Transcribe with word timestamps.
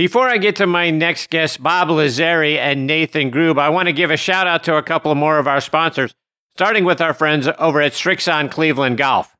Before 0.00 0.30
I 0.30 0.38
get 0.38 0.56
to 0.56 0.66
my 0.66 0.88
next 0.88 1.28
guests, 1.28 1.58
Bob 1.58 1.88
Lazzari 1.88 2.56
and 2.56 2.86
Nathan 2.86 3.30
Grube, 3.30 3.58
I 3.58 3.68
want 3.68 3.86
to 3.88 3.92
give 3.92 4.10
a 4.10 4.16
shout 4.16 4.46
out 4.46 4.64
to 4.64 4.78
a 4.78 4.82
couple 4.82 5.14
more 5.14 5.36
of 5.36 5.46
our 5.46 5.60
sponsors, 5.60 6.14
starting 6.56 6.86
with 6.86 7.02
our 7.02 7.12
friends 7.12 7.46
over 7.58 7.82
at 7.82 7.92
Srixon 7.92 8.50
Cleveland 8.50 8.96
Golf. 8.96 9.36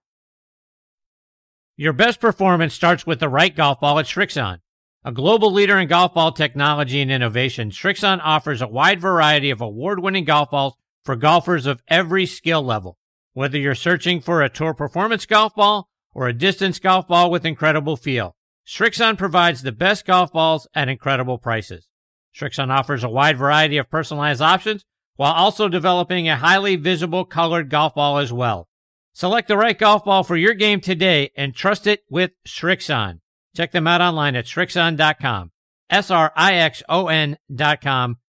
Your 1.79 1.95
best 1.95 2.21
performance 2.21 2.75
starts 2.75 3.07
with 3.07 3.21
the 3.21 3.29
right 3.31 3.57
golf 3.57 3.81
ball 3.81 3.99
at 3.99 4.05
Srixon. 4.05 4.59
A 5.03 5.13
global 5.13 5.51
leader 5.51 5.79
in 5.79 5.89
golf 5.89 6.13
ball 6.13 6.31
technology 6.31 7.01
and 7.01 7.11
innovation, 7.11 7.71
Srixon 7.71 8.21
offers 8.23 8.61
a 8.61 8.69
wide 8.69 9.01
variety 9.01 9.49
of 9.49 9.63
award-winning 9.63 10.25
golf 10.27 10.51
balls 10.51 10.75
for 11.07 11.17
golfers 11.17 11.65
of 11.65 11.83
every 11.89 12.27
skill 12.27 12.63
level. 12.63 12.99
Whether 13.33 13.57
you're 13.57 13.75
searching 13.75 14.21
for 14.21 14.43
a 14.43 14.51
tour 14.51 14.75
performance 14.75 15.25
golf 15.25 15.55
ball 15.55 15.89
or 16.13 16.29
a 16.29 16.35
distance 16.35 16.79
golf 16.79 17.09
ball 17.09 17.31
with 17.31 17.47
incredible 17.47 17.97
feel, 17.97 18.37
Srixon 18.67 19.19
provides 19.19 19.63
the 19.63 19.73
best 19.73 20.05
golf 20.07 20.33
balls 20.33 20.69
at 20.75 20.89
incredible 20.89 21.39
prices. 21.39 21.89
Srixon 22.35 22.71
offers 22.71 23.03
a 23.03 23.09
wide 23.09 23.37
variety 23.37 23.77
of 23.77 23.91
personalized 23.91 24.41
options 24.41 24.85
while 25.17 25.33
also 25.33 25.69
developing 25.69 26.29
a 26.29 26.37
highly 26.37 26.77
visible 26.77 27.25
colored 27.25 27.69
golf 27.69 27.95
ball 27.95 28.19
as 28.19 28.33
well. 28.33 28.69
Select 29.13 29.49
the 29.49 29.57
right 29.57 29.77
golf 29.79 30.05
ball 30.05 30.23
for 30.23 30.37
your 30.37 30.55
game 30.55 30.81
today 30.81 31.31
and 31.37 31.55
trust 31.55 31.87
it 31.87 32.05
with 32.09 32.31
Srixon. 32.47 33.21
Check 33.57 33.73
them 33.73 33.87
out 33.87 34.01
online 34.01 34.37
at 34.37 34.47
Srixon.com. 34.47 35.51
S-R-I-X-O-N.com. 35.91 36.87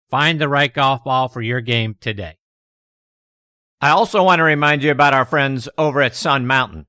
Find 0.10 0.41
the 0.41 0.49
right 0.49 0.74
golf 0.74 1.04
ball 1.04 1.30
for 1.30 1.41
your 1.41 1.62
game 1.62 1.96
today. 2.02 2.38
I 3.80 3.90
also 3.90 4.24
want 4.24 4.40
to 4.40 4.44
remind 4.44 4.82
you 4.84 4.91
about 4.91 5.13
our 5.13 5.26
friends 5.26 5.70
over 5.77 6.02
at 6.02 6.16
Sun 6.16 6.48
Mountain. 6.48 6.88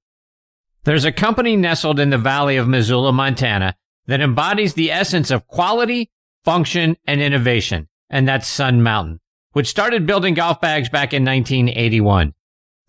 There's 0.85 1.07
a 1.07 1.13
company 1.13 1.57
nestled 1.57 1.99
in 1.99 2.11
the 2.11 2.19
valley 2.19 2.57
of 2.57 2.69
Missoula, 2.69 3.11
Montana 3.11 3.75
that 4.07 4.21
embodies 4.21 4.75
the 4.75 4.93
essence 4.93 5.31
of 5.31 5.47
quality, 5.47 6.11
function, 6.45 6.97
and 7.07 7.23
innovation, 7.23 7.89
and 8.11 8.29
that's 8.29 8.47
Sun 8.47 8.83
Mountain, 8.83 9.21
which 9.53 9.67
started 9.67 10.07
building 10.07 10.35
golf 10.35 10.61
bags 10.61 10.91
back 10.91 11.15
in 11.15 11.25
1981. 11.25 12.35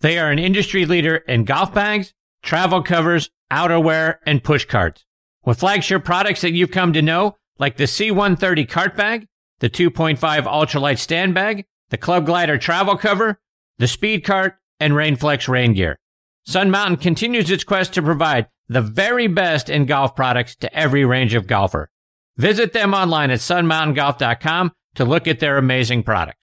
They 0.00 0.18
are 0.18 0.30
an 0.30 0.38
industry 0.38 0.84
leader 0.84 1.16
in 1.16 1.44
golf 1.44 1.72
bags, 1.72 2.12
travel 2.42 2.82
covers, 2.82 3.30
outerwear, 3.50 4.18
and 4.26 4.44
push 4.44 4.66
carts. 4.66 5.06
With 5.46 5.60
flagship 5.60 6.04
products 6.04 6.42
that 6.42 6.52
you've 6.52 6.70
come 6.70 6.92
to 6.92 7.00
know, 7.00 7.38
like 7.58 7.78
the 7.78 7.84
C130 7.84 8.68
cart 8.68 8.94
bag, 8.94 9.26
the 9.60 9.70
2.5 9.70 10.18
ultralight 10.18 10.98
stand 10.98 11.32
bag, 11.32 11.64
the 11.88 11.96
Club 11.96 12.26
Glider 12.26 12.58
travel 12.58 12.98
cover, 12.98 13.40
the 13.78 13.88
Speed 13.88 14.22
Cart, 14.22 14.58
and 14.78 14.92
Rainflex 14.92 15.48
rain 15.48 15.72
gear. 15.72 15.98
Sun 16.46 16.70
Mountain 16.70 16.98
continues 16.98 17.50
its 17.50 17.64
quest 17.64 17.92
to 17.94 18.02
provide 18.02 18.46
the 18.68 18.80
very 18.80 19.26
best 19.26 19.68
in 19.68 19.84
golf 19.84 20.14
products 20.14 20.54
to 20.56 20.72
every 20.72 21.04
range 21.04 21.34
of 21.34 21.48
golfer. 21.48 21.90
Visit 22.36 22.72
them 22.72 22.94
online 22.94 23.32
at 23.32 23.40
sunmountaingolf.com 23.40 24.72
to 24.94 25.04
look 25.04 25.26
at 25.26 25.40
their 25.40 25.58
amazing 25.58 26.04
product. 26.04 26.38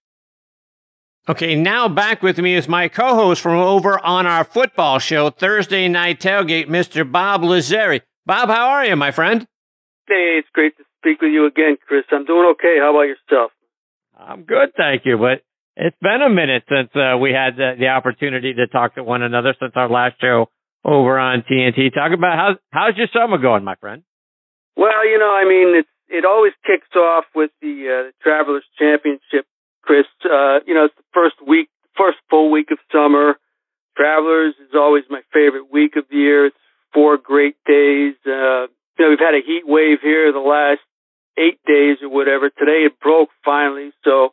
Okay, 1.26 1.54
now 1.54 1.88
back 1.88 2.22
with 2.22 2.38
me 2.38 2.54
is 2.54 2.68
my 2.68 2.86
co-host 2.86 3.40
from 3.40 3.56
over 3.56 3.98
on 4.04 4.26
our 4.26 4.44
football 4.44 4.98
show, 4.98 5.30
Thursday 5.30 5.88
Night 5.88 6.20
Tailgate, 6.20 6.68
Mr. 6.68 7.10
Bob 7.10 7.40
Lazzari. 7.40 8.02
Bob, 8.26 8.50
how 8.50 8.68
are 8.68 8.84
you, 8.84 8.96
my 8.96 9.10
friend? 9.10 9.46
Hey, 10.06 10.36
it's 10.38 10.48
great 10.52 10.76
to 10.76 10.84
speak 11.00 11.22
with 11.22 11.32
you 11.32 11.46
again, 11.46 11.78
Chris. 11.86 12.04
I'm 12.12 12.26
doing 12.26 12.52
okay. 12.52 12.76
How 12.78 12.90
about 12.90 13.08
yourself? 13.08 13.52
I'm 14.18 14.42
good, 14.42 14.74
thank 14.76 15.06
you. 15.06 15.16
But 15.16 15.42
it's 15.76 15.96
been 16.00 16.22
a 16.22 16.30
minute 16.30 16.64
since 16.68 16.90
uh, 16.94 17.16
we 17.18 17.32
had 17.32 17.56
the, 17.56 17.74
the, 17.78 17.88
opportunity 17.88 18.54
to 18.54 18.66
talk 18.68 18.94
to 18.94 19.02
one 19.02 19.22
another 19.22 19.54
since 19.58 19.72
our 19.74 19.88
last 19.88 20.20
show 20.20 20.46
over 20.84 21.18
on 21.18 21.42
TNT. 21.50 21.92
Talk 21.92 22.12
about 22.12 22.38
how's 22.38 22.56
how's 22.70 22.96
your 22.96 23.08
summer 23.12 23.38
going, 23.38 23.64
my 23.64 23.74
friend? 23.76 24.02
Well, 24.76 25.06
you 25.08 25.18
know, 25.18 25.30
I 25.30 25.44
mean, 25.44 25.78
it's 25.78 25.88
it 26.08 26.24
always 26.24 26.52
kicks 26.66 26.94
off 26.94 27.24
with 27.34 27.50
the 27.60 28.08
uh, 28.08 28.12
Travelers 28.22 28.64
Championship 28.78 29.46
Chris. 29.82 30.06
Uh, 30.24 30.60
you 30.66 30.74
know, 30.74 30.86
it's 30.86 30.96
the 30.96 31.08
first 31.12 31.36
week, 31.46 31.68
first 31.96 32.18
full 32.30 32.50
week 32.50 32.70
of 32.70 32.78
summer. 32.92 33.34
Travelers 33.96 34.54
is 34.60 34.74
always 34.74 35.04
my 35.08 35.20
favorite 35.32 35.70
week 35.72 35.96
of 35.96 36.04
the 36.10 36.16
year. 36.16 36.46
It's 36.46 36.56
four 36.92 37.16
great 37.16 37.56
days. 37.66 38.14
Uh, 38.26 38.66
you 38.98 39.00
know, 39.00 39.10
we've 39.10 39.18
had 39.18 39.34
a 39.34 39.44
heat 39.44 39.62
wave 39.66 39.98
here 40.02 40.32
the 40.32 40.38
last 40.38 40.80
eight 41.38 41.58
days 41.66 41.98
or 42.02 42.08
whatever. 42.08 42.50
Today 42.50 42.86
it 42.86 42.98
broke 43.00 43.30
finally. 43.44 43.90
So, 44.04 44.30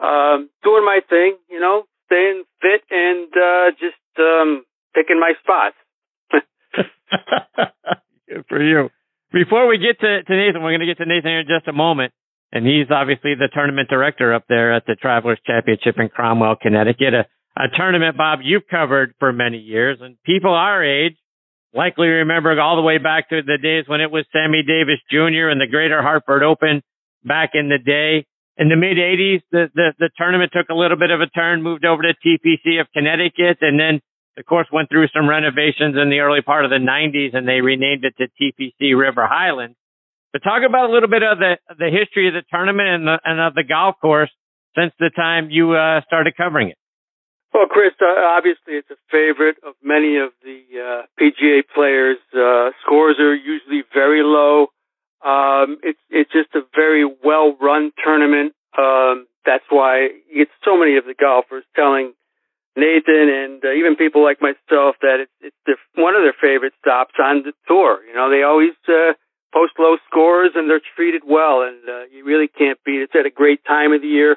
um, 0.00 0.50
doing 0.62 0.84
my 0.84 1.00
thing, 1.08 1.36
you 1.50 1.60
know, 1.60 1.84
staying 2.06 2.44
fit 2.60 2.82
and, 2.90 3.28
uh, 3.32 3.70
just, 3.78 4.00
um, 4.18 4.64
picking 4.94 5.20
my 5.20 5.32
spots. 5.42 5.76
Good 8.28 8.44
for 8.48 8.62
you. 8.62 8.90
Before 9.32 9.66
we 9.66 9.78
get 9.78 10.00
to, 10.00 10.22
to 10.22 10.36
Nathan, 10.36 10.62
we're 10.62 10.70
going 10.70 10.80
to 10.80 10.86
get 10.86 10.98
to 10.98 11.06
Nathan 11.06 11.30
here 11.30 11.40
in 11.40 11.46
just 11.48 11.68
a 11.68 11.72
moment 11.72 12.12
and 12.52 12.66
he's 12.66 12.90
obviously 12.90 13.34
the 13.34 13.48
tournament 13.52 13.88
director 13.88 14.32
up 14.32 14.44
there 14.48 14.72
at 14.72 14.86
the 14.86 14.94
Travelers 14.94 15.38
Championship 15.46 15.96
in 15.98 16.08
Cromwell, 16.08 16.56
Connecticut. 16.56 17.14
A, 17.14 17.26
a 17.56 17.68
tournament, 17.76 18.16
Bob, 18.16 18.40
you've 18.42 18.66
covered 18.70 19.14
for 19.18 19.32
many 19.32 19.58
years, 19.58 19.98
and 20.00 20.16
people 20.24 20.52
our 20.54 20.84
age 20.84 21.16
likely 21.74 22.06
remember 22.06 22.58
all 22.60 22.76
the 22.76 22.82
way 22.82 22.98
back 22.98 23.28
to 23.30 23.42
the 23.42 23.58
days 23.60 23.84
when 23.86 24.00
it 24.00 24.10
was 24.10 24.24
Sammy 24.32 24.62
Davis 24.66 25.00
Jr. 25.10 25.50
and 25.50 25.60
the 25.60 25.66
Greater 25.70 26.00
Hartford 26.00 26.42
Open 26.42 26.82
back 27.24 27.50
in 27.54 27.68
the 27.68 27.78
day. 27.78 28.26
In 28.58 28.68
the 28.68 28.76
mid 28.76 28.96
80s, 28.96 29.42
the, 29.52 29.68
the, 29.74 29.92
the 29.98 30.10
tournament 30.16 30.52
took 30.54 30.68
a 30.70 30.74
little 30.74 30.96
bit 30.96 31.10
of 31.10 31.20
a 31.20 31.26
turn, 31.26 31.62
moved 31.62 31.84
over 31.84 32.02
to 32.02 32.14
TPC 32.24 32.80
of 32.80 32.86
Connecticut, 32.92 33.58
and 33.60 33.78
then, 33.78 34.00
of 34.38 34.46
course, 34.46 34.66
went 34.72 34.88
through 34.88 35.08
some 35.12 35.28
renovations 35.28 35.96
in 36.00 36.08
the 36.08 36.20
early 36.20 36.40
part 36.40 36.64
of 36.64 36.70
the 36.70 36.80
90s, 36.80 37.36
and 37.36 37.46
they 37.46 37.60
renamed 37.60 38.04
it 38.04 38.14
to 38.16 38.28
TPC 38.40 38.98
River 38.98 39.26
Highlands. 39.26 39.76
But 40.32 40.42
talk 40.42 40.62
about 40.68 40.90
a 40.90 40.92
little 40.92 41.08
bit 41.08 41.22
of 41.22 41.38
the 41.38 41.56
the 41.78 41.88
history 41.88 42.28
of 42.28 42.34
the 42.34 42.44
tournament 42.50 42.88
and, 42.88 43.06
the, 43.06 43.18
and 43.24 43.40
of 43.40 43.54
the 43.54 43.64
golf 43.64 43.96
course 44.00 44.30
since 44.76 44.92
the 44.98 45.10
time 45.16 45.48
you 45.50 45.72
uh, 45.72 46.02
started 46.06 46.36
covering 46.36 46.68
it. 46.68 46.78
Well, 47.54 47.66
Chris, 47.72 47.96
uh, 48.02 48.36
obviously 48.36 48.74
it's 48.76 48.90
a 48.90 49.00
favorite 49.10 49.56
of 49.64 49.74
many 49.82 50.18
of 50.18 50.36
the 50.44 50.60
uh, 50.76 51.02
PGA 51.16 51.62
players. 51.72 52.18
Uh, 52.34 52.70
scores 52.84 53.16
are 53.18 53.34
usually 53.34 53.82
very 53.94 54.22
low. 54.22 54.66
Um, 55.26 55.78
it's 55.82 55.98
it's 56.08 56.30
just 56.30 56.54
a 56.54 56.62
very 56.74 57.04
well 57.04 57.56
run 57.60 57.90
tournament. 58.02 58.54
Um, 58.78 59.26
that's 59.44 59.64
why 59.70 60.08
you 60.30 60.46
get 60.46 60.48
so 60.64 60.78
many 60.78 60.96
of 60.96 61.04
the 61.04 61.14
golfers 61.18 61.64
telling 61.74 62.14
Nathan 62.76 63.26
and 63.32 63.64
uh, 63.64 63.72
even 63.72 63.96
people 63.96 64.22
like 64.22 64.38
myself 64.40 64.94
that 65.02 65.26
it's 65.26 65.32
it's 65.40 65.56
their, 65.66 65.76
one 65.96 66.14
of 66.14 66.22
their 66.22 66.36
favorite 66.38 66.74
stops 66.78 67.14
on 67.18 67.42
the 67.42 67.52
tour. 67.66 68.04
You 68.06 68.14
know, 68.14 68.30
they 68.30 68.44
always 68.44 68.76
uh, 68.86 69.18
post 69.52 69.72
low 69.78 69.96
scores 70.06 70.52
and 70.54 70.70
they're 70.70 70.84
treated 70.94 71.22
well, 71.26 71.62
and 71.62 71.82
uh, 71.88 72.04
you 72.12 72.24
really 72.24 72.48
can't 72.48 72.78
beat. 72.84 73.02
It's 73.02 73.16
at 73.18 73.26
a 73.26 73.30
great 73.30 73.64
time 73.64 73.92
of 73.92 74.02
the 74.02 74.08
year. 74.08 74.36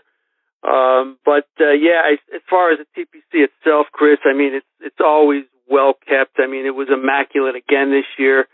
Um, 0.63 1.17
but 1.23 1.47
uh, 1.61 1.71
yeah, 1.71 2.01
I, 2.03 2.17
as 2.33 2.41
far 2.49 2.71
as 2.71 2.79
the 2.79 2.87
TPC 2.97 3.45
itself, 3.45 3.87
Chris, 3.93 4.19
I 4.25 4.33
mean, 4.33 4.55
it's 4.55 4.73
it's 4.81 4.99
always 4.99 5.43
well 5.69 5.93
kept. 5.93 6.39
I 6.39 6.47
mean, 6.47 6.65
it 6.65 6.73
was 6.75 6.87
immaculate 6.91 7.55
again 7.55 7.91
this 7.91 8.09
year. 8.17 8.47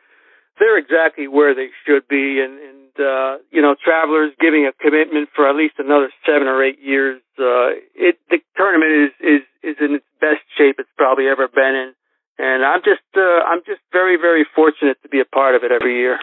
They're 0.59 0.77
exactly 0.77 1.27
where 1.27 1.53
they 1.53 1.69
should 1.85 2.07
be, 2.07 2.39
and 2.39 2.59
and 2.59 2.75
uh, 2.95 3.37
you 3.51 3.61
know, 3.61 3.75
travelers 3.75 4.31
giving 4.39 4.65
a 4.65 4.73
commitment 4.81 5.29
for 5.35 5.49
at 5.49 5.55
least 5.55 5.75
another 5.77 6.09
seven 6.25 6.47
or 6.47 6.63
eight 6.63 6.79
years. 6.81 7.21
Uh, 7.37 7.75
it 7.95 8.17
the 8.29 8.39
tournament 8.55 9.11
is 9.11 9.13
is 9.19 9.43
is 9.63 9.75
in 9.81 9.95
its 9.95 10.05
best 10.21 10.43
shape 10.57 10.77
it's 10.79 10.89
probably 10.97 11.27
ever 11.27 11.47
been 11.47 11.75
in, 11.75 11.91
and 12.39 12.63
I'm 12.63 12.79
just 12.79 13.03
uh, 13.15 13.43
I'm 13.43 13.61
just 13.65 13.81
very 13.91 14.17
very 14.17 14.45
fortunate 14.55 14.97
to 15.03 15.09
be 15.09 15.19
a 15.19 15.25
part 15.25 15.55
of 15.55 15.63
it 15.63 15.71
every 15.71 15.99
year. 15.99 16.19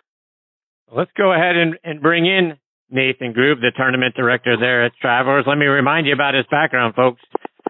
Let's 0.91 1.12
go 1.16 1.32
ahead 1.32 1.56
and, 1.56 1.78
and 1.84 2.03
bring 2.03 2.26
in 2.26 2.59
Nathan 2.91 3.32
Grube, 3.32 3.60
the 3.60 3.72
tournament 3.75 4.14
director 4.14 4.56
there 4.60 4.84
at 4.84 4.93
Travelers. 5.00 5.44
Let 5.47 5.56
me 5.56 5.64
remind 5.66 6.06
you 6.06 6.12
about 6.12 6.34
his 6.34 6.44
background, 6.50 6.94
folks. 6.94 7.22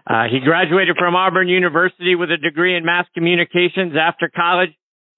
Uh, 0.05 0.27
he 0.29 0.41
graduated 0.43 0.97
from 0.97 1.15
Auburn 1.15 1.47
University 1.47 2.15
with 2.15 2.29
a 2.31 2.37
degree 2.37 2.75
in 2.75 2.83
mass 2.83 3.05
communications. 3.13 3.93
After 3.95 4.29
college, 4.33 4.71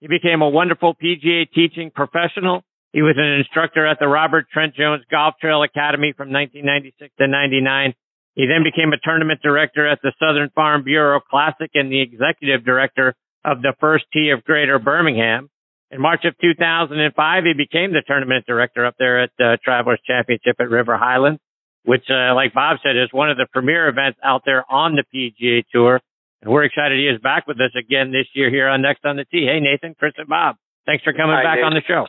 he 0.06 0.08
became 0.08 0.44
a 0.44 0.50
wonderful 0.50 0.94
PGA 0.94 1.50
teaching 1.52 1.90
professional. 1.90 2.62
He 2.94 3.02
was 3.02 3.16
an 3.18 3.26
instructor 3.42 3.88
at 3.88 3.98
the 4.00 4.08
Robert 4.08 4.46
Trent 4.54 4.76
Jones 4.76 5.03
Golf 5.09 5.34
Trail 5.41 5.64
Academy 5.64 6.14
from 6.16 6.29
1996 6.29 7.12
to 7.18 7.28
99. 7.28 7.96
He 8.35 8.46
then 8.46 8.62
became 8.62 8.94
a 8.94 9.02
tournament 9.03 9.40
director 9.41 9.88
at 9.88 9.97
the 10.03 10.14
Southern 10.22 10.52
Farm 10.53 10.84
Bureau 10.84 11.22
Classic 11.22 11.72
and 11.74 11.91
the 11.91 12.02
executive 12.02 12.64
director 12.64 13.16
of 13.44 13.64
the 13.64 13.74
First 13.79 14.06
Tee 14.14 14.29
of 14.29 14.44
Greater 14.44 14.78
Birmingham. 14.78 15.50
In 15.90 16.00
March 16.00 16.24
of 16.24 16.35
2005, 16.38 17.44
he 17.44 17.53
became 17.58 17.91
the 17.91 18.03
tournament 18.06 18.46
director 18.46 18.85
up 18.85 18.94
there 19.00 19.24
at 19.24 19.32
the 19.40 19.58
Travelers 19.64 20.02
Championship 20.06 20.58
at 20.59 20.70
River 20.70 20.97
Highlands, 20.97 21.41
which, 21.84 22.06
uh, 22.12 22.35
like 22.35 22.53
Bob 22.53 22.78
said, 22.84 22.96
is 22.96 23.09
one 23.12 23.32
of 23.32 23.38
the 23.38 23.47
premier 23.52 23.90
events 23.90 24.20
out 24.24 24.44
there 24.46 24.72
on 24.72 24.96
the 24.96 25.03
PGA 25.09 25.64
Tour. 25.74 26.00
And 26.46 26.53
we're 26.53 26.64
excited 26.64 27.02
he 27.02 27.09
is 27.09 27.20
back 27.20 27.50
with 27.50 27.58
us 27.58 27.74
again 27.74 28.14
this 28.14 28.30
year 28.38 28.53
here 28.53 28.70
on 28.70 28.86
Next 28.86 29.03
on 29.03 29.18
the 29.18 29.26
Tee. 29.26 29.50
Hey, 29.50 29.59
Nathan, 29.59 29.97
Chris, 29.97 30.14
and 30.18 30.30
Bob, 30.30 30.58
thanks 30.86 31.03
for 31.03 31.12
coming 31.12 31.34
Hi, 31.34 31.42
back 31.42 31.58
Nathan. 31.58 31.74
on 31.74 31.74
the 31.74 31.82
show. 31.82 32.06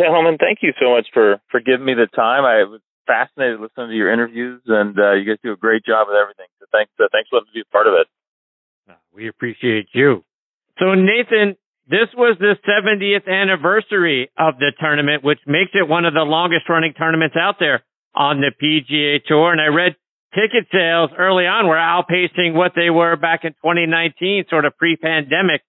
Gentlemen, 0.00 0.38
thank 0.40 0.64
you 0.64 0.72
so 0.80 0.96
much 0.96 1.12
for 1.12 1.36
for 1.52 1.60
giving 1.60 1.84
me 1.84 1.92
the 1.92 2.08
time. 2.08 2.48
I 2.48 2.64
was 2.64 2.80
fascinated 3.06 3.60
listening 3.60 3.92
to 3.92 3.94
your 3.94 4.10
interviews, 4.10 4.62
and 4.66 4.96
uh, 4.98 5.12
you 5.20 5.28
guys 5.28 5.36
do 5.44 5.52
a 5.52 5.60
great 5.60 5.84
job 5.84 6.08
with 6.08 6.16
everything. 6.16 6.48
So 6.58 6.64
thanks, 6.72 6.92
uh, 6.96 7.12
thanks 7.12 7.28
for 7.28 7.36
letting 7.36 7.52
me 7.52 7.60
be 7.60 7.68
a 7.68 7.72
part 7.72 7.86
of 7.86 7.94
it. 8.00 8.08
We 9.12 9.28
appreciate 9.28 9.88
you. 9.92 10.24
So, 10.78 10.94
Nathan, 10.94 11.56
this 11.86 12.08
was 12.16 12.36
the 12.40 12.56
70th 12.66 13.28
anniversary 13.28 14.30
of 14.38 14.58
the 14.58 14.72
tournament, 14.80 15.22
which 15.22 15.38
makes 15.46 15.70
it 15.74 15.86
one 15.86 16.04
of 16.04 16.14
the 16.14 16.24
longest 16.24 16.68
running 16.68 16.94
tournaments 16.94 17.36
out 17.38 17.56
there 17.60 17.84
on 18.14 18.40
the 18.40 18.50
PGA 18.50 19.22
Tour. 19.24 19.52
And 19.52 19.60
I 19.60 19.68
read 19.68 19.94
ticket 20.34 20.66
sales 20.72 21.10
early 21.16 21.46
on 21.46 21.66
were 21.66 21.76
outpacing 21.76 22.54
what 22.54 22.72
they 22.74 22.90
were 22.90 23.16
back 23.16 23.44
in 23.44 23.52
2019, 23.52 24.44
sort 24.50 24.64
of 24.64 24.76
pre-pandemic. 24.76 25.62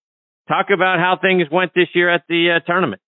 Talk 0.48 0.68
about 0.74 1.00
how 1.00 1.18
things 1.22 1.48
went 1.52 1.74
this 1.74 1.88
year 1.94 2.10
at 2.10 2.24
the 2.28 2.58
uh, 2.58 2.60
tournament. 2.66 3.02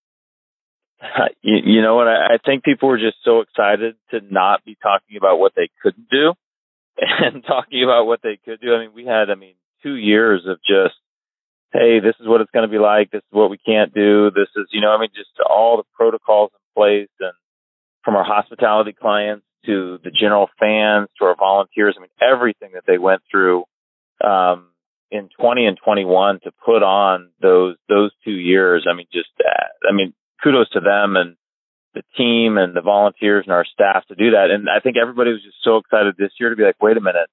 You, 1.42 1.60
you 1.64 1.82
know 1.82 1.96
what? 1.96 2.08
I, 2.08 2.34
I 2.34 2.38
think 2.44 2.64
people 2.64 2.90
were 2.90 2.98
just 2.98 3.18
so 3.24 3.42
excited 3.42 3.96
to 4.10 4.20
not 4.22 4.66
be 4.66 4.76
talking 4.82 5.16
about 5.18 5.38
what 5.38 5.54
they 5.56 5.70
couldn't 5.82 6.10
do 6.10 6.34
and 6.98 7.44
talking 7.46 7.84
about 7.84 8.08
what 8.08 8.22
they 8.24 8.40
could 8.44 8.60
do. 8.60 8.74
I 8.74 8.80
mean, 8.80 8.94
we 8.94 9.06
had, 9.06 9.30
I 9.30 9.36
mean, 9.36 9.54
two 9.84 9.96
years 9.96 10.42
of 10.48 10.58
just 10.68 10.96
hey, 11.74 12.00
this 12.00 12.16
is 12.20 12.28
what 12.28 12.42
it's 12.42 12.52
going 12.52 12.68
to 12.68 12.72
be 12.72 12.80
like. 12.80 13.12
This 13.12 13.20
is 13.20 13.32
what 13.32 13.50
we 13.50 13.58
can't 13.58 13.94
do. 13.94 14.32
This 14.32 14.48
is, 14.56 14.68
you 14.72 14.82
know, 14.82 14.92
I 14.92 15.00
mean, 15.00 15.10
just 15.16 15.30
all 15.48 15.78
the 15.78 15.84
protocols 15.96 16.52
in 16.54 16.82
place 16.82 17.10
and 17.20 17.34
from 18.04 18.16
our 18.16 18.24
hospitality 18.24 18.94
clients 18.94 19.46
to 19.68 20.00
the 20.04 20.12
general 20.12 20.50
fans 20.60 21.10
to 21.20 21.26
our 21.26 21.36
volunteers. 21.36 21.96
I 21.98 22.02
mean, 22.02 22.10
everything 22.20 22.72
that 22.74 22.84
they 22.88 22.98
went 22.98 23.22
through, 23.30 23.66
um, 24.24 24.70
in 25.12 25.30
20 25.40 25.66
and 25.66 25.78
21 25.84 26.40
to 26.44 26.52
put 26.66 26.84
on 26.84 27.30
those, 27.42 27.76
those 27.88 28.12
two 28.26 28.32
years. 28.32 28.86
I 28.90 28.94
mean, 28.94 29.08
just, 29.14 29.30
uh, 29.40 29.88
I 29.90 29.94
mean, 29.94 30.14
kudos 30.44 30.70
to 30.72 30.80
them 30.80 31.16
and 31.16 31.36
the 31.94 32.04
team 32.18 32.58
and 32.58 32.76
the 32.76 32.82
volunteers 32.82 33.46
and 33.46 33.54
our 33.54 33.66
staff 33.66 34.06
to 34.08 34.16
do 34.16 34.32
that. 34.32 34.52
And 34.52 34.68
I 34.70 34.80
think 34.80 34.98
everybody 35.02 35.32
was 35.32 35.44
just 35.44 35.64
so 35.64 35.78
excited 35.78 36.16
this 36.18 36.32
year 36.40 36.50
to 36.50 36.56
be 36.56 36.64
like, 36.64 36.82
wait 36.82 36.98
a 36.98 37.02
minute, 37.02 37.30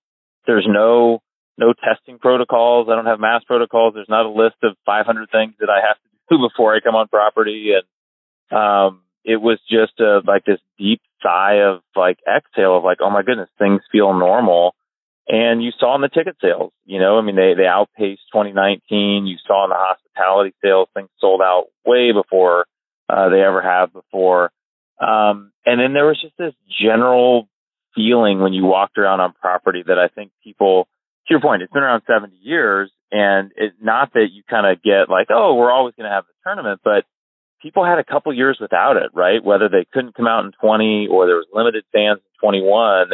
there's 0.47 0.67
no, 0.69 1.21
no 1.59 1.73
testing 1.73 2.19
protocols. 2.19 2.89
I 2.91 2.95
don't 2.95 3.07
have 3.07 3.21
mass 3.21 3.43
protocols. 3.45 3.95
There's 3.95 4.09
not 4.09 4.27
a 4.27 4.31
list 4.31 4.57
of 4.63 4.77
500 4.87 5.31
things 5.31 5.55
that 5.61 5.71
I 5.71 5.81
have 5.87 5.97
to 5.97 6.37
do 6.37 6.49
before 6.49 6.75
I 6.75 6.81
come 6.81 6.95
on 6.95 7.09
property. 7.09 7.73
And, 7.75 8.57
um, 8.57 9.01
it 9.25 9.41
was 9.41 9.59
just 9.69 9.99
a, 10.01 10.21
like 10.27 10.45
this 10.45 10.61
deep 10.79 11.01
sigh 11.23 11.63
of 11.63 11.81
like 11.97 12.19
exhale 12.29 12.77
of 12.77 12.85
like, 12.85 12.99
oh 13.01 13.11
my 13.11 13.23
goodness, 13.23 13.49
things 13.59 13.81
feel 13.91 14.13
normal. 14.13 14.75
And 15.27 15.65
you 15.65 15.71
saw 15.79 15.95
in 15.95 16.03
the 16.03 16.09
ticket 16.09 16.37
sales, 16.43 16.73
you 16.85 17.01
know, 17.01 17.19
I 17.19 17.23
mean, 17.23 17.37
they, 17.37 17.55
they 17.57 17.67
outpaced 17.67 18.23
2019. 18.33 19.27
You 19.27 19.37
saw 19.47 19.65
in 19.65 19.71
the 19.71 19.77
hospitality 19.79 20.55
sales, 20.63 20.89
things 20.93 21.09
sold 21.19 21.41
out 21.41 21.69
way 21.87 22.13
before, 22.13 22.67
uh, 23.09 23.31
they 23.31 23.41
ever 23.41 23.63
have 23.63 23.93
before. 23.93 24.53
Um, 25.01 25.53
and 25.65 25.81
then 25.81 25.95
there 25.95 26.07
was 26.07 26.21
just 26.21 26.37
this 26.37 26.53
general 26.83 27.49
feeling 27.95 28.41
when 28.41 28.53
you 28.53 28.65
walked 28.65 28.99
around 28.99 29.21
on 29.21 29.33
property 29.41 29.83
that 29.87 29.99
I 29.99 30.09
think 30.09 30.31
people, 30.43 30.87
to 31.27 31.35
your 31.35 31.41
point, 31.41 31.63
it's 31.63 31.73
been 31.73 31.83
around 31.83 32.03
70 32.07 32.37
years 32.43 32.91
and 33.11 33.53
it's 33.57 33.77
not 33.81 34.13
that 34.13 34.29
you 34.31 34.43
kind 34.49 34.67
of 34.67 34.83
get 34.83 35.09
like, 35.09 35.29
oh, 35.31 35.55
we're 35.55 35.73
always 35.73 35.95
going 35.97 36.09
to 36.09 36.15
have 36.15 36.25
the 36.27 36.35
tournament, 36.45 36.81
but 36.85 37.05
people 37.65 37.85
had 37.85 37.99
a 37.99 38.05
couple 38.05 38.33
years 38.35 38.59
without 38.61 38.99
it, 38.99 39.11
right? 39.15 39.43
Whether 39.43 39.71
they 39.71 39.87
couldn't 39.91 40.15
come 40.15 40.29
out 40.29 40.45
in 40.45 40.53
20 40.61 41.09
or 41.11 41.27
there 41.27 41.37
was 41.37 41.47
limited 41.53 41.85
fans 41.93 42.21
in 42.21 42.49
21, 42.49 43.09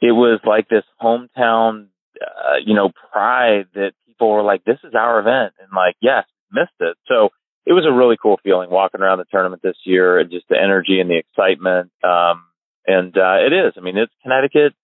it 0.00 0.12
was 0.12 0.40
like 0.46 0.68
this 0.68 0.84
hometown, 1.02 1.88
uh, 2.22 2.62
you 2.64 2.74
know, 2.74 2.90
pride 3.10 3.66
that 3.74 3.92
people 4.06 4.30
were 4.30 4.44
like, 4.44 4.64
this 4.64 4.78
is 4.84 4.94
our 4.94 5.18
event. 5.18 5.54
And 5.58 5.68
like, 5.74 5.96
yes, 6.00 6.24
missed 6.52 6.78
it. 6.78 6.96
So 7.08 7.30
it 7.66 7.72
was 7.72 7.84
a 7.84 7.92
really 7.92 8.16
cool 8.22 8.38
feeling 8.44 8.70
walking 8.70 9.00
around 9.00 9.18
the 9.18 9.24
tournament 9.32 9.62
this 9.62 9.76
year 9.84 10.18
and 10.20 10.30
just 10.30 10.46
the 10.48 10.56
energy 10.56 11.00
and 11.00 11.10
the 11.10 11.18
excitement. 11.18 11.90
Um, 12.04 12.44
and, 12.86 13.16
uh, 13.18 13.42
it 13.44 13.52
is, 13.52 13.74
I 13.76 13.80
mean, 13.80 13.98
it's 13.98 14.14
Connecticut 14.22 14.74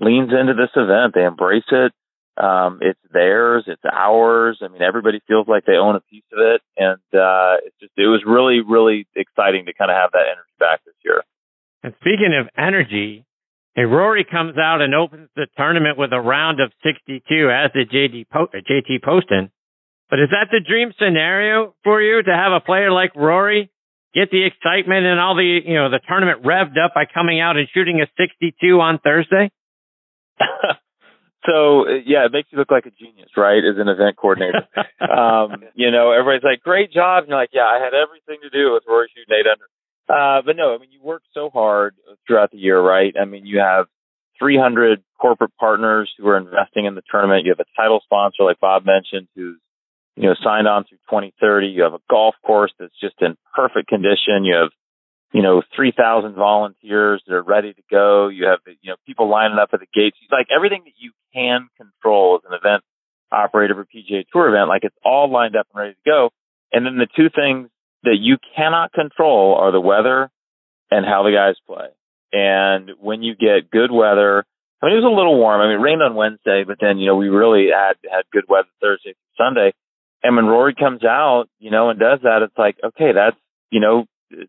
leans 0.00 0.30
into 0.32 0.54
this 0.54 0.74
event. 0.74 1.14
They 1.14 1.24
embrace 1.24 1.70
it. 1.70 1.92
Um, 2.40 2.78
it's 2.80 3.00
theirs, 3.12 3.64
it's 3.66 3.82
ours. 3.84 4.60
I 4.62 4.68
mean, 4.68 4.80
everybody 4.80 5.20
feels 5.28 5.46
like 5.46 5.66
they 5.66 5.76
own 5.76 5.94
a 5.94 6.00
piece 6.00 6.24
of 6.32 6.38
it, 6.40 6.62
and 6.76 7.00
uh, 7.12 7.60
it's 7.64 7.76
just 7.80 7.92
it 7.98 8.06
was 8.06 8.22
really, 8.26 8.60
really 8.60 9.06
exciting 9.14 9.66
to 9.66 9.74
kind 9.74 9.90
of 9.90 9.96
have 9.96 10.12
that 10.12 10.24
energy 10.24 10.56
back 10.58 10.80
this 10.86 10.94
year. 11.04 11.22
And 11.82 11.92
speaking 12.00 12.32
of 12.38 12.48
energy, 12.56 13.26
hey, 13.74 13.84
Rory 13.84 14.24
comes 14.24 14.56
out 14.56 14.80
and 14.80 14.94
opens 14.94 15.28
the 15.36 15.48
tournament 15.56 15.98
with 15.98 16.12
a 16.12 16.20
round 16.20 16.60
of 16.60 16.72
62, 16.82 17.50
as 17.50 17.72
did 17.72 17.90
JD 17.90 18.30
po- 18.30 18.48
JT 18.48 19.02
Poston. 19.04 19.50
But 20.08 20.20
is 20.20 20.30
that 20.30 20.48
the 20.50 20.60
dream 20.66 20.92
scenario 20.98 21.74
for 21.84 22.00
you 22.00 22.22
to 22.22 22.34
have 22.34 22.52
a 22.52 22.60
player 22.60 22.90
like 22.90 23.14
Rory 23.14 23.70
get 24.14 24.30
the 24.30 24.44
excitement 24.44 25.04
and 25.04 25.20
all 25.20 25.36
the 25.36 25.60
you 25.64 25.74
know 25.74 25.90
the 25.90 26.00
tournament 26.08 26.42
revved 26.42 26.78
up 26.82 26.94
by 26.94 27.04
coming 27.04 27.38
out 27.38 27.58
and 27.58 27.68
shooting 27.74 28.00
a 28.00 28.06
62 28.16 28.80
on 28.80 28.98
Thursday? 28.98 29.50
So 31.46 31.88
yeah, 31.88 32.26
it 32.26 32.32
makes 32.32 32.48
you 32.52 32.58
look 32.58 32.70
like 32.70 32.86
a 32.86 32.90
genius, 32.90 33.30
right? 33.36 33.64
As 33.64 33.78
an 33.78 33.88
event 33.88 34.16
coordinator, 34.16 34.68
um, 35.00 35.64
you 35.74 35.90
know, 35.90 36.12
everybody's 36.12 36.44
like, 36.44 36.60
"Great 36.60 36.92
job!" 36.92 37.24
And 37.24 37.30
you're 37.30 37.38
like, 37.38 37.50
"Yeah, 37.52 37.64
I 37.64 37.80
had 37.82 37.94
everything 37.94 38.40
to 38.42 38.50
do 38.50 38.72
with 38.74 38.84
Rory 38.86 39.08
shooting 39.08 39.32
eight 39.32 39.48
under." 39.48 39.64
Uh, 40.10 40.42
but 40.44 40.56
no, 40.56 40.74
I 40.74 40.78
mean, 40.78 40.90
you 40.90 41.00
work 41.02 41.22
so 41.32 41.48
hard 41.48 41.94
throughout 42.26 42.50
the 42.50 42.58
year, 42.58 42.80
right? 42.80 43.14
I 43.20 43.24
mean, 43.24 43.46
you 43.46 43.60
have 43.60 43.86
300 44.40 45.02
corporate 45.20 45.56
partners 45.58 46.10
who 46.18 46.26
are 46.26 46.36
investing 46.36 46.86
in 46.86 46.94
the 46.94 47.02
tournament. 47.10 47.44
You 47.44 47.52
have 47.52 47.64
a 47.64 47.80
title 47.80 48.00
sponsor, 48.04 48.42
like 48.42 48.58
Bob 48.58 48.84
mentioned, 48.84 49.28
who's 49.36 49.58
you 50.16 50.28
know 50.28 50.34
signed 50.42 50.68
on 50.68 50.84
through 50.84 50.98
2030. 51.08 51.68
You 51.68 51.84
have 51.84 51.94
a 51.94 52.04
golf 52.10 52.34
course 52.44 52.72
that's 52.78 52.98
just 53.00 53.14
in 53.20 53.36
perfect 53.54 53.88
condition. 53.88 54.44
You 54.44 54.56
have 54.56 54.72
you 55.32 55.42
know, 55.42 55.62
3,000 55.76 56.34
volunteers 56.34 57.22
that 57.26 57.34
are 57.34 57.42
ready 57.42 57.72
to 57.72 57.82
go. 57.90 58.28
You 58.28 58.46
have, 58.46 58.60
you 58.66 58.90
know, 58.90 58.96
people 59.06 59.28
lining 59.28 59.58
up 59.58 59.70
at 59.72 59.80
the 59.80 59.86
gates. 59.92 60.16
It's 60.22 60.32
like 60.32 60.48
everything 60.54 60.82
that 60.84 60.94
you 60.98 61.12
can 61.32 61.68
control 61.76 62.40
as 62.42 62.50
an 62.50 62.58
event 62.58 62.82
operator 63.32 63.74
for 63.74 63.84
PGA 63.84 64.24
Tour 64.32 64.48
event, 64.48 64.68
like 64.68 64.82
it's 64.84 64.96
all 65.04 65.30
lined 65.30 65.56
up 65.56 65.66
and 65.72 65.80
ready 65.80 65.94
to 65.94 66.10
go. 66.10 66.30
And 66.72 66.84
then 66.84 66.96
the 66.96 67.06
two 67.16 67.30
things 67.34 67.70
that 68.02 68.16
you 68.18 68.38
cannot 68.56 68.92
control 68.92 69.54
are 69.54 69.72
the 69.72 69.80
weather 69.80 70.30
and 70.90 71.06
how 71.06 71.22
the 71.22 71.32
guys 71.32 71.56
play. 71.66 71.88
And 72.32 72.90
when 73.00 73.22
you 73.22 73.34
get 73.34 73.70
good 73.70 73.90
weather, 73.90 74.44
I 74.82 74.86
mean, 74.86 74.94
it 74.94 75.02
was 75.04 75.12
a 75.12 75.16
little 75.16 75.38
warm. 75.38 75.60
I 75.60 75.66
mean, 75.66 75.78
it 75.78 75.82
rained 75.82 76.02
on 76.02 76.14
Wednesday, 76.14 76.64
but 76.66 76.78
then, 76.80 76.98
you 76.98 77.06
know, 77.06 77.16
we 77.16 77.28
really 77.28 77.68
had, 77.74 77.94
had 78.10 78.22
good 78.32 78.44
weather 78.48 78.68
Thursday, 78.80 79.14
Sunday. 79.36 79.74
And 80.22 80.36
when 80.36 80.46
Rory 80.46 80.74
comes 80.74 81.04
out, 81.04 81.46
you 81.58 81.70
know, 81.70 81.90
and 81.90 81.98
does 81.98 82.20
that, 82.22 82.42
it's 82.42 82.56
like, 82.56 82.76
okay, 82.82 83.12
that's, 83.14 83.36
you 83.70 83.80
know, 83.80 84.06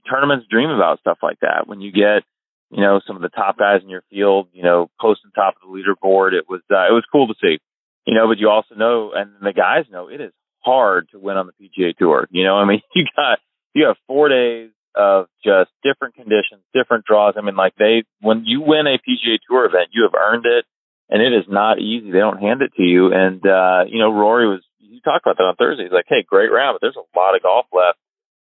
tournaments 0.09 0.47
dream 0.49 0.69
about 0.69 0.99
stuff 0.99 1.19
like 1.21 1.39
that. 1.41 1.67
When 1.67 1.81
you 1.81 1.91
get, 1.91 2.23
you 2.69 2.81
know, 2.81 3.01
some 3.05 3.15
of 3.15 3.21
the 3.21 3.29
top 3.29 3.57
guys 3.57 3.81
in 3.83 3.89
your 3.89 4.03
field, 4.09 4.47
you 4.53 4.63
know, 4.63 4.89
posting 4.99 5.31
top 5.31 5.55
of 5.55 5.67
the 5.69 5.75
leaderboard, 5.75 6.33
it 6.33 6.45
was 6.47 6.61
uh, 6.71 6.87
it 6.87 6.93
was 6.93 7.05
cool 7.11 7.27
to 7.27 7.35
see. 7.41 7.59
You 8.05 8.15
know, 8.15 8.27
but 8.27 8.39
you 8.39 8.49
also 8.49 8.75
know, 8.75 9.11
and 9.13 9.31
the 9.41 9.53
guys 9.53 9.85
know, 9.91 10.07
it 10.07 10.21
is 10.21 10.31
hard 10.63 11.09
to 11.11 11.19
win 11.19 11.37
on 11.37 11.47
the 11.47 11.53
PGA 11.53 11.95
Tour. 11.95 12.27
You 12.31 12.43
know, 12.43 12.55
I 12.55 12.65
mean, 12.65 12.81
you 12.95 13.05
got 13.15 13.39
you 13.73 13.87
have 13.87 13.97
four 14.07 14.29
days 14.29 14.71
of 14.95 15.27
just 15.43 15.71
different 15.83 16.15
conditions, 16.15 16.61
different 16.73 17.05
draws. 17.05 17.35
I 17.37 17.41
mean, 17.41 17.55
like 17.55 17.73
they 17.77 18.03
when 18.21 18.43
you 18.45 18.61
win 18.61 18.87
a 18.87 18.97
PGA 18.97 19.37
Tour 19.47 19.65
event, 19.65 19.89
you 19.91 20.03
have 20.03 20.19
earned 20.19 20.45
it, 20.45 20.65
and 21.09 21.21
it 21.21 21.33
is 21.33 21.45
not 21.49 21.79
easy. 21.79 22.11
They 22.11 22.19
don't 22.19 22.39
hand 22.41 22.61
it 22.61 22.73
to 22.77 22.83
you. 22.83 23.13
And 23.13 23.45
uh, 23.45 23.85
you 23.87 23.99
know, 23.99 24.11
Rory 24.11 24.47
was 24.47 24.61
you 24.79 25.01
talked 25.01 25.25
about 25.25 25.37
that 25.37 25.43
on 25.43 25.55
Thursday. 25.55 25.83
He's 25.83 25.91
like, 25.91 26.05
hey, 26.07 26.23
great 26.27 26.51
round, 26.51 26.75
but 26.75 26.81
there's 26.81 26.97
a 26.97 27.17
lot 27.17 27.35
of 27.35 27.43
golf 27.43 27.65
left 27.71 27.97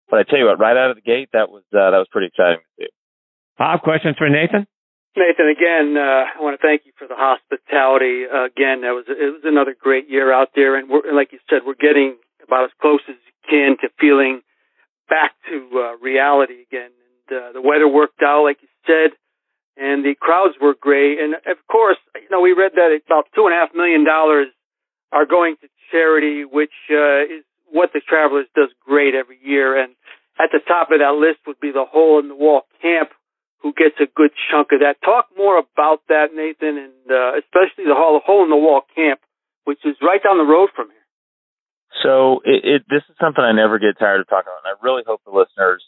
but 0.09 0.19
I 0.19 0.23
tell 0.23 0.39
you 0.39 0.45
what, 0.45 0.59
right 0.59 0.75
out 0.75 0.91
of 0.91 0.97
the 0.97 1.05
gate, 1.05 1.29
that 1.33 1.49
was 1.49 1.63
uh, 1.73 1.91
that 1.91 1.97
was 1.97 2.07
pretty 2.11 2.27
exciting 2.27 2.59
to 2.59 2.83
see. 2.83 2.89
Bob, 3.57 3.81
questions 3.81 4.15
for 4.17 4.29
Nathan? 4.29 4.65
Nathan, 5.17 5.49
again, 5.49 5.97
uh, 5.97 6.31
I 6.31 6.41
want 6.41 6.59
to 6.59 6.61
thank 6.61 6.85
you 6.85 6.93
for 6.97 7.07
the 7.07 7.17
hospitality. 7.17 8.23
Uh, 8.23 8.45
again, 8.45 8.81
that 8.81 8.93
was 8.93 9.05
it 9.07 9.33
was 9.33 9.41
another 9.43 9.75
great 9.75 10.09
year 10.09 10.31
out 10.31 10.49
there, 10.55 10.75
and 10.75 10.89
we're, 10.89 11.11
like 11.13 11.33
you 11.33 11.39
said, 11.49 11.61
we're 11.65 11.79
getting 11.79 12.15
about 12.45 12.65
as 12.65 12.71
close 12.81 13.01
as 13.09 13.15
you 13.15 13.35
can 13.49 13.77
to 13.81 13.89
feeling 13.99 14.41
back 15.09 15.33
to 15.49 15.57
uh, 15.73 15.97
reality 15.97 16.61
again. 16.61 16.91
And 16.93 17.27
uh, 17.37 17.51
the 17.53 17.61
weather 17.61 17.87
worked 17.87 18.21
out, 18.21 18.43
like 18.43 18.61
you 18.61 18.69
said, 18.85 19.17
and 19.75 20.05
the 20.05 20.13
crowds 20.13 20.55
were 20.61 20.75
great. 20.79 21.19
And 21.19 21.33
of 21.33 21.57
course, 21.69 21.97
you 22.15 22.29
know, 22.29 22.41
we 22.41 22.53
read 22.53 22.73
that 22.75 22.93
about 23.05 23.25
two 23.35 23.45
and 23.45 23.53
a 23.53 23.57
half 23.57 23.73
million 23.73 24.05
dollars 24.05 24.47
are 25.11 25.25
going 25.25 25.55
to 25.61 25.67
charity, 25.91 26.45
which 26.45 26.75
uh, 26.91 27.25
is 27.25 27.43
what 27.71 27.91
the 27.93 28.01
Travelers 28.01 28.47
does 28.55 28.69
great 28.85 29.15
every 29.15 29.39
year. 29.41 29.81
And 29.81 29.93
at 30.39 30.49
the 30.51 30.59
top 30.59 30.91
of 30.91 30.99
that 30.99 31.15
list 31.15 31.39
would 31.47 31.59
be 31.59 31.71
the 31.71 31.85
hole 31.85 32.19
in 32.19 32.27
the 32.27 32.35
wall 32.35 32.63
camp, 32.81 33.09
who 33.61 33.73
gets 33.73 33.95
a 33.99 34.07
good 34.07 34.31
chunk 34.49 34.71
of 34.71 34.79
that. 34.79 35.01
Talk 35.03 35.27
more 35.37 35.59
about 35.59 36.01
that, 36.07 36.31
Nathan, 36.33 36.77
and 36.77 37.05
uh, 37.11 37.37
especially 37.39 37.85
the 37.85 37.95
hole, 37.95 38.43
in 38.43 38.49
the 38.49 38.55
wall 38.55 38.81
camp, 38.95 39.19
which 39.65 39.79
is 39.83 39.95
right 40.01 40.23
down 40.23 40.37
the 40.37 40.47
road 40.47 40.69
from 40.75 40.87
here. 40.87 40.95
So 42.03 42.39
it, 42.45 42.63
it 42.63 42.81
this 42.87 43.03
is 43.09 43.15
something 43.19 43.43
I 43.43 43.51
never 43.51 43.79
get 43.79 43.99
tired 43.99 44.21
of 44.21 44.29
talking 44.29 44.47
about. 44.47 44.63
And 44.63 44.77
I 44.77 44.85
really 44.85 45.03
hope 45.05 45.21
the 45.25 45.35
listeners 45.35 45.83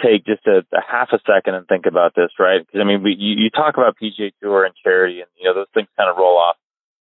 take 0.00 0.24
just 0.24 0.46
a, 0.46 0.64
a 0.72 0.80
half 0.80 1.12
a 1.12 1.20
second 1.26 1.54
and 1.54 1.66
think 1.66 1.84
about 1.84 2.14
this, 2.14 2.30
right? 2.38 2.64
Because 2.64 2.80
I 2.80 2.84
mean, 2.84 3.02
we, 3.02 3.14
you, 3.18 3.44
you 3.44 3.50
talk 3.50 3.76
about 3.76 3.98
PGA 4.00 4.32
Tour 4.40 4.64
and 4.64 4.74
charity, 4.82 5.20
and 5.20 5.28
you 5.36 5.44
know 5.44 5.54
those 5.54 5.70
things 5.74 5.88
kind 5.98 6.08
of 6.08 6.16
roll 6.16 6.38
off 6.38 6.56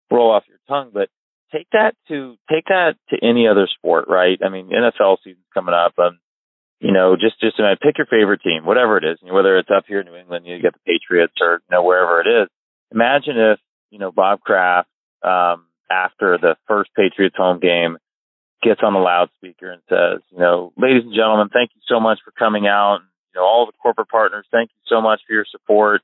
roll 0.09 0.31
off 0.31 0.43
your 0.49 0.59
tongue, 0.67 0.91
but 0.93 1.07
take 1.51 1.67
that 1.71 1.95
to 2.07 2.35
take 2.49 2.65
that 2.65 2.95
to 3.09 3.17
any 3.21 3.47
other 3.47 3.67
sport, 3.77 4.05
right? 4.07 4.39
I 4.43 4.49
mean, 4.49 4.69
NFL 4.69 5.17
season's 5.23 5.45
coming 5.53 5.75
up. 5.75 5.93
Um, 5.97 6.19
you 6.79 6.91
know, 6.91 7.15
just 7.15 7.39
just 7.39 7.59
uh, 7.59 7.75
pick 7.81 7.97
your 7.97 8.07
favorite 8.07 8.41
team, 8.41 8.65
whatever 8.65 8.97
it 8.97 9.03
is, 9.03 9.19
whether 9.21 9.57
it's 9.57 9.69
up 9.75 9.85
here 9.87 10.01
in 10.01 10.07
New 10.07 10.15
England, 10.15 10.45
you 10.45 10.61
get 10.61 10.73
the 10.73 10.79
Patriots, 10.85 11.33
or 11.39 11.61
you 11.69 11.75
know 11.75 11.83
wherever 11.83 12.21
it 12.21 12.27
is. 12.27 12.49
Imagine 12.91 13.37
if 13.37 13.59
you 13.91 13.99
know 13.99 14.11
Bob 14.11 14.41
Kraft 14.41 14.89
um, 15.23 15.65
after 15.91 16.37
the 16.41 16.55
first 16.67 16.89
Patriots 16.95 17.35
home 17.37 17.59
game 17.59 17.97
gets 18.63 18.81
on 18.83 18.93
the 18.93 18.99
loudspeaker 18.99 19.71
and 19.71 19.81
says, 19.89 20.21
you 20.31 20.39
know, 20.39 20.71
ladies 20.77 21.03
and 21.03 21.13
gentlemen, 21.13 21.49
thank 21.51 21.71
you 21.75 21.81
so 21.87 21.99
much 21.99 22.19
for 22.23 22.31
coming 22.31 22.67
out. 22.67 22.99
You 23.33 23.41
know, 23.41 23.45
all 23.45 23.65
the 23.65 23.77
corporate 23.81 24.09
partners, 24.09 24.45
thank 24.51 24.69
you 24.69 24.81
so 24.87 25.01
much 25.01 25.21
for 25.27 25.33
your 25.33 25.45
support. 25.49 26.01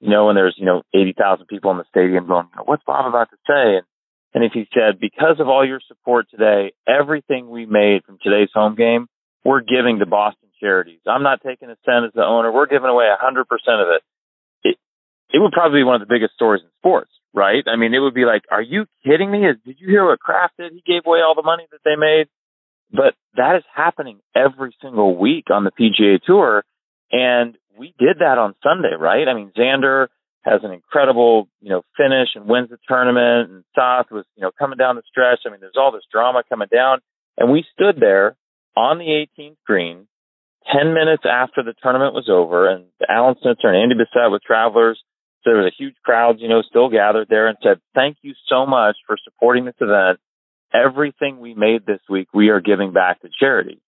You 0.00 0.10
know, 0.10 0.28
and 0.28 0.36
there's, 0.36 0.54
you 0.56 0.64
know, 0.64 0.82
80,000 0.94 1.46
people 1.46 1.70
in 1.72 1.78
the 1.78 1.84
stadium 1.90 2.26
going, 2.28 2.46
what's 2.64 2.84
Bob 2.86 3.06
about 3.06 3.30
to 3.30 3.36
say? 3.48 3.76
And, 3.78 3.86
and 4.34 4.44
if 4.44 4.52
he 4.52 4.68
said, 4.74 5.00
because 5.00 5.40
of 5.40 5.48
all 5.48 5.66
your 5.66 5.80
support 5.86 6.26
today, 6.30 6.72
everything 6.86 7.48
we 7.48 7.66
made 7.66 8.04
from 8.04 8.18
today's 8.22 8.50
home 8.52 8.74
game, 8.74 9.06
we're 9.44 9.60
giving 9.60 9.98
to 10.00 10.06
Boston 10.06 10.48
charities. 10.60 11.00
I'm 11.06 11.22
not 11.22 11.40
taking 11.44 11.70
a 11.70 11.76
cent 11.84 12.06
as 12.06 12.12
the 12.14 12.24
owner. 12.24 12.52
We're 12.52 12.66
giving 12.66 12.90
away 12.90 13.06
100% 13.06 13.42
of 13.42 13.88
it. 13.94 14.02
It, 14.62 14.76
it 15.32 15.38
would 15.38 15.52
probably 15.52 15.80
be 15.80 15.84
one 15.84 16.00
of 16.00 16.06
the 16.06 16.12
biggest 16.12 16.34
stories 16.34 16.62
in 16.62 16.68
sports 16.78 17.10
right? 17.34 17.64
I 17.66 17.76
mean, 17.76 17.94
it 17.94 18.00
would 18.00 18.14
be 18.14 18.24
like, 18.24 18.42
are 18.50 18.62
you 18.62 18.86
kidding 19.04 19.30
me? 19.30 19.40
Did 19.64 19.76
you 19.78 19.88
hear 19.88 20.04
what 20.06 20.18
Kraft 20.18 20.54
did? 20.58 20.72
He 20.72 20.82
gave 20.86 21.02
away 21.06 21.20
all 21.20 21.34
the 21.34 21.42
money 21.42 21.66
that 21.70 21.80
they 21.84 21.96
made. 21.96 22.26
But 22.90 23.14
that 23.36 23.56
is 23.56 23.64
happening 23.74 24.18
every 24.34 24.74
single 24.80 25.16
week 25.16 25.46
on 25.50 25.64
the 25.64 25.70
PGA 25.70 26.20
Tour. 26.24 26.64
And 27.12 27.56
we 27.78 27.94
did 27.98 28.18
that 28.20 28.38
on 28.38 28.54
Sunday, 28.62 28.94
right? 28.98 29.28
I 29.28 29.34
mean, 29.34 29.52
Xander 29.56 30.08
has 30.42 30.60
an 30.62 30.72
incredible, 30.72 31.48
you 31.60 31.70
know, 31.70 31.82
finish 31.96 32.28
and 32.34 32.46
wins 32.46 32.70
the 32.70 32.78
tournament. 32.88 33.50
And 33.50 33.64
Sahith 33.76 34.10
was, 34.10 34.24
you 34.36 34.42
know, 34.42 34.50
coming 34.58 34.78
down 34.78 34.96
the 34.96 35.02
stretch. 35.08 35.40
I 35.46 35.50
mean, 35.50 35.60
there's 35.60 35.76
all 35.76 35.92
this 35.92 36.06
drama 36.10 36.42
coming 36.48 36.68
down. 36.72 37.00
And 37.36 37.52
we 37.52 37.64
stood 37.72 38.00
there 38.00 38.36
on 38.76 38.98
the 38.98 39.26
18th 39.38 39.56
green 39.66 40.06
10 40.72 40.94
minutes 40.94 41.24
after 41.28 41.62
the 41.62 41.74
tournament 41.82 42.14
was 42.14 42.28
over. 42.30 42.68
And 42.68 42.86
Alan 43.08 43.36
Schnitzer 43.42 43.68
and 43.68 43.76
Andy 43.76 43.94
Bessette 43.94 44.30
with 44.30 44.42
Travelers 44.42 45.02
there 45.48 45.56
was 45.56 45.72
a 45.72 45.82
huge 45.82 45.94
crowd, 46.04 46.36
you 46.40 46.48
know, 46.48 46.62
still 46.62 46.90
gathered 46.90 47.28
there 47.28 47.48
and 47.48 47.56
said, 47.62 47.80
thank 47.94 48.18
you 48.22 48.34
so 48.48 48.66
much 48.66 48.96
for 49.06 49.16
supporting 49.22 49.64
this 49.64 49.74
event. 49.80 50.18
Everything 50.74 51.40
we 51.40 51.54
made 51.54 51.86
this 51.86 52.00
week, 52.08 52.28
we 52.34 52.50
are 52.50 52.60
giving 52.60 52.92
back 52.92 53.22
to 53.22 53.28
charity. 53.40 53.80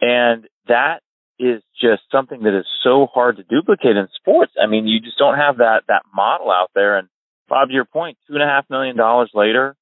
And 0.00 0.46
that 0.68 1.00
is 1.40 1.62
just 1.80 2.02
something 2.12 2.42
that 2.42 2.56
is 2.56 2.66
so 2.84 3.08
hard 3.12 3.38
to 3.38 3.42
duplicate 3.42 3.96
in 3.96 4.08
sports. 4.14 4.52
I 4.62 4.66
mean, 4.66 4.86
you 4.86 5.00
just 5.00 5.18
don't 5.18 5.38
have 5.38 5.58
that, 5.58 5.84
that 5.88 6.02
model 6.14 6.50
out 6.50 6.70
there. 6.74 6.98
And 6.98 7.08
Bob, 7.48 7.68
to 7.68 7.74
your 7.74 7.86
point, 7.86 8.18
two 8.28 8.34
and 8.34 8.42
a 8.42 8.46
half 8.46 8.68
million 8.68 8.96
dollars 8.96 9.30
later, 9.34 9.74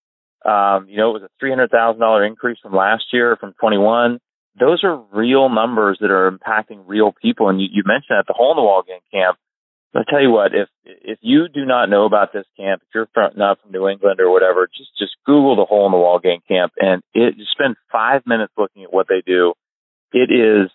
um, 0.44 0.86
you 0.88 0.96
know, 0.96 1.16
it 1.16 1.20
was 1.20 1.28
a 1.28 1.44
$300,000 1.44 2.26
increase 2.26 2.58
from 2.62 2.74
last 2.74 3.04
year 3.12 3.36
from 3.36 3.54
21. 3.60 4.20
Those 4.58 4.84
are 4.84 5.02
real 5.12 5.48
numbers 5.48 5.98
that 6.00 6.10
are 6.10 6.30
impacting 6.30 6.84
real 6.86 7.12
people. 7.12 7.48
And 7.48 7.60
you, 7.60 7.68
you 7.70 7.82
mentioned 7.84 8.18
at 8.18 8.26
the 8.26 8.34
hole 8.34 8.52
in 8.52 8.56
the 8.56 8.62
wall 8.62 8.82
gang 8.86 9.00
camp, 9.12 9.36
I'll 9.94 10.04
tell 10.04 10.20
you 10.22 10.30
what, 10.30 10.54
if 10.54 10.68
if 10.84 11.18
you 11.22 11.48
do 11.48 11.64
not 11.64 11.88
know 11.88 12.04
about 12.04 12.32
this 12.32 12.44
camp, 12.58 12.82
if 12.82 12.88
you're 12.94 13.08
from, 13.14 13.32
not 13.36 13.60
from 13.60 13.72
New 13.72 13.88
England 13.88 14.20
or 14.20 14.30
whatever, 14.30 14.68
just 14.68 14.90
just 14.98 15.16
Google 15.24 15.56
the 15.56 15.64
Hole 15.64 15.86
in 15.86 15.92
the 15.92 15.98
Wall 15.98 16.18
Gang 16.18 16.40
Camp 16.46 16.72
and 16.78 17.02
it 17.14 17.36
just 17.36 17.52
spend 17.52 17.76
five 17.90 18.22
minutes 18.26 18.52
looking 18.58 18.84
at 18.84 18.92
what 18.92 19.06
they 19.08 19.22
do. 19.26 19.54
It 20.12 20.30
is, 20.30 20.70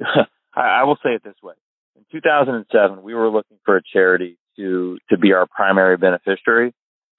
I, 0.54 0.84
will 0.84 0.98
say 1.02 1.10
it 1.10 1.22
this 1.24 1.36
way: 1.42 1.54
in 1.96 2.04
2007, 2.12 3.02
we 3.02 3.14
were 3.14 3.28
looking 3.28 3.58
for 3.64 3.76
a 3.76 3.82
charity 3.92 4.38
to 4.56 4.98
to 5.10 5.18
be 5.18 5.32
our 5.32 5.46
primary 5.46 5.96
beneficiary, 5.96 6.72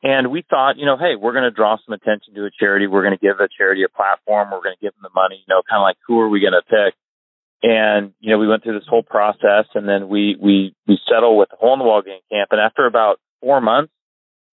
and 0.04 0.32
we 0.32 0.44
thought, 0.50 0.78
you 0.78 0.86
know, 0.86 0.98
hey, 0.98 1.16
we're 1.16 1.34
going 1.34 1.44
to 1.44 1.52
draw 1.52 1.78
some 1.86 1.94
attention 1.94 2.34
to 2.36 2.46
a 2.46 2.50
charity. 2.52 2.88
We're 2.88 3.04
going 3.04 3.18
to 3.18 3.22
give 3.22 3.40
a 3.40 3.48
charity 3.56 3.84
a 3.84 3.90
platform. 3.90 4.50
We're 4.52 4.64
going 4.64 4.76
to 4.76 4.82
give 4.82 4.94
them 4.94 5.04
the 5.04 5.14
money. 5.14 5.44
You 5.48 5.54
know, 5.54 5.62
kind 5.70 5.80
of 5.80 5.84
like 5.84 5.98
who 6.08 6.20
are 6.20 6.30
we 6.30 6.42
going 6.42 6.58
to 6.58 6.64
pick? 6.64 6.96
And, 7.64 8.14
you 8.20 8.32
know, 8.32 8.40
we 8.40 8.48
went 8.48 8.64
through 8.64 8.80
this 8.80 8.90
whole 8.90 9.04
process 9.04 9.66
and 9.76 9.88
then 9.88 10.10
we, 10.10 10.36
we, 10.42 10.74
we 10.88 10.98
settled 11.08 11.38
with 11.38 11.50
the 11.50 11.58
hole 11.58 11.74
in 11.74 11.80
the 11.80 11.86
wall 11.86 12.02
gang 12.02 12.22
camp. 12.32 12.50
And 12.52 12.60
after 12.60 12.88
about 12.88 13.20
four 13.40 13.62
months, 13.62 13.94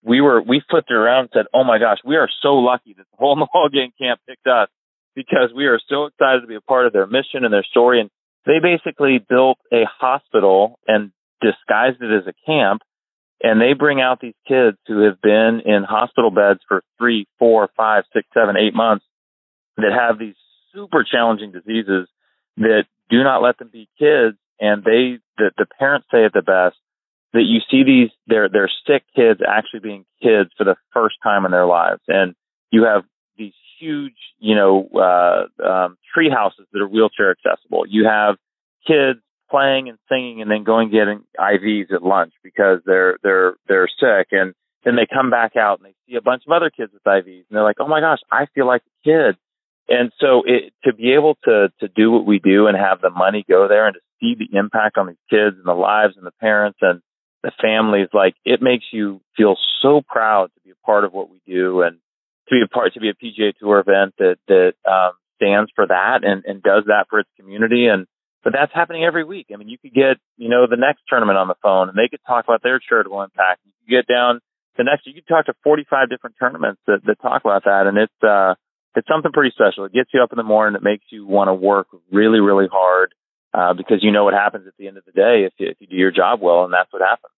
we 0.04 0.20
were, 0.20 0.42
we 0.42 0.62
flipped 0.68 0.90
it 0.90 0.94
around 0.94 1.20
and 1.20 1.30
said, 1.32 1.46
Oh 1.54 1.64
my 1.64 1.78
gosh, 1.78 1.98
we 2.04 2.16
are 2.16 2.28
so 2.42 2.56
lucky 2.56 2.94
that 2.98 3.06
the 3.10 3.16
hole 3.16 3.32
in 3.32 3.38
the 3.38 3.48
wall 3.52 3.68
gang 3.72 3.92
camp 3.98 4.20
picked 4.28 4.46
us 4.46 4.68
because 5.14 5.50
we 5.56 5.66
are 5.66 5.80
so 5.88 6.04
excited 6.04 6.42
to 6.42 6.46
be 6.46 6.54
a 6.54 6.60
part 6.60 6.86
of 6.86 6.92
their 6.92 7.06
mission 7.06 7.44
and 7.44 7.52
their 7.52 7.64
story. 7.64 8.00
And 8.00 8.10
they 8.48 8.60
basically 8.60 9.18
built 9.18 9.58
a 9.70 9.84
hospital 9.84 10.80
and 10.88 11.12
disguised 11.42 12.00
it 12.00 12.10
as 12.10 12.26
a 12.26 12.32
camp. 12.46 12.80
And 13.40 13.60
they 13.60 13.74
bring 13.74 14.00
out 14.00 14.18
these 14.20 14.34
kids 14.48 14.78
who 14.88 15.04
have 15.04 15.20
been 15.20 15.60
in 15.64 15.84
hospital 15.84 16.30
beds 16.30 16.60
for 16.66 16.82
three, 16.96 17.28
four, 17.38 17.68
five, 17.76 18.02
six, 18.12 18.26
seven, 18.34 18.56
eight 18.56 18.74
months 18.74 19.04
that 19.76 19.92
have 19.92 20.18
these 20.18 20.34
super 20.74 21.04
challenging 21.04 21.52
diseases 21.52 22.08
that 22.56 22.84
do 23.10 23.22
not 23.22 23.42
let 23.42 23.58
them 23.58 23.68
be 23.70 23.88
kids. 23.98 24.36
And 24.58 24.82
they, 24.82 25.20
the, 25.36 25.52
the 25.56 25.66
parents 25.78 26.08
say 26.10 26.24
it 26.24 26.32
the 26.32 26.42
best 26.42 26.76
that 27.34 27.44
you 27.44 27.60
see 27.70 27.84
these, 27.84 28.10
their, 28.26 28.48
their 28.48 28.70
sick 28.86 29.04
kids 29.14 29.40
actually 29.46 29.80
being 29.80 30.04
kids 30.20 30.50
for 30.56 30.64
the 30.64 30.74
first 30.92 31.16
time 31.22 31.44
in 31.44 31.52
their 31.52 31.66
lives. 31.66 32.00
And 32.08 32.34
you 32.72 32.84
have 32.84 33.04
huge, 33.78 34.16
you 34.38 34.54
know, 34.54 34.88
uh, 34.94 35.62
um, 35.64 35.98
tree 36.14 36.30
houses 36.30 36.66
that 36.72 36.80
are 36.80 36.88
wheelchair 36.88 37.30
accessible. 37.30 37.84
You 37.88 38.06
have 38.06 38.36
kids 38.86 39.20
playing 39.50 39.88
and 39.88 39.98
singing 40.08 40.42
and 40.42 40.50
then 40.50 40.64
going 40.64 40.90
getting 40.90 41.24
IVs 41.38 41.92
at 41.92 42.02
lunch 42.02 42.32
because 42.42 42.80
they're, 42.84 43.16
they're, 43.22 43.54
they're 43.66 43.88
sick. 43.88 44.28
And 44.32 44.54
then 44.84 44.96
they 44.96 45.06
come 45.12 45.30
back 45.30 45.56
out 45.56 45.78
and 45.78 45.86
they 45.86 45.94
see 46.06 46.16
a 46.16 46.22
bunch 46.22 46.42
of 46.46 46.52
other 46.52 46.70
kids 46.70 46.92
with 46.92 47.02
IVs 47.02 47.44
and 47.48 47.56
they're 47.56 47.62
like, 47.62 47.80
Oh 47.80 47.88
my 47.88 48.00
gosh, 48.00 48.20
I 48.30 48.46
feel 48.54 48.66
like 48.66 48.82
a 48.82 49.08
kid. 49.08 49.36
And 49.88 50.12
so 50.20 50.42
it, 50.44 50.72
to 50.84 50.94
be 50.94 51.14
able 51.14 51.36
to, 51.44 51.68
to 51.80 51.88
do 51.88 52.10
what 52.10 52.26
we 52.26 52.38
do 52.38 52.66
and 52.66 52.76
have 52.76 53.00
the 53.00 53.10
money 53.10 53.44
go 53.48 53.68
there 53.68 53.86
and 53.86 53.94
to 53.94 54.00
see 54.20 54.34
the 54.38 54.58
impact 54.58 54.98
on 54.98 55.06
these 55.06 55.16
kids 55.30 55.56
and 55.56 55.66
the 55.66 55.72
lives 55.72 56.14
and 56.16 56.26
the 56.26 56.32
parents 56.40 56.78
and 56.82 57.00
the 57.42 57.52
families, 57.62 58.08
like 58.12 58.34
it 58.44 58.60
makes 58.60 58.84
you 58.92 59.20
feel 59.36 59.56
so 59.80 60.02
proud 60.06 60.50
to 60.54 60.60
be 60.64 60.70
a 60.70 60.86
part 60.86 61.04
of 61.04 61.12
what 61.12 61.30
we 61.30 61.40
do 61.46 61.82
and 61.82 61.98
to 62.48 62.54
be 62.54 62.62
a 62.62 62.68
part, 62.68 62.94
to 62.94 63.00
be 63.00 63.10
a 63.10 63.14
PGA 63.14 63.56
Tour 63.56 63.80
event 63.80 64.14
that, 64.18 64.36
that, 64.48 64.72
um, 64.88 65.12
stands 65.36 65.70
for 65.74 65.86
that 65.86 66.24
and, 66.24 66.44
and 66.44 66.62
does 66.62 66.84
that 66.86 67.06
for 67.08 67.20
its 67.20 67.30
community. 67.38 67.86
And, 67.86 68.06
but 68.42 68.52
that's 68.52 68.72
happening 68.74 69.04
every 69.04 69.24
week. 69.24 69.46
I 69.52 69.56
mean, 69.56 69.68
you 69.68 69.78
could 69.78 69.94
get, 69.94 70.18
you 70.36 70.48
know, 70.48 70.66
the 70.68 70.76
next 70.76 71.02
tournament 71.08 71.38
on 71.38 71.48
the 71.48 71.54
phone 71.62 71.88
and 71.88 71.96
they 71.96 72.08
could 72.08 72.20
talk 72.26 72.44
about 72.44 72.62
their 72.62 72.80
charitable 72.80 73.22
impact. 73.22 73.60
You 73.64 73.72
could 73.78 73.90
get 73.90 74.12
down 74.12 74.40
the 74.76 74.84
next, 74.84 75.06
you 75.06 75.14
could 75.14 75.28
talk 75.28 75.46
to 75.46 75.54
45 75.64 76.10
different 76.10 76.36
tournaments 76.38 76.80
that, 76.86 77.00
that 77.06 77.20
talk 77.20 77.42
about 77.44 77.64
that. 77.64 77.86
And 77.86 77.98
it's, 77.98 78.22
uh, 78.22 78.54
it's 78.94 79.08
something 79.08 79.32
pretty 79.32 79.54
special. 79.54 79.84
It 79.84 79.92
gets 79.92 80.10
you 80.12 80.22
up 80.22 80.32
in 80.32 80.36
the 80.36 80.42
morning. 80.42 80.76
It 80.76 80.82
makes 80.82 81.04
you 81.10 81.26
want 81.26 81.48
to 81.48 81.54
work 81.54 81.88
really, 82.10 82.40
really 82.40 82.66
hard 82.70 83.14
uh, 83.54 83.74
because 83.74 83.98
you 84.02 84.10
know 84.10 84.24
what 84.24 84.34
happens 84.34 84.66
at 84.66 84.74
the 84.78 84.88
end 84.88 84.98
of 84.98 85.04
the 85.04 85.12
day 85.12 85.46
if 85.46 85.52
you, 85.58 85.68
if 85.68 85.76
you 85.80 85.86
do 85.86 85.96
your 85.96 86.10
job 86.10 86.40
well, 86.40 86.64
and 86.64 86.72
that's 86.72 86.92
what 86.92 87.02
happens. 87.02 87.32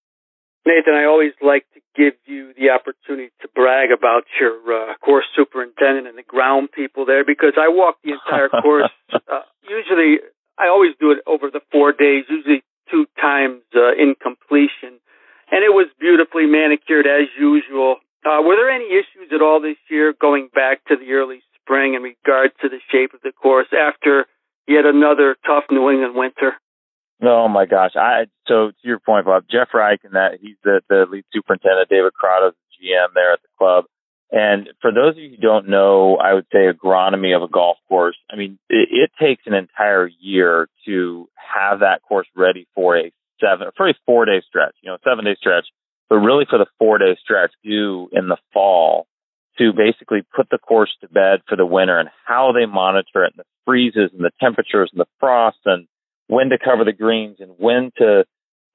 Nathan, 0.67 0.95
I 0.95 1.05
always 1.05 1.33
like 1.41 1.65
to 1.73 1.81
give 1.97 2.15
you 2.27 2.53
the 2.53 2.71
opportunity 2.71 3.33
to 3.41 3.49
brag 3.55 3.91
about 3.91 4.25
your 4.39 4.61
uh, 4.61 4.95
course 5.01 5.25
superintendent 5.35 6.07
and 6.07 6.19
the 6.19 6.27
ground 6.27 6.69
people 6.73 7.07
there 7.07 7.25
because 7.25 7.55
I 7.57 7.69
walk 7.69 7.97
the 8.05 8.13
entire 8.13 8.49
course. 8.63 8.91
Uh, 9.13 9.47
usually, 9.65 10.21
I 10.59 10.69
always 10.69 10.93
do 11.01 11.13
it 11.13 11.19
over 11.27 11.51
the 11.51 11.61
four 11.73 11.93
days, 11.93 12.25
usually 12.29 12.63
two 12.91 13.07
times 13.21 13.63
uh, 13.75 13.97
in 13.97 14.15
completion. 14.21 15.01
And 15.51 15.65
it 15.65 15.73
was 15.73 15.89
beautifully 15.99 16.47
manicured 16.47 17.07
as 17.07 17.27
usual. 17.39 17.97
Uh, 18.25 18.45
were 18.45 18.57
there 18.57 18.71
any 18.71 18.93
issues 18.93 19.33
at 19.33 19.41
all 19.41 19.61
this 19.61 19.81
year 19.89 20.13
going 20.13 20.49
back 20.55 20.85
to 20.89 20.97
the 20.97 21.13
early 21.13 21.41
spring 21.57 21.95
in 21.95 22.03
regard 22.03 22.53
to 22.61 22.69
the 22.69 22.81
shape 22.93 23.15
of 23.15 23.21
the 23.23 23.33
course 23.33 23.69
after 23.73 24.27
yet 24.69 24.85
another 24.85 25.37
tough 25.47 25.65
New 25.71 25.89
England 25.89 26.15
winter? 26.15 26.55
Oh 27.23 27.49
my 27.49 27.67
gosh! 27.67 27.93
I 27.97 28.27
so 28.49 28.71
to 28.71 28.89
your 28.89 28.99
point, 28.99 29.27
Bob. 29.27 29.45
Jeff 29.51 29.69
Reich 29.75 30.01
and 30.05 30.15
that 30.15 30.39
he's 30.41 30.57
the 30.65 30.81
the 30.89 31.07
lead 31.11 31.25
superintendent. 31.33 31.89
David 31.89 32.13
Crotto, 32.13 32.51
GM 32.51 33.15
there 33.15 33.33
at 33.33 33.43
the 33.43 33.49
club. 33.59 33.85
And 34.33 34.69
for 34.81 34.93
those 34.93 35.17
of 35.17 35.19
you 35.19 35.31
who 35.31 35.37
don't 35.37 35.69
know, 35.69 36.17
I 36.17 36.35
would 36.35 36.47
say 36.53 36.71
agronomy 36.71 37.35
of 37.35 37.43
a 37.43 37.49
golf 37.49 37.79
course. 37.89 38.17
I 38.31 38.37
mean, 38.37 38.61
it, 38.69 38.89
it 38.93 39.11
takes 39.21 39.43
an 39.47 39.55
entire 39.55 40.09
year 40.21 40.69
to 40.87 41.29
have 41.35 41.81
that 41.81 42.03
course 42.03 42.29
ready 42.37 42.69
for 42.77 42.97
a 42.97 43.11
seven, 43.41 43.69
for 43.77 43.89
a 43.89 43.95
four 44.07 44.27
day 44.27 44.41
stretch. 44.47 44.77
You 44.83 44.93
know, 44.93 44.99
seven 45.05 45.25
day 45.25 45.35
stretch 45.37 45.67
but 46.11 46.17
really 46.17 46.45
for 46.51 46.59
the 46.59 46.67
four 46.79 46.99
day 46.99 47.17
stretch 47.23 47.53
due 47.65 48.11
in 48.13 48.29
the 48.29 48.37
fall 48.53 49.07
to 49.57 49.73
basically 49.73 50.23
put 50.35 50.51
the 50.51 50.59
course 50.59 50.91
to 51.01 51.09
bed 51.09 51.41
for 51.49 51.57
the 51.57 51.65
winter 51.65 51.99
and 51.99 52.11
how 52.27 52.53
they 52.53 52.67
monitor 52.67 53.25
it 53.25 53.33
and 53.37 53.39
the 53.39 53.45
freezes 53.65 54.11
and 54.13 54.25
the 54.25 54.33
temperatures 54.41 54.91
and 54.93 55.01
the 55.01 55.07
frost 55.21 55.59
and 55.65 55.87
when 56.31 56.51
to 56.51 56.59
cover 56.59 56.85
the 56.85 56.93
greens 56.93 57.37
and 57.41 57.53
when 57.59 57.91
to 57.99 58.25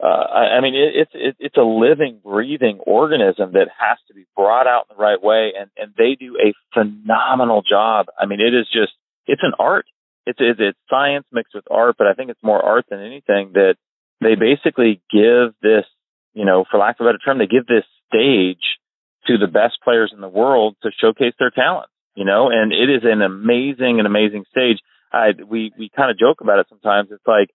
uh, 0.04 0.06
I, 0.06 0.58
I 0.58 0.62
mean 0.62 0.76
it, 0.76 0.92
it's 0.96 1.12
it, 1.14 1.36
it's 1.40 1.58
a 1.58 1.62
living 1.62 2.20
breathing 2.24 2.80
organism 2.80 3.54
that 3.54 3.70
has 3.80 3.98
to 4.08 4.14
be 4.14 4.26
brought 4.36 4.68
out 4.68 4.86
in 4.90 4.98
the 4.98 5.02
right 5.02 5.22
way 5.22 5.54
and 5.58 5.70
and 5.78 5.94
they 5.98 6.16
do 6.20 6.38
a 6.38 6.54
phenomenal 6.74 7.62
job 7.62 8.08
I 8.20 8.26
mean 8.26 8.42
it 8.42 8.54
is 8.54 8.68
just 8.72 8.94
it's 9.26 9.44
an 9.44 9.54
art 9.58 9.86
it's 10.26 10.40
it's, 10.42 10.60
it's 10.60 10.80
science 10.90 11.26
mixed 11.32 11.56
with 11.56 11.66
art 11.72 11.96
but 11.98 12.08
I 12.08 12.14
think 12.14 12.30
it's 12.30 12.44
more 12.44 12.62
art 12.62 12.86
than 12.90 13.00
anything 13.00 13.54
that 13.54 13.76
they 14.22 14.36
basically 14.36 15.02
give 15.12 15.54
this 15.62 15.86
you 16.36 16.46
know, 16.46 16.66
for 16.70 16.78
lack 16.78 17.00
of 17.00 17.06
a 17.06 17.10
better 17.10 17.18
term, 17.18 17.40
they 17.40 17.48
give 17.48 17.66
this 17.66 17.88
stage 18.12 18.62
to 19.26 19.40
the 19.40 19.48
best 19.48 19.80
players 19.84 20.12
in 20.14 20.22
the 20.22 20.28
world 20.28 20.76
to 20.84 20.92
showcase 21.02 21.34
their 21.40 21.50
talent, 21.50 21.90
you 22.14 22.26
know, 22.26 22.50
and 22.52 22.72
it 22.72 22.92
is 22.92 23.02
an 23.04 23.24
amazing, 23.24 24.00
an 24.00 24.06
amazing 24.06 24.44
stage. 24.52 24.78
I, 25.12 25.30
we, 25.48 25.72
we 25.78 25.90
kind 25.96 26.12
of 26.12 26.18
joke 26.18 26.42
about 26.42 26.60
it 26.60 26.68
sometimes. 26.70 27.10
It's 27.12 27.26
like, 27.28 27.50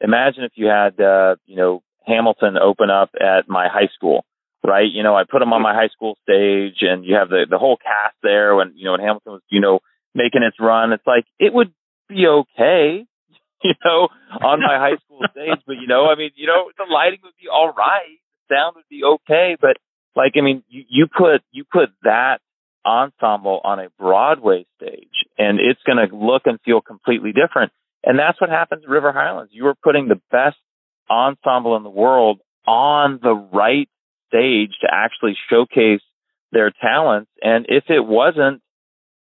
imagine 0.00 0.44
if 0.44 0.52
you 0.54 0.66
had, 0.66 1.00
uh, 1.00 1.36
you 1.46 1.56
know, 1.56 1.82
Hamilton 2.06 2.56
open 2.56 2.90
up 2.90 3.10
at 3.20 3.48
my 3.48 3.68
high 3.68 3.88
school, 3.94 4.24
right? 4.64 4.90
You 4.90 5.02
know, 5.02 5.16
I 5.16 5.24
put 5.28 5.42
him 5.42 5.52
on 5.52 5.62
my 5.62 5.74
high 5.74 5.88
school 5.88 6.16
stage 6.22 6.78
and 6.82 7.04
you 7.04 7.16
have 7.16 7.28
the, 7.28 7.46
the 7.48 7.58
whole 7.58 7.76
cast 7.76 8.16
there 8.22 8.54
when, 8.54 8.72
you 8.76 8.84
know, 8.84 8.92
when 8.92 9.00
Hamilton 9.00 9.32
was, 9.32 9.42
you 9.50 9.60
know, 9.60 9.80
making 10.14 10.42
its 10.42 10.56
run. 10.60 10.92
It's 10.92 11.06
like 11.06 11.24
it 11.38 11.52
would 11.52 11.72
be 12.08 12.26
okay, 12.26 13.06
you 13.64 13.74
know, 13.84 14.08
on 14.42 14.60
my 14.60 14.78
high 14.78 14.96
school 15.04 15.20
stage, 15.30 15.60
but 15.66 15.74
you 15.74 15.86
know, 15.86 16.06
I 16.06 16.16
mean, 16.16 16.30
you 16.34 16.46
know, 16.46 16.70
the 16.76 16.84
lighting 16.90 17.20
would 17.22 17.36
be 17.40 17.48
all 17.52 17.72
right, 17.72 18.18
the 18.48 18.54
sound 18.54 18.76
would 18.76 18.88
be 18.88 19.02
okay, 19.04 19.56
but 19.60 19.76
like, 20.14 20.32
I 20.36 20.40
mean, 20.40 20.62
you, 20.68 20.84
you 20.88 21.06
put 21.06 21.42
you 21.52 21.64
put 21.70 21.90
that 22.02 22.38
ensemble 22.84 23.60
on 23.62 23.78
a 23.80 23.88
Broadway 23.98 24.66
stage, 24.76 25.15
and 25.38 25.58
it's 25.60 25.80
going 25.86 25.98
to 25.98 26.14
look 26.14 26.42
and 26.46 26.58
feel 26.64 26.80
completely 26.80 27.32
different. 27.32 27.72
And 28.04 28.18
that's 28.18 28.40
what 28.40 28.50
happens 28.50 28.84
at 28.84 28.90
River 28.90 29.12
Highlands. 29.12 29.52
You 29.52 29.66
are 29.66 29.74
putting 29.74 30.08
the 30.08 30.20
best 30.30 30.56
ensemble 31.10 31.76
in 31.76 31.82
the 31.82 31.90
world 31.90 32.40
on 32.66 33.18
the 33.22 33.34
right 33.34 33.88
stage 34.28 34.72
to 34.80 34.88
actually 34.90 35.36
showcase 35.50 36.02
their 36.52 36.70
talents. 36.70 37.30
And 37.42 37.66
if 37.68 37.84
it 37.88 38.04
wasn't 38.04 38.62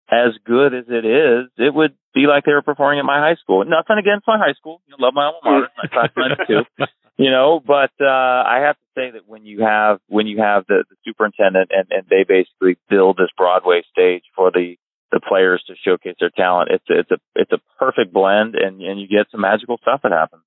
as 0.09 0.33
good 0.45 0.73
as 0.73 0.85
it 0.87 1.05
is, 1.05 1.49
it 1.57 1.73
would 1.73 1.95
be 2.13 2.27
like 2.27 2.45
they 2.45 2.53
were 2.53 2.61
performing 2.61 2.99
at 2.99 3.05
my 3.05 3.19
high 3.19 3.35
school. 3.41 3.63
Nothing 3.65 3.97
against 3.99 4.27
my 4.27 4.37
high 4.37 4.53
school. 4.53 4.81
You 4.87 4.95
know, 4.97 5.05
love 5.05 5.13
my 5.13 5.25
alma 5.25 5.39
mater, 5.43 5.69
my 5.77 6.07
class 6.07 6.47
too. 6.47 6.61
You 7.17 7.31
know, 7.31 7.61
but 7.65 7.91
uh 8.01 8.43
I 8.43 8.63
have 8.67 8.75
to 8.75 8.85
say 8.93 9.11
that 9.11 9.25
when 9.25 9.45
you 9.45 9.61
have 9.61 9.99
when 10.07 10.27
you 10.27 10.39
have 10.39 10.65
the, 10.67 10.83
the 10.89 10.97
superintendent 11.05 11.71
and, 11.71 11.87
and 11.89 12.03
they 12.09 12.25
basically 12.27 12.77
build 12.89 13.15
this 13.15 13.29
Broadway 13.37 13.83
stage 13.89 14.23
for 14.35 14.51
the 14.51 14.75
the 15.15 15.21
players 15.21 15.63
to 15.67 15.73
showcase 15.83 16.15
their 16.19 16.29
talent, 16.29 16.69
it's 16.71 16.83
it's 16.89 17.09
a 17.09 17.17
it's 17.35 17.51
a 17.53 17.59
perfect 17.79 18.11
blend 18.13 18.55
and 18.55 18.81
and 18.81 18.99
you 18.99 19.07
get 19.07 19.27
some 19.31 19.41
magical 19.41 19.77
stuff 19.81 20.01
that 20.03 20.11
happens. 20.11 20.43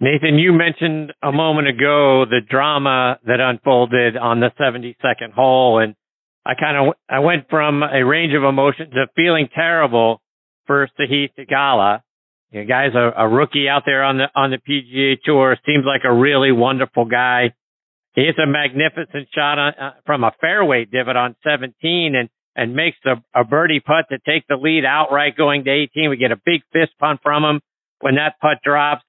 Nathan, 0.00 0.38
you 0.38 0.52
mentioned 0.52 1.12
a 1.22 1.30
moment 1.30 1.68
ago 1.68 2.24
the 2.24 2.40
drama 2.40 3.20
that 3.24 3.38
unfolded 3.38 4.16
on 4.16 4.40
the 4.40 4.50
72nd 4.58 5.32
hole, 5.32 5.78
and 5.78 5.94
I 6.44 6.54
kind 6.54 6.88
of 6.88 6.94
I 7.08 7.20
went 7.20 7.48
from 7.50 7.82
a 7.82 8.02
range 8.04 8.34
of 8.34 8.42
emotions 8.42 8.94
of 8.96 9.10
feeling 9.14 9.48
terrible 9.54 10.20
for 10.66 10.88
Sahith 10.98 11.30
Theegala. 11.38 12.00
You 12.50 12.64
guy's 12.64 12.94
a, 12.94 13.12
a 13.16 13.28
rookie 13.28 13.68
out 13.68 13.82
there 13.86 14.02
on 14.02 14.18
the 14.18 14.26
on 14.34 14.50
the 14.50 14.58
PGA 14.58 15.18
Tour. 15.22 15.56
Seems 15.66 15.84
like 15.86 16.02
a 16.04 16.12
really 16.12 16.50
wonderful 16.50 17.04
guy. 17.04 17.54
He 18.14 18.22
hits 18.22 18.38
a 18.38 18.46
magnificent 18.46 19.28
shot 19.34 19.58
on, 19.58 19.72
uh, 19.74 19.90
from 20.04 20.24
a 20.24 20.32
fairway 20.40 20.84
divot 20.84 21.16
on 21.16 21.36
17 21.44 22.14
and 22.14 22.28
and 22.54 22.74
makes 22.74 22.98
a, 23.04 23.22
a 23.38 23.44
birdie 23.44 23.80
putt 23.80 24.06
to 24.10 24.18
take 24.18 24.46
the 24.48 24.56
lead 24.56 24.84
outright 24.84 25.36
going 25.36 25.64
to 25.64 25.70
18. 25.70 26.10
We 26.10 26.16
get 26.16 26.32
a 26.32 26.36
big 26.36 26.62
fist 26.72 26.92
pump 26.98 27.20
from 27.22 27.44
him 27.44 27.60
when 28.00 28.16
that 28.16 28.38
putt 28.40 28.58
drops 28.62 29.04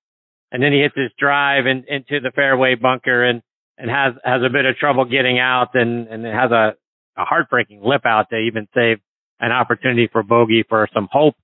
and 0.54 0.62
then 0.62 0.72
he 0.72 0.80
hits 0.80 0.96
his 0.96 1.12
drive 1.18 1.66
in, 1.66 1.84
into 1.90 2.22
the 2.22 2.32
fairway 2.32 2.76
bunker 2.76 3.26
and 3.26 3.42
and 3.78 3.90
has 3.90 4.14
has 4.24 4.42
a 4.46 4.50
bit 4.50 4.66
of 4.66 4.78
trouble 4.78 5.04
getting 5.04 5.40
out 5.40 5.72
and 5.74 6.08
and 6.08 6.26
has 6.26 6.52
a 6.52 6.76
a 7.18 7.26
heartbreaking 7.26 7.82
lip 7.84 8.06
out 8.06 8.30
to 8.30 8.38
even 8.38 8.68
save 8.74 9.00
an 9.40 9.52
opportunity 9.52 10.08
for 10.12 10.24
bogey 10.24 10.64
for 10.70 10.88
some 10.94 11.10
hope 11.12 11.36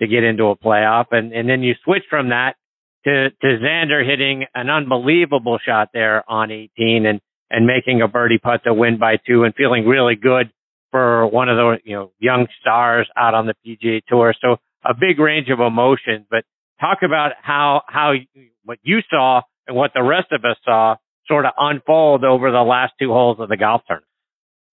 to 0.00 0.06
get 0.06 0.24
into 0.24 0.44
a 0.44 0.56
playoff 0.56 1.06
and 1.12 1.32
and 1.32 1.48
then 1.48 1.62
you 1.62 1.74
switch 1.84 2.02
from 2.10 2.30
that 2.30 2.56
to 3.04 3.30
to 3.30 3.46
Xander 3.46 4.04
hitting 4.04 4.44
an 4.54 4.68
unbelievable 4.68 5.58
shot 5.64 5.90
there 5.94 6.28
on 6.28 6.50
18 6.50 7.06
and 7.06 7.20
and 7.48 7.66
making 7.66 8.02
a 8.02 8.08
birdie 8.08 8.38
putt 8.38 8.64
to 8.64 8.74
win 8.74 8.98
by 8.98 9.16
two 9.24 9.44
and 9.44 9.54
feeling 9.54 9.86
really 9.86 10.16
good 10.16 10.50
for 10.90 11.26
one 11.26 11.48
of 11.48 11.56
the 11.56 11.78
you 11.84 11.96
know 11.96 12.12
young 12.18 12.46
stars 12.60 13.08
out 13.16 13.34
on 13.34 13.46
the 13.46 13.54
PGA 13.66 14.02
Tour. 14.06 14.34
So 14.40 14.56
a 14.84 14.94
big 14.94 15.18
range 15.18 15.48
of 15.50 15.60
emotions, 15.60 16.26
but 16.30 16.44
talk 16.80 16.98
about 17.04 17.32
how 17.42 17.82
how 17.86 18.14
what 18.64 18.78
you 18.82 19.00
saw 19.10 19.42
and 19.66 19.76
what 19.76 19.92
the 19.94 20.02
rest 20.02 20.28
of 20.32 20.44
us 20.44 20.56
saw 20.64 20.96
sort 21.26 21.44
of 21.44 21.52
unfold 21.58 22.24
over 22.24 22.50
the 22.50 22.62
last 22.62 22.92
two 23.00 23.08
holes 23.08 23.38
of 23.40 23.48
the 23.48 23.56
golf 23.56 23.82
tournament. 23.86 24.06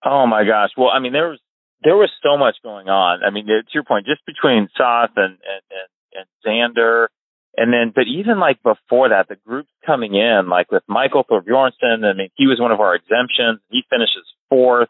Oh 0.05 0.27
my 0.27 0.43
gosh! 0.43 0.69
Well, 0.77 0.89
I 0.89 0.99
mean, 0.99 1.13
there 1.13 1.29
was 1.29 1.39
there 1.83 1.95
was 1.95 2.09
so 2.21 2.37
much 2.37 2.55
going 2.63 2.89
on. 2.89 3.23
I 3.23 3.29
mean, 3.29 3.47
to 3.47 3.63
your 3.73 3.83
point, 3.83 4.05
just 4.05 4.25
between 4.25 4.69
Sahith 4.79 5.15
and 5.15 5.37
and 5.39 5.63
and, 5.71 5.87
and 6.13 6.75
Xander, 6.75 7.07
and 7.55 7.71
then, 7.71 7.91
but 7.93 8.05
even 8.07 8.39
like 8.39 8.63
before 8.63 9.09
that, 9.09 9.27
the 9.29 9.35
groups 9.35 9.69
coming 9.85 10.15
in, 10.15 10.49
like 10.49 10.71
with 10.71 10.83
Michael 10.87 11.23
Thorbjornsen. 11.23 12.03
I 12.03 12.13
mean, 12.13 12.29
he 12.35 12.47
was 12.47 12.59
one 12.59 12.71
of 12.71 12.79
our 12.79 12.95
exemptions. 12.95 13.59
He 13.69 13.83
finishes 13.89 14.25
fourth, 14.49 14.89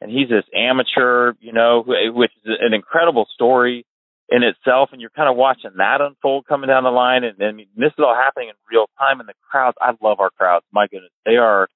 and 0.00 0.10
he's 0.10 0.28
this 0.28 0.44
amateur, 0.54 1.34
you 1.40 1.52
know, 1.52 1.84
which 1.86 2.32
is 2.44 2.58
an 2.60 2.72
incredible 2.72 3.26
story 3.34 3.84
in 4.30 4.42
itself, 4.42 4.90
and 4.92 5.00
you're 5.00 5.10
kind 5.10 5.28
of 5.28 5.36
watching 5.36 5.72
that 5.76 6.00
unfold 6.00 6.46
coming 6.46 6.68
down 6.68 6.84
the 6.84 6.90
line. 6.90 7.24
And, 7.24 7.40
and 7.40 7.58
this 7.76 7.92
is 7.92 7.98
all 7.98 8.14
happening 8.14 8.48
in 8.48 8.54
real 8.70 8.86
time. 8.98 9.20
And 9.20 9.28
the 9.28 9.34
crowds, 9.50 9.76
I 9.80 9.90
love 10.00 10.20
our 10.20 10.30
crowds. 10.30 10.64
My 10.72 10.86
goodness, 10.86 11.10
they 11.26 11.36
are, 11.36 11.68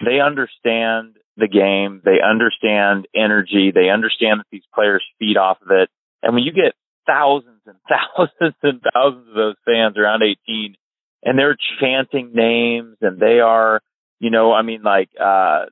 they 0.00 0.18
understand 0.20 1.16
the 1.36 1.48
game. 1.48 2.00
They 2.04 2.18
understand 2.24 3.06
energy. 3.14 3.72
They 3.74 3.90
understand 3.90 4.40
that 4.40 4.46
these 4.50 4.66
players 4.74 5.04
feed 5.18 5.36
off 5.36 5.58
of 5.62 5.70
it. 5.70 5.90
And 6.22 6.34
when 6.34 6.44
you 6.44 6.52
get 6.52 6.72
thousands 7.06 7.60
and 7.66 7.76
thousands 7.88 8.56
and 8.62 8.80
thousands 8.92 9.28
of 9.28 9.34
those 9.34 9.56
fans 9.64 9.96
around 9.96 10.22
18, 10.22 10.74
and 11.22 11.38
they're 11.38 11.56
chanting 11.80 12.32
names, 12.32 12.96
and 13.00 13.20
they 13.20 13.40
are, 13.40 13.80
you 14.18 14.30
know, 14.30 14.52
I 14.52 14.62
mean, 14.62 14.82
like, 14.82 15.10
uh, 15.20 15.66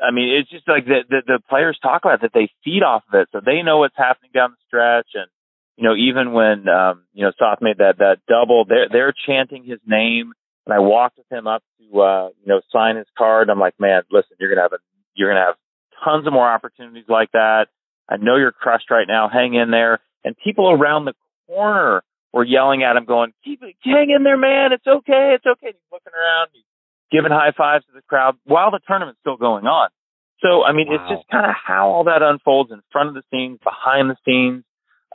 I 0.00 0.10
mean, 0.10 0.34
it's 0.34 0.50
just 0.50 0.68
like 0.68 0.86
the, 0.86 1.04
the 1.08 1.22
the 1.26 1.40
players 1.48 1.78
talk 1.82 2.04
about 2.04 2.22
that 2.22 2.32
they 2.34 2.50
feed 2.64 2.82
off 2.82 3.04
of 3.12 3.20
it, 3.20 3.28
so 3.32 3.40
they 3.44 3.62
know 3.62 3.78
what's 3.78 3.96
happening 3.96 4.30
down 4.34 4.50
the 4.50 4.56
stretch, 4.66 5.08
and 5.14 5.28
you 5.76 5.84
know, 5.84 5.94
even 5.94 6.32
when 6.32 6.68
um, 6.68 7.04
you 7.12 7.24
know 7.24 7.32
Sahith 7.40 7.60
made 7.60 7.78
that 7.78 7.98
that 7.98 8.18
double, 8.28 8.64
they're 8.68 8.88
they're 8.90 9.14
chanting 9.26 9.64
his 9.64 9.80
name. 9.86 10.32
And 10.66 10.72
I 10.72 10.78
walked 10.78 11.18
with 11.18 11.30
him 11.30 11.46
up 11.46 11.62
to 11.78 12.00
uh, 12.00 12.28
you 12.40 12.46
know 12.46 12.60
sign 12.72 12.96
his 12.96 13.06
card. 13.16 13.50
I'm 13.50 13.60
like, 13.60 13.74
man, 13.78 14.02
listen, 14.10 14.36
you're 14.38 14.50
gonna 14.50 14.62
have 14.62 14.72
a 14.72 14.78
you're 15.14 15.30
gonna 15.30 15.44
have 15.44 15.56
tons 16.04 16.26
of 16.26 16.32
more 16.32 16.48
opportunities 16.48 17.08
like 17.08 17.32
that. 17.32 17.66
I 18.08 18.16
know 18.16 18.36
you're 18.36 18.52
crushed 18.52 18.90
right 18.90 19.06
now. 19.06 19.28
Hang 19.32 19.54
in 19.54 19.70
there. 19.70 20.00
And 20.24 20.36
people 20.42 20.70
around 20.70 21.04
the 21.04 21.14
corner 21.46 22.02
were 22.32 22.44
yelling 22.44 22.82
at 22.82 22.96
him, 22.96 23.04
going, 23.04 23.32
"Keep 23.44 23.62
it, 23.62 23.76
hang 23.82 24.10
in 24.10 24.24
there, 24.24 24.36
man. 24.36 24.72
It's 24.72 24.86
okay. 24.86 25.34
It's 25.36 25.46
okay." 25.46 25.68
he's 25.68 25.90
looking 25.92 26.12
around, 26.12 26.48
he's 26.52 26.64
giving 27.10 27.30
high 27.30 27.52
fives 27.56 27.84
to 27.86 27.92
the 27.94 28.02
crowd 28.08 28.36
while 28.44 28.70
the 28.70 28.80
tournament's 28.86 29.20
still 29.20 29.36
going 29.36 29.66
on. 29.66 29.88
So, 30.40 30.62
I 30.62 30.72
mean, 30.72 30.88
wow. 30.88 30.96
it's 30.96 31.08
just 31.08 31.30
kind 31.30 31.46
of 31.46 31.54
how 31.54 31.88
all 31.88 32.04
that 32.04 32.22
unfolds 32.22 32.70
in 32.70 32.82
front 32.92 33.08
of 33.08 33.14
the 33.14 33.22
scenes, 33.30 33.58
behind 33.64 34.10
the 34.10 34.16
scenes. 34.24 34.64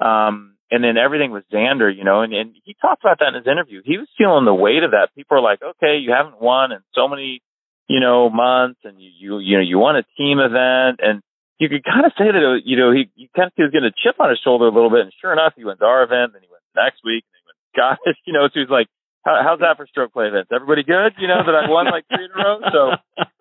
Um, 0.02 0.56
and 0.72 0.84
then 0.84 0.98
everything 0.98 1.32
was 1.32 1.44
Xander, 1.52 1.90
you 1.90 2.04
know, 2.04 2.22
and, 2.22 2.34
and 2.34 2.56
he 2.64 2.76
talked 2.80 3.04
about 3.04 3.20
that 3.20 3.34
in 3.34 3.42
his 3.42 3.50
interview. 3.50 3.82
He 3.84 3.98
was 3.98 4.08
feeling 4.18 4.46
the 4.46 4.54
weight 4.54 4.84
of 4.84 4.92
that. 4.92 5.10
People 5.16 5.38
are 5.38 5.42
like, 5.42 5.62
okay, 5.62 5.98
you 5.98 6.14
haven't 6.14 6.40
won 6.40 6.72
in 6.72 6.80
so 6.94 7.08
many, 7.08 7.42
you 7.90 8.00
know, 8.00 8.30
months 8.30 8.80
and 8.84 9.02
you, 9.02 9.10
you, 9.10 9.40
you 9.40 9.58
know, 9.58 9.66
you 9.66 9.78
won 9.78 9.98
a 9.98 10.06
team 10.18 10.38
event 10.38 11.02
and 11.02 11.22
you 11.60 11.68
could 11.68 11.84
kind 11.84 12.06
of 12.06 12.14
say 12.18 12.32
that, 12.32 12.62
you 12.64 12.78
know, 12.78 12.94
he, 12.94 13.10
you 13.16 13.28
kind 13.36 13.52
of 13.52 13.54
was 13.58 13.74
getting 13.74 13.90
a 13.90 13.98
chip 13.98 14.16
on 14.22 14.30
his 14.30 14.40
shoulder 14.40 14.66
a 14.66 14.74
little 14.74 14.90
bit. 14.90 15.10
And 15.10 15.14
sure 15.20 15.34
enough, 15.34 15.54
he 15.58 15.66
wins 15.66 15.82
our 15.82 16.06
event, 16.06 16.34
then 16.34 16.42
he 16.42 16.48
wins 16.48 16.64
next 16.78 17.02
week, 17.04 17.26
and 17.28 17.36
he 17.36 17.44
wins 17.50 17.62
Scottish, 17.74 18.20
you 18.26 18.34
know, 18.34 18.48
so 18.48 18.62
he's 18.62 18.72
like, 18.72 18.88
How, 19.26 19.42
how's 19.44 19.60
that 19.60 19.78
for 19.78 19.88
stroke 19.88 20.14
play 20.14 20.28
events? 20.28 20.50
Everybody 20.54 20.84
good? 20.84 21.14
You 21.20 21.28
know, 21.28 21.44
that 21.46 21.56
I 21.56 21.70
won 21.70 21.86
like 21.86 22.06
three 22.08 22.26
in 22.26 22.32
a 22.32 22.38
row. 22.38 22.60
So, 22.72 22.84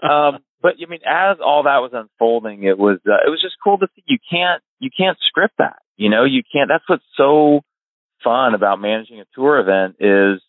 um, 0.06 0.38
but 0.60 0.74
I 0.82 0.86
mean, 0.88 1.00
as 1.06 1.38
all 1.44 1.64
that 1.64 1.78
was 1.78 1.92
unfolding, 1.94 2.64
it 2.64 2.78
was, 2.78 2.98
uh, 3.06 3.22
it 3.26 3.30
was 3.30 3.40
just 3.40 3.56
cool 3.62 3.78
to 3.78 3.86
see. 3.94 4.02
You 4.06 4.18
can't, 4.30 4.62
you 4.80 4.90
can't 4.96 5.16
script 5.28 5.54
that 5.58 5.78
you 5.98 6.08
know, 6.08 6.24
you 6.24 6.42
can't. 6.50 6.70
That's 6.70 6.88
what's 6.88 7.04
so 7.16 7.60
fun 8.24 8.54
about 8.54 8.80
managing 8.80 9.20
a 9.20 9.24
tour 9.34 9.58
event 9.58 9.96
is 10.00 10.40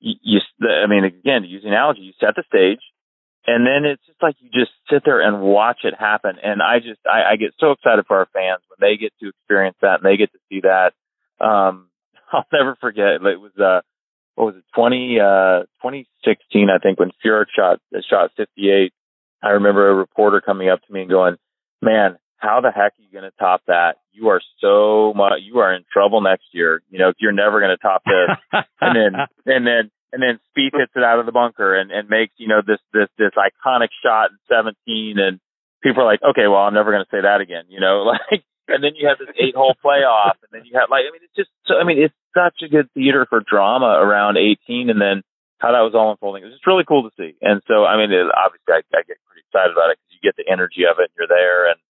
you. 0.00 0.14
you 0.20 0.40
I 0.60 0.88
mean, 0.88 1.04
again, 1.04 1.42
the 1.42 1.68
analogy, 1.68 2.00
you 2.00 2.12
set 2.20 2.34
the 2.34 2.42
stage, 2.48 2.82
and 3.46 3.64
then 3.64 3.88
it's 3.88 4.04
just 4.04 4.20
like 4.20 4.34
you 4.40 4.50
just 4.50 4.72
sit 4.90 5.02
there 5.04 5.20
and 5.20 5.40
watch 5.40 5.78
it 5.84 5.94
happen. 5.96 6.36
And 6.42 6.60
I 6.60 6.80
just, 6.80 7.00
I, 7.06 7.32
I 7.32 7.36
get 7.36 7.54
so 7.60 7.70
excited 7.70 8.04
for 8.06 8.18
our 8.18 8.28
fans 8.34 8.62
when 8.66 8.82
they 8.82 8.98
get 8.98 9.12
to 9.20 9.28
experience 9.28 9.76
that 9.80 10.02
and 10.02 10.04
they 10.04 10.16
get 10.16 10.32
to 10.32 10.38
see 10.50 10.60
that. 10.62 10.92
Um, 11.40 11.88
I'll 12.32 12.44
never 12.52 12.76
forget. 12.80 13.22
It 13.22 13.40
was 13.40 13.54
uh, 13.56 13.80
what 14.36 14.46
was 14.46 14.56
it, 14.56 14.64
20, 14.74 15.18
uh, 15.18 15.60
2016, 15.82 16.70
I 16.70 16.78
think, 16.78 17.00
when 17.00 17.10
Furyk 17.24 17.46
shot 17.54 17.80
shot 18.08 18.30
58. 18.36 18.92
I 19.42 19.48
remember 19.50 19.90
a 19.90 19.94
reporter 19.94 20.40
coming 20.40 20.68
up 20.68 20.80
to 20.86 20.92
me 20.92 21.00
and 21.02 21.10
going, 21.10 21.36
"Man, 21.82 22.16
how 22.38 22.60
the 22.60 22.70
heck 22.70 22.92
are 22.92 23.02
you 23.02 23.12
going 23.12 23.30
to 23.30 23.36
top 23.38 23.62
that? 23.66 23.96
You 24.12 24.28
are 24.28 24.40
so 24.60 25.12
much, 25.14 25.40
you 25.42 25.58
are 25.58 25.74
in 25.74 25.84
trouble 25.92 26.20
next 26.20 26.46
year. 26.52 26.82
You 26.90 26.98
know, 26.98 27.08
if 27.08 27.16
you're 27.18 27.32
never 27.32 27.60
going 27.60 27.76
to 27.76 27.82
top 27.82 28.02
this. 28.04 28.36
and 28.80 28.96
then, 28.96 29.12
and 29.46 29.66
then, 29.66 29.90
and 30.12 30.22
then 30.22 30.38
Spieth 30.52 30.78
hits 30.78 30.92
it 30.94 31.02
out 31.02 31.18
of 31.18 31.26
the 31.26 31.32
bunker 31.32 31.74
and, 31.74 31.90
and 31.90 32.08
makes, 32.08 32.32
you 32.36 32.48
know, 32.48 32.60
this, 32.66 32.78
this, 32.92 33.08
this 33.18 33.32
iconic 33.36 33.88
shot 34.04 34.30
in 34.30 34.38
17. 34.48 35.18
And 35.18 35.40
people 35.82 36.02
are 36.02 36.06
like, 36.06 36.22
okay, 36.22 36.46
well, 36.46 36.60
I'm 36.60 36.74
never 36.74 36.92
going 36.92 37.04
to 37.04 37.10
say 37.10 37.22
that 37.22 37.40
again, 37.40 37.64
you 37.68 37.80
know, 37.80 38.04
like, 38.30 38.44
and 38.68 38.82
then 38.82 38.92
you 38.96 39.08
have 39.08 39.18
this 39.18 39.34
eight 39.38 39.54
hole 39.54 39.76
playoff 39.84 40.42
and 40.42 40.50
then 40.52 40.62
you 40.64 40.78
have 40.78 40.90
like, 40.90 41.04
I 41.08 41.12
mean, 41.12 41.22
it's 41.22 41.36
just 41.36 41.50
so, 41.66 41.78
I 41.78 41.84
mean, 41.84 42.02
it's 42.02 42.14
such 42.36 42.60
a 42.60 42.68
good 42.68 42.92
theater 42.92 43.24
for 43.24 43.40
drama 43.40 43.96
around 43.96 44.36
18 44.36 44.90
and 44.92 45.00
then 45.00 45.24
how 45.56 45.72
that 45.72 45.80
was 45.80 45.96
all 45.96 46.12
unfolding. 46.12 46.44
It 46.44 46.52
was 46.52 46.60
just 46.60 46.68
really 46.68 46.84
cool 46.84 47.08
to 47.08 47.16
see. 47.16 47.32
And 47.40 47.64
so, 47.64 47.88
I 47.88 47.96
mean, 47.96 48.12
it, 48.12 48.28
obviously 48.28 48.76
I, 48.76 48.84
I 48.92 49.08
get 49.08 49.16
pretty 49.24 49.48
excited 49.48 49.72
about 49.72 49.88
it 49.88 49.96
because 49.96 50.12
you 50.12 50.20
get 50.20 50.36
the 50.36 50.44
energy 50.44 50.84
of 50.84 51.00
it 51.00 51.08
and 51.08 51.16
you're 51.16 51.32
there 51.32 51.72
and, 51.72 51.80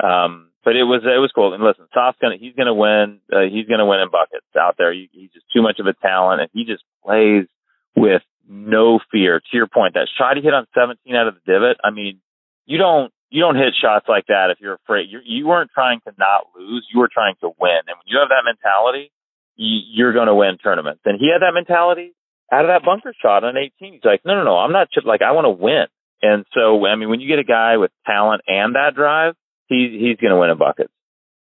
um, 0.00 0.50
but 0.64 0.76
it 0.76 0.84
was 0.84 1.00
it 1.04 1.20
was 1.20 1.32
cool. 1.34 1.54
And 1.54 1.64
listen, 1.64 1.88
Sahith's 1.94 2.20
gonna 2.20 2.36
he's 2.36 2.54
gonna 2.54 2.74
win. 2.74 3.20
Uh, 3.32 3.48
he's 3.48 3.66
gonna 3.66 3.86
win 3.86 4.00
in 4.00 4.10
buckets 4.10 4.48
out 4.58 4.76
there. 4.76 4.92
He, 4.92 5.08
he's 5.12 5.32
just 5.32 5.46
too 5.52 5.62
much 5.62 5.78
of 5.80 5.86
a 5.86 5.94
talent, 5.94 6.40
and 6.40 6.50
he 6.52 6.64
just 6.64 6.84
plays 7.04 7.48
with 7.96 8.22
no 8.48 9.00
fear. 9.10 9.40
To 9.40 9.56
your 9.56 9.68
point, 9.68 9.94
that 9.94 10.08
shot 10.18 10.36
he 10.36 10.42
hit 10.42 10.52
on 10.52 10.66
17 10.76 11.00
out 11.16 11.28
of 11.28 11.34
the 11.40 11.44
divot. 11.48 11.78
I 11.82 11.90
mean, 11.90 12.20
you 12.66 12.76
don't 12.76 13.12
you 13.30 13.40
don't 13.40 13.56
hit 13.56 13.72
shots 13.80 14.06
like 14.08 14.26
that 14.28 14.50
if 14.50 14.60
you're 14.60 14.76
afraid. 14.84 15.08
You 15.08 15.20
you 15.24 15.46
weren't 15.46 15.70
trying 15.72 16.00
to 16.04 16.12
not 16.18 16.52
lose. 16.56 16.86
You 16.92 17.00
were 17.00 17.10
trying 17.12 17.36
to 17.40 17.48
win. 17.58 17.80
And 17.88 17.96
when 17.96 18.06
you 18.06 18.18
have 18.20 18.28
that 18.28 18.44
mentality, 18.44 19.12
you're 19.56 20.12
going 20.12 20.28
to 20.28 20.34
win 20.34 20.58
tournaments. 20.62 21.02
And 21.04 21.18
he 21.18 21.30
had 21.32 21.42
that 21.42 21.54
mentality 21.54 22.12
out 22.52 22.64
of 22.64 22.68
that 22.68 22.84
bunker 22.84 23.14
shot 23.20 23.44
on 23.44 23.56
18. 23.56 23.94
He's 23.94 24.04
like, 24.04 24.22
no, 24.24 24.34
no, 24.34 24.44
no, 24.44 24.56
I'm 24.56 24.72
not 24.72 24.88
just 24.92 25.06
like 25.06 25.22
I 25.22 25.32
want 25.32 25.44
to 25.46 25.50
win. 25.50 25.86
And 26.22 26.44
so, 26.52 26.84
I 26.86 26.96
mean, 26.96 27.08
when 27.08 27.20
you 27.20 27.28
get 27.28 27.38
a 27.38 27.44
guy 27.44 27.76
with 27.76 27.90
talent 28.06 28.42
and 28.46 28.74
that 28.74 28.94
drive, 28.94 29.34
he 29.68 29.96
he's 30.00 30.16
going 30.20 30.32
to 30.32 30.40
win 30.40 30.50
a 30.50 30.56
bucket. 30.56 30.90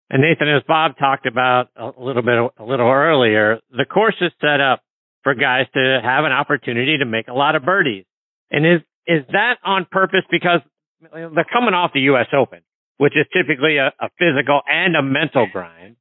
And 0.10 0.22
Nathan, 0.22 0.50
as 0.50 0.62
Bob 0.68 0.98
talked 1.00 1.26
about 1.26 1.70
a 1.76 1.92
little 1.98 2.22
bit 2.22 2.36
a 2.36 2.64
little 2.64 2.88
earlier, 2.88 3.60
the 3.72 3.86
course 3.86 4.16
is 4.22 4.32
set 4.42 4.60
up 4.60 4.84
for 5.24 5.34
guys 5.34 5.66
to 5.74 6.00
have 6.04 6.26
an 6.26 6.32
opportunity 6.32 6.98
to 6.98 7.06
make 7.06 7.28
a 7.28 7.34
lot 7.34 7.56
of 7.56 7.64
birdies. 7.64 8.06
And 8.52 8.66
is 8.66 8.82
is 9.08 9.24
that 9.32 9.56
on 9.64 9.88
purpose 9.90 10.26
because 10.30 10.60
they're 11.02 11.48
coming 11.52 11.74
off 11.74 11.92
the 11.94 12.02
U.S. 12.12 12.28
Open, 12.38 12.60
which 12.98 13.14
is 13.16 13.26
typically 13.34 13.78
a, 13.78 13.88
a 14.00 14.10
physical 14.20 14.62
and 14.68 14.96
a 14.96 15.02
mental 15.02 15.48
grind. 15.52 15.96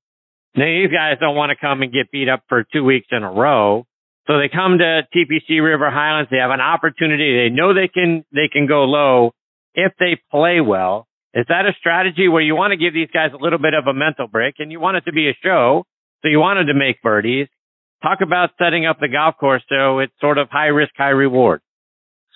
Now 0.54 0.66
these 0.66 0.92
guys 0.92 1.18
don't 1.20 1.36
want 1.36 1.50
to 1.50 1.56
come 1.56 1.82
and 1.82 1.92
get 1.92 2.10
beat 2.10 2.28
up 2.28 2.42
for 2.48 2.64
two 2.72 2.84
weeks 2.84 3.08
in 3.10 3.22
a 3.22 3.30
row. 3.30 3.86
So 4.26 4.38
they 4.38 4.48
come 4.48 4.78
to 4.78 5.02
TPC 5.14 5.62
River 5.62 5.90
Highlands. 5.90 6.30
They 6.30 6.38
have 6.38 6.50
an 6.50 6.60
opportunity. 6.60 7.48
They 7.48 7.54
know 7.54 7.74
they 7.74 7.88
can, 7.88 8.24
they 8.32 8.48
can 8.52 8.66
go 8.66 8.84
low 8.84 9.32
if 9.74 9.92
they 9.98 10.20
play 10.30 10.60
well. 10.60 11.06
Is 11.32 11.46
that 11.48 11.66
a 11.66 11.72
strategy 11.78 12.28
where 12.28 12.42
you 12.42 12.56
want 12.56 12.72
to 12.72 12.76
give 12.76 12.92
these 12.92 13.10
guys 13.12 13.30
a 13.32 13.42
little 13.42 13.58
bit 13.58 13.74
of 13.74 13.86
a 13.86 13.94
mental 13.94 14.26
break 14.26 14.56
and 14.58 14.72
you 14.72 14.80
want 14.80 14.96
it 14.96 15.04
to 15.06 15.12
be 15.12 15.28
a 15.28 15.36
show? 15.42 15.84
So 16.22 16.28
you 16.28 16.40
wanted 16.40 16.64
to 16.64 16.74
make 16.74 17.00
birdies. 17.02 17.48
Talk 18.02 18.18
about 18.20 18.50
setting 18.58 18.86
up 18.86 18.98
the 19.00 19.08
golf 19.08 19.36
course 19.38 19.62
so 19.68 20.00
it's 20.00 20.12
sort 20.20 20.38
of 20.38 20.48
high 20.50 20.66
risk, 20.66 20.92
high 20.96 21.10
reward. 21.10 21.60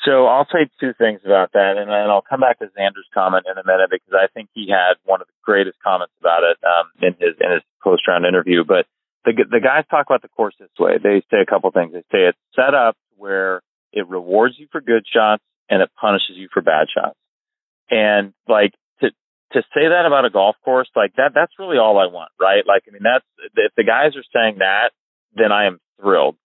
So 0.05 0.27
I'll 0.27 0.47
say 0.53 0.69
two 0.81 0.93
things 0.93 1.21
about 1.25 1.53
that, 1.53 1.77
and 1.79 1.88
then 1.88 2.11
I'll 2.11 2.25
come 2.25 2.40
back 2.40 2.59
to 2.59 2.67
Xander's 2.67 3.09
comment 3.14 3.47
in 3.51 3.57
a 3.57 3.64
minute 3.64 3.88
because 3.90 4.12
I 4.12 4.29
think 4.33 4.51
he 4.53 4.69
had 4.69 5.01
one 5.05 5.23
of 5.23 5.27
the 5.27 5.33
greatest 5.43 5.79
comments 5.83 6.12
about 6.21 6.43
it 6.45 6.59
um, 6.61 6.90
in 7.01 7.14
his 7.19 7.37
in 7.40 7.51
his 7.53 7.62
post 7.83 8.07
round 8.07 8.27
interview. 8.27 8.64
But 8.64 8.85
the 9.25 9.33
the 9.51 9.61
guys 9.61 9.85
talk 9.90 10.07
about 10.07 10.21
the 10.21 10.29
course 10.29 10.55
this 10.61 10.69
way. 10.79 10.99
They 11.03 11.23
say 11.31 11.40
a 11.40 11.49
couple 11.49 11.71
things. 11.71 11.93
They 11.93 12.05
say 12.12 12.29
it's 12.29 12.38
set 12.55 12.75
up 12.75 12.97
where 13.17 13.62
it 13.93 14.07
rewards 14.09 14.57
you 14.59 14.69
for 14.71 14.81
good 14.81 15.05
shots 15.09 15.43
and 15.71 15.81
it 15.81 15.90
punishes 15.99 16.37
you 16.37 16.49
for 16.53 16.61
bad 16.61 16.88
shots. 16.95 17.17
And 17.90 18.35
like 18.47 18.75
to 19.01 19.09
to 19.53 19.62
say 19.73 19.88
that 19.88 20.05
about 20.07 20.27
a 20.27 20.31
golf 20.31 20.57
course, 20.64 20.90
like 20.95 21.17
that 21.17 21.33
that's 21.35 21.53
really 21.59 21.79
all 21.79 21.97
I 21.99 22.12
want, 22.12 22.31
right? 22.38 22.67
Like 22.67 22.83
I 22.88 22.93
mean 22.93 23.03
that's 23.03 23.25
if 23.57 23.73
the 23.75 23.85
guys 23.85 24.12
are 24.17 24.29
saying 24.35 24.59
that, 24.59 24.90
then 25.35 25.51
I 25.51 25.67
am 25.67 25.81
thrilled. 25.99 26.37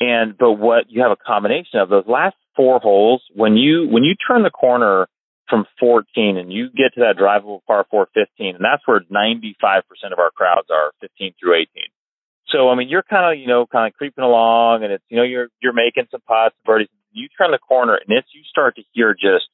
And 0.00 0.38
but 0.38 0.52
what 0.52 0.88
you 0.88 1.02
have 1.02 1.12
a 1.12 1.16
combination 1.16 1.80
of 1.80 1.90
those 1.90 2.06
last 2.06 2.36
four 2.56 2.80
holes, 2.80 3.22
when 3.34 3.56
you 3.56 3.88
when 3.88 4.04
you 4.04 4.14
turn 4.14 4.42
the 4.42 4.50
corner 4.50 5.08
from 5.48 5.66
14 5.78 6.38
and 6.38 6.52
you 6.52 6.68
get 6.70 6.94
to 6.94 7.00
that 7.00 7.16
drivable 7.20 7.60
par 7.66 7.86
4 7.90 8.08
15, 8.14 8.56
and 8.56 8.64
that's 8.64 8.82
where 8.86 9.00
95% 9.00 9.84
of 10.12 10.18
our 10.18 10.30
crowds 10.30 10.68
are 10.70 10.92
15 11.00 11.34
through 11.38 11.54
18. 11.54 11.68
So 12.48 12.68
I 12.68 12.76
mean, 12.76 12.88
you're 12.88 13.02
kind 13.02 13.32
of 13.32 13.40
you 13.40 13.46
know 13.46 13.66
kind 13.66 13.86
of 13.86 13.96
creeping 13.96 14.24
along, 14.24 14.84
and 14.84 14.92
it's 14.92 15.04
you 15.08 15.16
know 15.16 15.22
you're 15.22 15.48
you're 15.62 15.72
making 15.72 16.04
some 16.10 16.20
putts, 16.26 16.54
birdies. 16.64 16.88
You 17.12 17.28
turn 17.38 17.52
the 17.52 17.58
corner, 17.58 17.94
and 17.94 18.16
it's 18.16 18.28
you 18.34 18.42
start 18.44 18.76
to 18.76 18.82
hear 18.92 19.14
just 19.14 19.48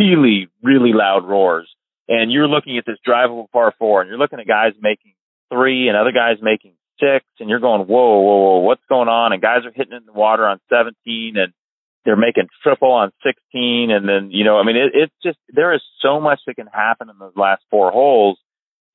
really 0.00 0.48
really 0.62 0.92
loud 0.92 1.24
roars, 1.24 1.68
and 2.08 2.32
you're 2.32 2.48
looking 2.48 2.78
at 2.78 2.84
this 2.86 2.98
drivable 3.06 3.50
par 3.50 3.72
four, 3.78 4.00
and 4.00 4.08
you're 4.08 4.18
looking 4.18 4.40
at 4.40 4.46
guys 4.46 4.72
making 4.80 5.14
three 5.52 5.88
and 5.88 5.96
other 5.96 6.12
guys 6.12 6.38
making 6.42 6.74
six, 6.98 7.24
and 7.40 7.48
you're 7.48 7.60
going 7.60 7.82
whoa 7.82 8.20
whoa 8.20 8.36
whoa 8.36 8.58
what's 8.58 8.84
going 8.88 9.08
on? 9.08 9.32
And 9.32 9.40
guys 9.40 9.64
are 9.64 9.72
hitting 9.72 9.92
it 9.92 10.02
in 10.02 10.06
the 10.06 10.12
water 10.12 10.46
on 10.46 10.60
17, 10.68 11.34
and 11.36 11.52
they're 12.06 12.16
making 12.16 12.48
triple 12.62 12.92
on 12.92 13.10
16 13.22 13.90
and 13.90 14.08
then 14.08 14.30
you 14.30 14.44
know 14.44 14.56
i 14.56 14.64
mean 14.64 14.76
it, 14.76 14.92
it's 14.94 15.14
just 15.22 15.38
there 15.48 15.74
is 15.74 15.82
so 16.00 16.20
much 16.20 16.40
that 16.46 16.54
can 16.54 16.68
happen 16.68 17.10
in 17.10 17.18
those 17.18 17.36
last 17.36 17.62
four 17.70 17.90
holes 17.90 18.38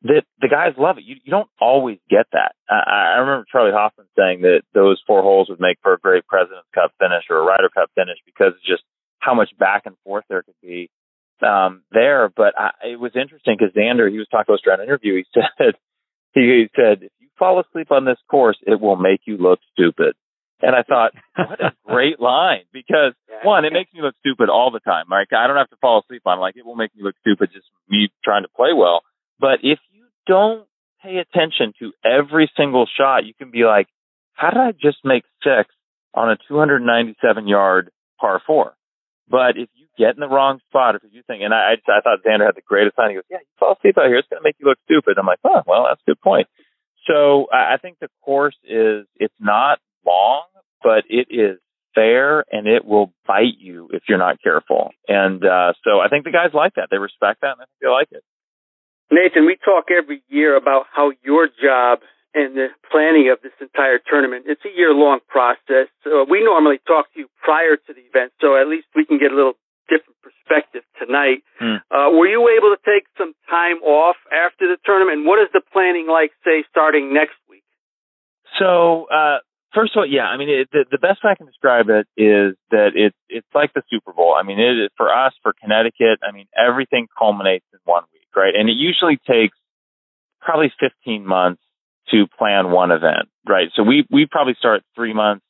that 0.04 0.24
the 0.40 0.48
guys 0.48 0.74
love 0.78 0.98
it. 0.98 1.04
You, 1.06 1.16
you 1.24 1.30
don't 1.32 1.50
always 1.60 2.00
get 2.10 2.26
that. 2.34 2.54
I, 2.70 3.16
I 3.16 3.20
remember 3.20 3.46
Charlie 3.52 3.72
hoffman 3.72 4.08
saying 4.18 4.42
that 4.42 4.62
those 4.74 5.02
four 5.06 5.22
holes 5.22 5.50
would 5.50 5.60
make 5.60 5.78
for 5.82 5.94
a 5.94 6.00
great 6.00 6.26
president's 6.26 6.68
cup 6.74 6.92
finish 7.00 7.26
or 7.30 7.38
a 7.38 7.44
ryder 7.44 7.70
cup 7.70 7.90
finish 7.96 8.18
because 8.26 8.54
of 8.54 8.64
just 8.66 8.84
how 9.20 9.36
much 9.36 9.50
back 9.60 9.84
and 9.86 9.96
forth 10.04 10.26
there 10.28 10.42
could 10.42 10.60
be 10.62 10.90
um 11.46 11.84
there. 11.92 12.30
But 12.36 12.58
I, 12.58 12.72
it 12.94 13.00
was 13.00 13.12
interesting 13.16 13.58
because 13.58 13.76
xander 13.76 14.10
he 14.10 14.18
was 14.18 14.28
talking 14.32 14.54
to 14.54 14.56
us 14.56 14.62
during 14.64 14.80
an 14.80 14.88
interview. 14.88 15.18
He 15.18 15.26
said 15.58 15.76
he, 16.34 16.42
he 16.42 16.70
said 16.76 17.04
if 17.04 17.12
you 17.20 17.28
fall 17.38 17.60
asleep 17.60 17.92
on 17.92 18.06
this 18.06 18.20
course 18.30 18.58
it 18.66 18.82
will 18.82 18.96
make 18.96 19.22
you 19.26 19.38
look 19.38 19.60
stupid 19.74 20.16
and 20.62 20.76
I 20.76 20.84
thought, 20.84 21.14
what 21.36 21.60
a 21.60 21.74
great 21.86 22.20
line 22.20 22.64
because 22.72 23.14
one, 23.44 23.66
it 23.66 23.74
makes 23.74 23.94
me 23.94 24.02
look 24.02 24.16
stupid 24.20 24.50
all 24.50 24.72
the 24.72 24.80
time. 24.80 25.06
Right? 25.10 25.28
I 25.32 25.48
don't 25.48 25.58
have 25.58 25.70
to 25.70 25.78
fall 25.82 26.02
asleep 26.04 26.24
on 26.26 26.40
like 26.40 26.56
it 26.58 26.66
will 26.66 26.76
make 26.76 26.96
me 26.96 27.04
look 27.04 27.16
stupid 27.22 27.50
just 27.54 27.68
me 27.90 28.10
trying 28.24 28.44
to 28.44 28.50
play 28.50 28.74
well. 28.76 29.02
But 29.40 29.60
if 29.64 29.80
you 29.92 30.06
don't 30.28 30.68
pay 31.04 31.18
attention 31.18 31.74
to 31.80 31.92
every 32.06 32.52
single 32.56 32.88
shot, 32.98 33.26
you 33.26 33.34
can 33.34 33.52
be 33.52 33.64
like, 33.64 33.88
how 34.34 34.52
did 34.52 34.60
I 34.60 34.72
just 34.72 35.00
make 35.04 35.24
six 35.44 35.74
on 36.14 36.30
a 36.30 36.38
297 36.48 37.48
yard 37.48 37.92
par 38.20 38.42
four? 38.46 38.74
But 39.30 39.56
if 39.56 39.70
you 39.74 39.88
get 39.98 40.16
in 40.16 40.20
the 40.20 40.28
wrong 40.28 40.60
spot, 40.68 40.96
if 40.96 41.02
you 41.12 41.24
think, 41.26 41.42
and 41.42 41.54
I, 41.54 41.74
I, 41.74 41.92
I 41.92 42.02
thought 42.02 42.20
Xander 42.26 42.46
had 42.46 42.56
the 42.56 42.68
greatest 42.68 42.98
line. 42.98 43.12
He 43.12 43.16
goes, 43.16 43.24
yeah, 43.30 43.38
you 43.40 43.54
fall 43.58 43.78
asleep 43.80 43.98
out 43.98 44.08
here. 44.08 44.18
It's 44.18 44.28
going 44.28 44.42
to 44.42 44.44
make 44.44 44.58
you 44.60 44.68
look 44.68 44.80
stupid. 44.84 45.18
I'm 45.18 45.26
like, 45.26 45.40
oh, 45.44 45.62
well, 45.66 45.86
that's 45.88 46.02
a 46.06 46.10
good 46.12 46.22
point. 46.22 46.48
So 47.08 47.48
I, 47.52 47.76
I 47.76 47.78
think 47.78 47.98
the 48.00 48.10
course 48.22 48.56
is, 48.64 49.08
it's 49.16 49.34
not 49.40 49.80
long 50.06 50.44
but 50.84 51.04
it 51.10 51.28
is 51.30 51.60
fair 51.94 52.46
and 52.52 52.68
it 52.68 52.86
will 52.86 53.14
bite 53.28 53.60
you 53.60 53.90
if 53.92 54.04
you're 54.08 54.18
not 54.18 54.42
careful. 54.42 54.92
And 55.08 55.44
uh, 55.44 55.74
so 55.84 56.00
I 56.00 56.08
think 56.10 56.26
the 56.26 56.32
guys 56.32 56.52
like 56.54 56.76
that. 56.76 56.88
They 56.90 56.98
respect 56.98 57.42
that 57.42 57.60
and 57.60 57.62
I 57.62 57.66
think 57.66 57.80
they 57.82 57.90
like 57.90 58.08
it. 58.12 58.24
Nathan, 59.12 59.46
we 59.46 59.58
talk 59.64 59.92
every 59.92 60.24
year 60.30 60.56
about 60.56 60.86
how 60.94 61.12
your 61.22 61.48
job 61.48 62.00
and 62.34 62.56
the 62.56 62.68
planning 62.90 63.30
of 63.30 63.44
this 63.44 63.52
entire 63.60 64.00
tournament, 64.00 64.46
it's 64.48 64.64
a 64.64 64.72
year 64.72 64.94
long 64.94 65.20
process. 65.28 65.92
So 66.04 66.26
we 66.30 66.44
normally 66.44 66.80
talk 66.88 67.12
to 67.14 67.20
you 67.20 67.28
prior 67.44 67.76
to 67.76 67.92
the 67.92 68.00
event, 68.08 68.32
so 68.40 68.56
at 68.56 68.68
least 68.68 68.88
we 68.96 69.04
can 69.04 69.20
get 69.20 69.32
a 69.32 69.36
little 69.36 69.60
different 69.92 70.16
perspective 70.24 70.84
tonight. 70.96 71.44
Mm. 71.60 71.84
Uh, 71.92 72.16
were 72.16 72.28
you 72.28 72.40
able 72.56 72.72
to 72.72 72.80
take 72.88 73.04
some 73.18 73.36
time 73.50 73.84
off 73.84 74.16
after 74.32 74.72
the 74.72 74.78
tournament? 74.86 75.28
What 75.28 75.44
is 75.44 75.50
the 75.52 75.62
planning 75.74 76.08
like, 76.08 76.32
say, 76.46 76.64
starting 76.72 77.14
next 77.14 77.36
week? 77.50 77.68
So, 78.58 79.08
uh, 79.12 79.44
First 79.74 79.96
of 79.96 80.02
all, 80.02 80.06
yeah, 80.06 80.28
I 80.28 80.36
mean, 80.36 80.50
it, 80.50 80.70
the, 80.72 80.84
the 80.92 80.98
best 80.98 81.24
way 81.24 81.32
I 81.32 81.36
can 81.36 81.48
describe 81.48 81.88
it 81.88 82.08
is 82.20 82.60
that 82.72 82.92
it's 82.94 83.16
it's 83.30 83.48
like 83.56 83.74
the 83.74 83.84
Super 83.90 84.12
Bowl. 84.12 84.36
I 84.38 84.44
mean, 84.44 84.60
it 84.60 84.84
is 84.84 84.90
for 84.98 85.08
us 85.08 85.34
for 85.44 85.54
Connecticut. 85.54 86.20
I 86.28 86.32
mean, 86.32 86.48
everything 86.56 87.08
culminates 87.18 87.66
in 87.72 87.80
one 87.86 88.04
week, 88.12 88.28
right? 88.36 88.54
And 88.54 88.70
it 88.70 88.76
usually 88.76 89.18
takes 89.28 89.58
probably 90.42 90.74
15 90.80 91.26
months 91.26 91.62
to 92.12 92.28
plan 92.38 92.72
one 92.72 92.92
event, 92.92 93.32
right? 93.48 93.70
So 93.76 93.84
we 93.84 94.06
we 94.12 94.28
probably 94.30 94.56
start 94.60 94.84
three 94.96 95.14
months 95.14 95.46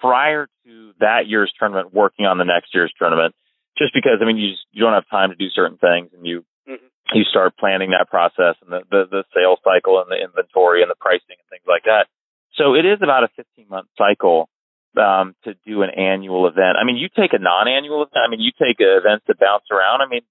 prior 0.00 0.48
to 0.66 0.92
that 0.98 1.28
year's 1.28 1.52
tournament, 1.58 1.94
working 1.94 2.26
on 2.26 2.38
the 2.38 2.44
next 2.44 2.74
year's 2.74 2.92
tournament, 2.98 3.34
just 3.78 3.94
because 3.94 4.18
I 4.20 4.24
mean, 4.24 4.36
you 4.36 4.50
just 4.50 4.66
you 4.72 4.82
don't 4.82 4.94
have 4.94 5.08
time 5.10 5.30
to 5.30 5.36
do 5.36 5.46
certain 5.54 5.78
things, 5.78 6.10
and 6.16 6.26
you 6.26 6.42
mm-hmm. 6.68 6.86
you 7.14 7.22
start 7.22 7.56
planning 7.56 7.90
that 7.90 8.10
process 8.10 8.56
and 8.62 8.72
the, 8.72 8.80
the 8.90 9.04
the 9.10 9.24
sales 9.30 9.60
cycle 9.62 10.00
and 10.00 10.10
the 10.10 10.18
inventory 10.18 10.82
and 10.82 10.90
the 10.90 10.98
pricing 10.98 11.38
and 11.38 11.48
things 11.50 11.68
like 11.68 11.84
that. 11.84 12.10
So 12.56 12.74
it 12.74 12.84
is 12.84 12.98
about 13.02 13.24
a 13.24 13.28
15 13.36 13.66
month 13.68 13.88
cycle 13.96 14.48
um, 14.96 15.34
to 15.44 15.54
do 15.66 15.82
an 15.82 15.90
annual 15.90 16.48
event. 16.48 16.76
I 16.80 16.84
mean, 16.84 16.96
you 16.96 17.08
take 17.08 17.32
a 17.32 17.38
non-annual 17.38 18.02
event. 18.02 18.24
I 18.26 18.30
mean, 18.30 18.40
you 18.40 18.50
take 18.52 18.76
events 18.80 19.24
that 19.28 19.38
bounce 19.38 19.64
around. 19.70 20.02
I 20.02 20.08
mean, 20.08 20.22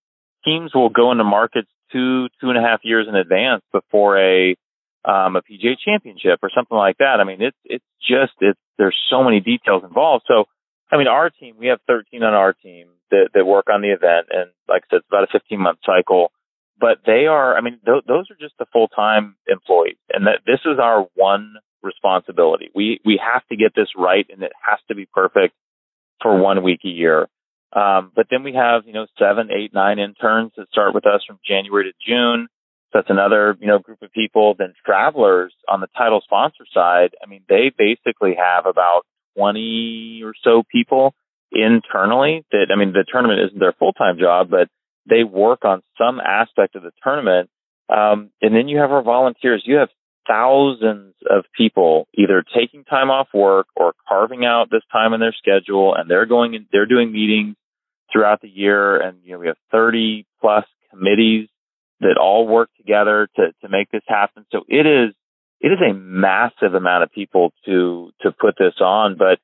teams 0.45 0.71
will 0.73 0.89
go 0.89 1.11
into 1.11 1.23
markets 1.23 1.69
two, 1.91 2.27
two 2.41 2.49
and 2.49 2.57
a 2.57 2.61
half 2.61 2.81
years 2.83 3.07
in 3.07 3.15
advance 3.15 3.63
before 3.71 4.19
a 4.19 4.55
um, 5.05 5.37
a 5.37 5.41
PGA 5.41 5.75
championship 5.83 6.39
or 6.43 6.49
something 6.53 6.77
like 6.77 6.97
that. 6.97 7.19
I 7.19 7.23
mean, 7.23 7.41
it's 7.41 7.57
it's 7.63 7.85
just 8.01 8.33
it's 8.41 8.59
there's 8.77 8.97
so 9.09 9.23
many 9.23 9.39
details 9.39 9.83
involved. 9.83 10.25
So, 10.27 10.45
I 10.91 10.97
mean, 10.97 11.07
our 11.07 11.29
team 11.29 11.55
we 11.57 11.67
have 11.67 11.79
13 11.87 12.21
on 12.23 12.33
our 12.33 12.53
team 12.53 12.87
that 13.11 13.29
that 13.33 13.45
work 13.45 13.67
on 13.71 13.81
the 13.81 13.89
event, 13.89 14.27
and 14.29 14.51
like 14.67 14.83
I 14.85 14.95
said, 14.95 14.97
it's 14.97 15.07
about 15.09 15.23
a 15.23 15.31
15 15.31 15.59
month 15.59 15.79
cycle. 15.85 16.31
But 16.79 16.99
they 17.05 17.27
are, 17.27 17.57
I 17.57 17.61
mean, 17.61 17.79
th- 17.85 18.05
those 18.07 18.31
are 18.31 18.39
just 18.39 18.55
the 18.57 18.65
full 18.71 18.87
time 18.87 19.35
employees, 19.47 19.97
and 20.11 20.27
that 20.27 20.41
this 20.45 20.59
is 20.65 20.79
our 20.79 21.07
one 21.15 21.55
responsibility. 21.83 22.69
We 22.73 22.99
we 23.05 23.19
have 23.23 23.45
to 23.47 23.55
get 23.55 23.73
this 23.75 23.89
right, 23.97 24.25
and 24.29 24.43
it 24.43 24.51
has 24.67 24.79
to 24.87 24.95
be 24.95 25.05
perfect 25.05 25.53
for 26.21 26.37
one 26.37 26.63
week 26.63 26.81
a 26.85 26.89
year. 26.89 27.27
Um, 27.71 28.11
but 28.15 28.27
then 28.31 28.43
we 28.43 28.53
have 28.53 28.83
you 28.85 28.93
know 28.93 29.07
seven, 29.17 29.49
eight, 29.51 29.73
nine 29.73 29.99
interns 29.99 30.51
that 30.57 30.69
start 30.71 30.93
with 30.93 31.05
us 31.05 31.21
from 31.27 31.39
January 31.47 31.91
to 31.91 31.93
June. 32.05 32.47
So 32.91 32.99
that's 32.99 33.09
another 33.09 33.55
you 33.59 33.67
know 33.67 33.79
group 33.79 34.01
of 34.01 34.11
people. 34.11 34.55
Then 34.57 34.73
travelers 34.85 35.53
on 35.67 35.81
the 35.81 35.87
title 35.97 36.21
sponsor 36.23 36.65
side. 36.73 37.11
I 37.23 37.27
mean, 37.27 37.43
they 37.47 37.71
basically 37.75 38.35
have 38.37 38.65
about 38.65 39.01
twenty 39.35 40.21
or 40.23 40.33
so 40.43 40.63
people 40.71 41.13
internally. 41.51 42.45
That 42.51 42.67
I 42.73 42.77
mean, 42.77 42.93
the 42.93 43.05
tournament 43.09 43.41
isn't 43.47 43.59
their 43.59 43.73
full 43.73 43.93
time 43.93 44.17
job, 44.19 44.49
but 44.49 44.67
they 45.07 45.23
work 45.23 45.65
on 45.65 45.81
some 45.97 46.19
aspect 46.19 46.75
of 46.75 46.83
the 46.83 46.91
tournament. 47.03 47.49
Um, 47.89 48.29
and 48.41 48.55
then 48.55 48.67
you 48.67 48.77
have 48.79 48.91
our 48.91 49.01
volunteers. 49.01 49.63
You 49.65 49.77
have 49.77 49.89
thousands 50.27 51.15
of 51.29 51.45
people 51.55 52.07
either 52.13 52.43
taking 52.55 52.83
time 52.83 53.09
off 53.09 53.27
work 53.33 53.67
or 53.75 53.93
carving 54.07 54.45
out 54.45 54.69
this 54.69 54.83
time 54.91 55.13
in 55.13 55.19
their 55.19 55.35
schedule 55.37 55.95
and 55.95 56.09
they're 56.09 56.25
going 56.25 56.53
in, 56.53 56.67
they're 56.71 56.85
doing 56.85 57.11
meetings 57.11 57.55
throughout 58.11 58.41
the 58.41 58.49
year 58.49 58.99
and 58.99 59.19
you 59.23 59.33
know 59.33 59.39
we 59.39 59.47
have 59.47 59.57
30 59.71 60.25
plus 60.41 60.65
committees 60.91 61.47
that 62.01 62.17
all 62.19 62.47
work 62.47 62.69
together 62.77 63.27
to, 63.35 63.51
to 63.61 63.69
make 63.69 63.91
this 63.91 64.03
happen. 64.07 64.45
So 64.51 64.63
it 64.67 64.85
is, 64.85 65.13
it 65.59 65.67
is 65.67 65.79
a 65.81 65.93
massive 65.93 66.73
amount 66.73 67.03
of 67.03 67.11
people 67.11 67.51
to, 67.65 68.11
to 68.21 68.31
put 68.31 68.55
this 68.57 68.75
on, 68.79 69.17
but 69.17 69.39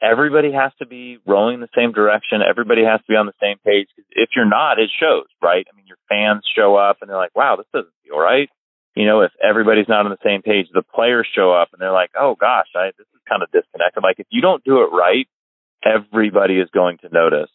everybody 0.00 0.52
has 0.52 0.72
to 0.78 0.86
be 0.86 1.18
rowing 1.26 1.54
in 1.54 1.60
the 1.60 1.68
same 1.76 1.92
direction. 1.92 2.40
Everybody 2.48 2.84
has 2.84 3.00
to 3.00 3.06
be 3.08 3.16
on 3.16 3.26
the 3.26 3.32
same 3.42 3.56
page. 3.64 3.88
If 4.10 4.30
you're 4.36 4.48
not, 4.48 4.78
it 4.78 4.90
shows, 5.00 5.26
right? 5.42 5.66
I 5.70 5.76
mean, 5.76 5.86
your 5.86 5.98
fans 6.08 6.44
show 6.54 6.76
up 6.76 6.98
and 7.00 7.10
they're 7.10 7.16
like, 7.16 7.34
wow, 7.34 7.56
this 7.56 7.66
doesn't 7.72 7.92
feel 8.04 8.18
right. 8.18 8.48
You 8.96 9.06
know, 9.06 9.20
if 9.20 9.30
everybody's 9.46 9.88
not 9.88 10.06
on 10.06 10.10
the 10.10 10.24
same 10.24 10.42
page, 10.42 10.66
the 10.72 10.82
players 10.82 11.28
show 11.32 11.52
up 11.52 11.68
and 11.72 11.80
they're 11.80 11.92
like, 11.92 12.10
oh 12.18 12.34
gosh, 12.34 12.68
I, 12.74 12.86
this 12.98 13.06
is 13.14 13.20
kind 13.28 13.42
of 13.42 13.50
disconnected. 13.52 14.02
Like 14.02 14.18
if 14.18 14.26
you 14.30 14.40
don't 14.40 14.64
do 14.64 14.82
it 14.82 14.88
right, 14.90 15.28
everybody 15.84 16.54
is 16.58 16.68
going 16.72 16.98
to 16.98 17.08
notice. 17.12 17.50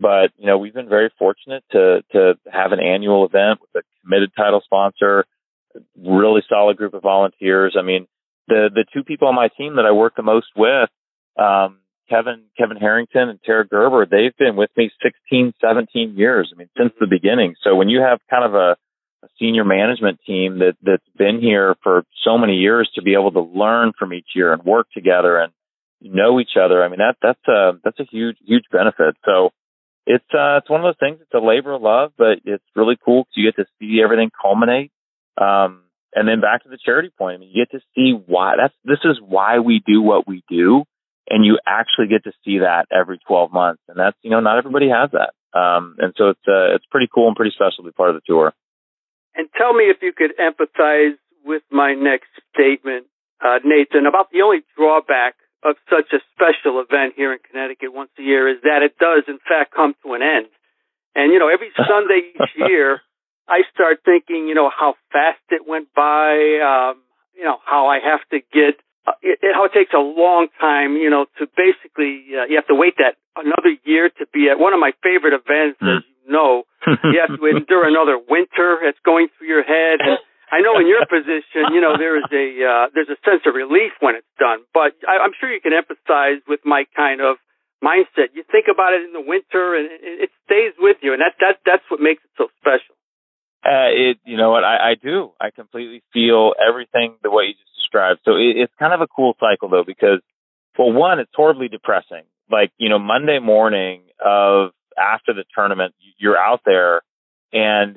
But, 0.00 0.30
you 0.36 0.46
know, 0.46 0.58
we've 0.58 0.74
been 0.74 0.88
very 0.88 1.10
fortunate 1.18 1.64
to, 1.72 2.02
to 2.12 2.34
have 2.50 2.72
an 2.72 2.80
annual 2.80 3.26
event 3.26 3.60
with 3.60 3.84
a 3.84 3.86
committed 4.02 4.30
title 4.36 4.62
sponsor, 4.64 5.24
really 5.96 6.42
solid 6.48 6.76
group 6.76 6.94
of 6.94 7.02
volunteers. 7.02 7.76
I 7.78 7.82
mean, 7.82 8.06
the, 8.46 8.70
the 8.72 8.84
two 8.94 9.02
people 9.02 9.28
on 9.28 9.34
my 9.34 9.48
team 9.48 9.76
that 9.76 9.84
I 9.84 9.92
work 9.92 10.14
the 10.16 10.22
most 10.22 10.46
with, 10.56 10.88
um, 11.38 11.78
Kevin, 12.08 12.44
Kevin 12.56 12.78
Harrington 12.78 13.28
and 13.28 13.38
Tara 13.44 13.66
Gerber, 13.66 14.06
they've 14.06 14.34
been 14.38 14.56
with 14.56 14.70
me 14.76 14.90
16, 15.02 15.52
17 15.60 16.16
years. 16.16 16.50
I 16.54 16.58
mean, 16.58 16.70
since 16.78 16.92
the 16.98 17.06
beginning. 17.06 17.54
So 17.62 17.74
when 17.74 17.88
you 17.88 18.00
have 18.00 18.20
kind 18.30 18.44
of 18.44 18.54
a, 18.54 18.76
a 19.24 19.28
senior 19.38 19.64
management 19.64 20.20
team 20.26 20.58
that, 20.58 20.76
that's 20.82 21.08
been 21.16 21.40
here 21.40 21.76
for 21.82 22.04
so 22.24 22.38
many 22.38 22.54
years 22.54 22.90
to 22.94 23.02
be 23.02 23.14
able 23.14 23.32
to 23.32 23.40
learn 23.40 23.92
from 23.98 24.12
each 24.12 24.28
year 24.34 24.52
and 24.52 24.62
work 24.62 24.86
together 24.92 25.38
and 25.38 25.52
know 26.00 26.38
each 26.40 26.56
other. 26.62 26.82
I 26.82 26.88
mean, 26.88 26.98
that, 26.98 27.16
that's 27.20 27.48
a, 27.48 27.72
that's 27.82 27.98
a 27.98 28.06
huge, 28.10 28.36
huge 28.44 28.64
benefit. 28.70 29.16
So 29.24 29.50
it's, 30.06 30.24
uh, 30.32 30.58
it's 30.58 30.70
one 30.70 30.80
of 30.80 30.84
those 30.84 31.00
things. 31.00 31.18
It's 31.20 31.34
a 31.34 31.44
labor 31.44 31.74
of 31.74 31.82
love, 31.82 32.12
but 32.16 32.38
it's 32.44 32.64
really 32.76 32.96
cool 33.04 33.24
because 33.24 33.34
you 33.36 33.50
get 33.50 33.56
to 33.56 33.68
see 33.80 34.00
everything 34.02 34.30
culminate. 34.40 34.92
Um, 35.40 35.82
and 36.14 36.26
then 36.26 36.40
back 36.40 36.62
to 36.62 36.68
the 36.68 36.78
charity 36.82 37.10
point. 37.16 37.36
I 37.36 37.38
mean, 37.38 37.50
you 37.52 37.64
get 37.64 37.76
to 37.76 37.84
see 37.94 38.12
why 38.12 38.54
that's, 38.56 38.74
this 38.84 39.00
is 39.04 39.18
why 39.20 39.58
we 39.58 39.82
do 39.86 40.00
what 40.00 40.26
we 40.26 40.42
do 40.48 40.84
and 41.28 41.44
you 41.44 41.58
actually 41.66 42.08
get 42.08 42.24
to 42.24 42.32
see 42.44 42.58
that 42.60 42.86
every 42.90 43.18
12 43.26 43.52
months. 43.52 43.82
And 43.88 43.98
that's, 43.98 44.16
you 44.22 44.30
know, 44.30 44.40
not 44.40 44.58
everybody 44.58 44.88
has 44.88 45.10
that. 45.12 45.34
Um, 45.58 45.96
and 45.98 46.14
so 46.16 46.30
it's, 46.30 46.46
uh, 46.48 46.74
it's 46.74 46.86
pretty 46.90 47.08
cool 47.12 47.28
and 47.28 47.36
pretty 47.36 47.52
special 47.54 47.84
to 47.84 47.90
be 47.90 47.92
part 47.92 48.10
of 48.10 48.16
the 48.16 48.22
tour. 48.26 48.52
And 49.38 49.48
tell 49.56 49.72
me 49.72 49.84
if 49.84 50.02
you 50.02 50.12
could 50.12 50.34
empathize 50.36 51.14
with 51.46 51.62
my 51.70 51.94
next 51.94 52.28
statement, 52.52 53.06
uh, 53.38 53.62
Nathan, 53.64 54.04
about 54.06 54.34
the 54.34 54.42
only 54.42 54.66
drawback 54.76 55.38
of 55.62 55.76
such 55.88 56.10
a 56.12 56.18
special 56.34 56.82
event 56.82 57.14
here 57.14 57.32
in 57.32 57.38
Connecticut 57.48 57.94
once 57.94 58.10
a 58.18 58.22
year 58.22 58.50
is 58.50 58.58
that 58.62 58.82
it 58.82 58.98
does 58.98 59.22
in 59.30 59.38
fact 59.48 59.74
come 59.74 59.94
to 60.04 60.14
an 60.14 60.22
end. 60.22 60.50
And, 61.14 61.32
you 61.32 61.38
know, 61.38 61.48
every 61.48 61.70
Sunday 61.88 62.34
each 62.34 62.54
year, 62.58 63.00
I 63.48 63.62
start 63.72 64.02
thinking, 64.04 64.48
you 64.48 64.54
know, 64.54 64.70
how 64.74 64.94
fast 65.10 65.40
it 65.50 65.62
went 65.66 65.88
by, 65.94 66.34
um, 66.58 66.98
you 67.34 67.44
know, 67.44 67.58
how 67.64 67.86
I 67.86 67.98
have 68.02 68.20
to 68.30 68.40
get 68.52 68.74
uh, 69.06 69.12
it, 69.22 69.38
it, 69.40 69.54
how 69.54 69.64
it 69.64 69.72
takes 69.72 69.94
a 69.94 70.02
long 70.02 70.48
time, 70.60 70.96
you 70.96 71.08
know, 71.08 71.26
to 71.38 71.46
basically 71.56 72.26
uh, 72.34 72.44
you 72.50 72.56
have 72.56 72.66
to 72.66 72.74
wait 72.74 72.94
that 72.98 73.16
another 73.36 73.72
year 73.84 74.10
to 74.18 74.26
be 74.34 74.50
at 74.50 74.58
one 74.58 74.74
of 74.74 74.80
my 74.80 74.92
favorite 75.02 75.32
events, 75.32 75.78
mm. 75.80 75.96
as 75.96 76.02
you 76.04 76.17
know. 76.28 76.64
you 76.86 77.18
have 77.20 77.34
to 77.34 77.46
endure 77.46 77.88
another 77.88 78.16
winter. 78.18 78.78
It's 78.84 79.00
going 79.04 79.28
through 79.36 79.48
your 79.48 79.64
head, 79.64 80.00
and 80.00 80.18
I 80.52 80.60
know 80.60 80.78
in 80.78 80.86
your 80.86 81.04
position, 81.04 81.74
you 81.74 81.80
know, 81.80 81.98
there 81.98 82.16
is 82.16 82.28
a 82.32 82.46
uh, 82.64 82.84
there's 82.94 83.10
a 83.10 83.18
sense 83.26 83.42
of 83.44 83.54
relief 83.54 83.92
when 84.00 84.14
it's 84.14 84.30
done. 84.38 84.64
But 84.72 84.94
I, 85.04 85.18
I'm 85.18 85.32
sure 85.40 85.52
you 85.52 85.60
can 85.60 85.72
empathize 85.72 86.40
with 86.46 86.60
my 86.64 86.84
kind 86.94 87.20
of 87.20 87.36
mindset. 87.82 88.32
You 88.34 88.44
think 88.50 88.66
about 88.72 88.94
it 88.94 89.02
in 89.04 89.12
the 89.12 89.24
winter, 89.24 89.74
and 89.74 89.90
it, 89.90 90.28
it 90.28 90.30
stays 90.46 90.72
with 90.78 90.96
you, 91.02 91.12
and 91.12 91.20
that 91.20 91.34
that 91.40 91.60
that's 91.66 91.84
what 91.90 92.00
makes 92.00 92.22
it 92.24 92.30
so 92.38 92.48
special. 92.60 92.94
Uh, 93.66 93.90
it, 93.90 94.18
you 94.24 94.36
know 94.36 94.50
what, 94.50 94.62
I, 94.62 94.92
I 94.92 94.94
do. 94.94 95.32
I 95.40 95.50
completely 95.50 96.02
feel 96.12 96.54
everything 96.56 97.18
the 97.22 97.30
way 97.30 97.50
you 97.50 97.54
just 97.58 97.74
described. 97.74 98.20
So 98.24 98.38
it, 98.38 98.54
it's 98.54 98.72
kind 98.78 98.94
of 98.94 99.00
a 99.00 99.08
cool 99.08 99.34
cycle 99.40 99.68
though, 99.68 99.84
because 99.84 100.22
well, 100.78 100.92
one, 100.92 101.18
it's 101.18 101.32
horribly 101.34 101.68
depressing. 101.68 102.22
Like, 102.50 102.70
you 102.78 102.88
know, 102.88 102.98
Monday 102.98 103.40
morning 103.40 104.02
of 104.24 104.70
after 104.98 105.32
the 105.32 105.44
tournament, 105.54 105.94
you're 106.18 106.38
out 106.38 106.60
there 106.64 107.02
and 107.52 107.96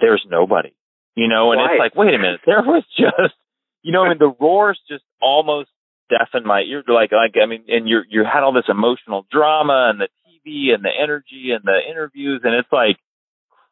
there's 0.00 0.24
nobody, 0.28 0.74
you 1.14 1.28
know, 1.28 1.52
and 1.52 1.60
right. 1.60 1.72
it's 1.72 1.80
like, 1.80 1.94
wait 1.96 2.14
a 2.14 2.18
minute, 2.18 2.40
there 2.46 2.62
was 2.62 2.84
just, 2.96 3.34
you 3.82 3.92
know, 3.92 4.04
I 4.04 4.08
mean, 4.10 4.18
the 4.18 4.34
roars 4.40 4.80
just 4.88 5.04
almost 5.20 5.70
deafened 6.10 6.46
my 6.46 6.60
ear. 6.60 6.82
Like, 6.86 7.12
like, 7.12 7.34
I 7.42 7.46
mean, 7.46 7.64
and 7.68 7.88
you 7.88 8.02
you 8.08 8.24
had 8.24 8.42
all 8.42 8.52
this 8.52 8.68
emotional 8.68 9.26
drama 9.30 9.90
and 9.90 10.00
the 10.00 10.08
TV 10.26 10.74
and 10.74 10.84
the 10.84 10.90
energy 10.90 11.50
and 11.54 11.64
the 11.64 11.78
interviews, 11.88 12.42
and 12.44 12.54
it's 12.54 12.70
like 12.72 12.96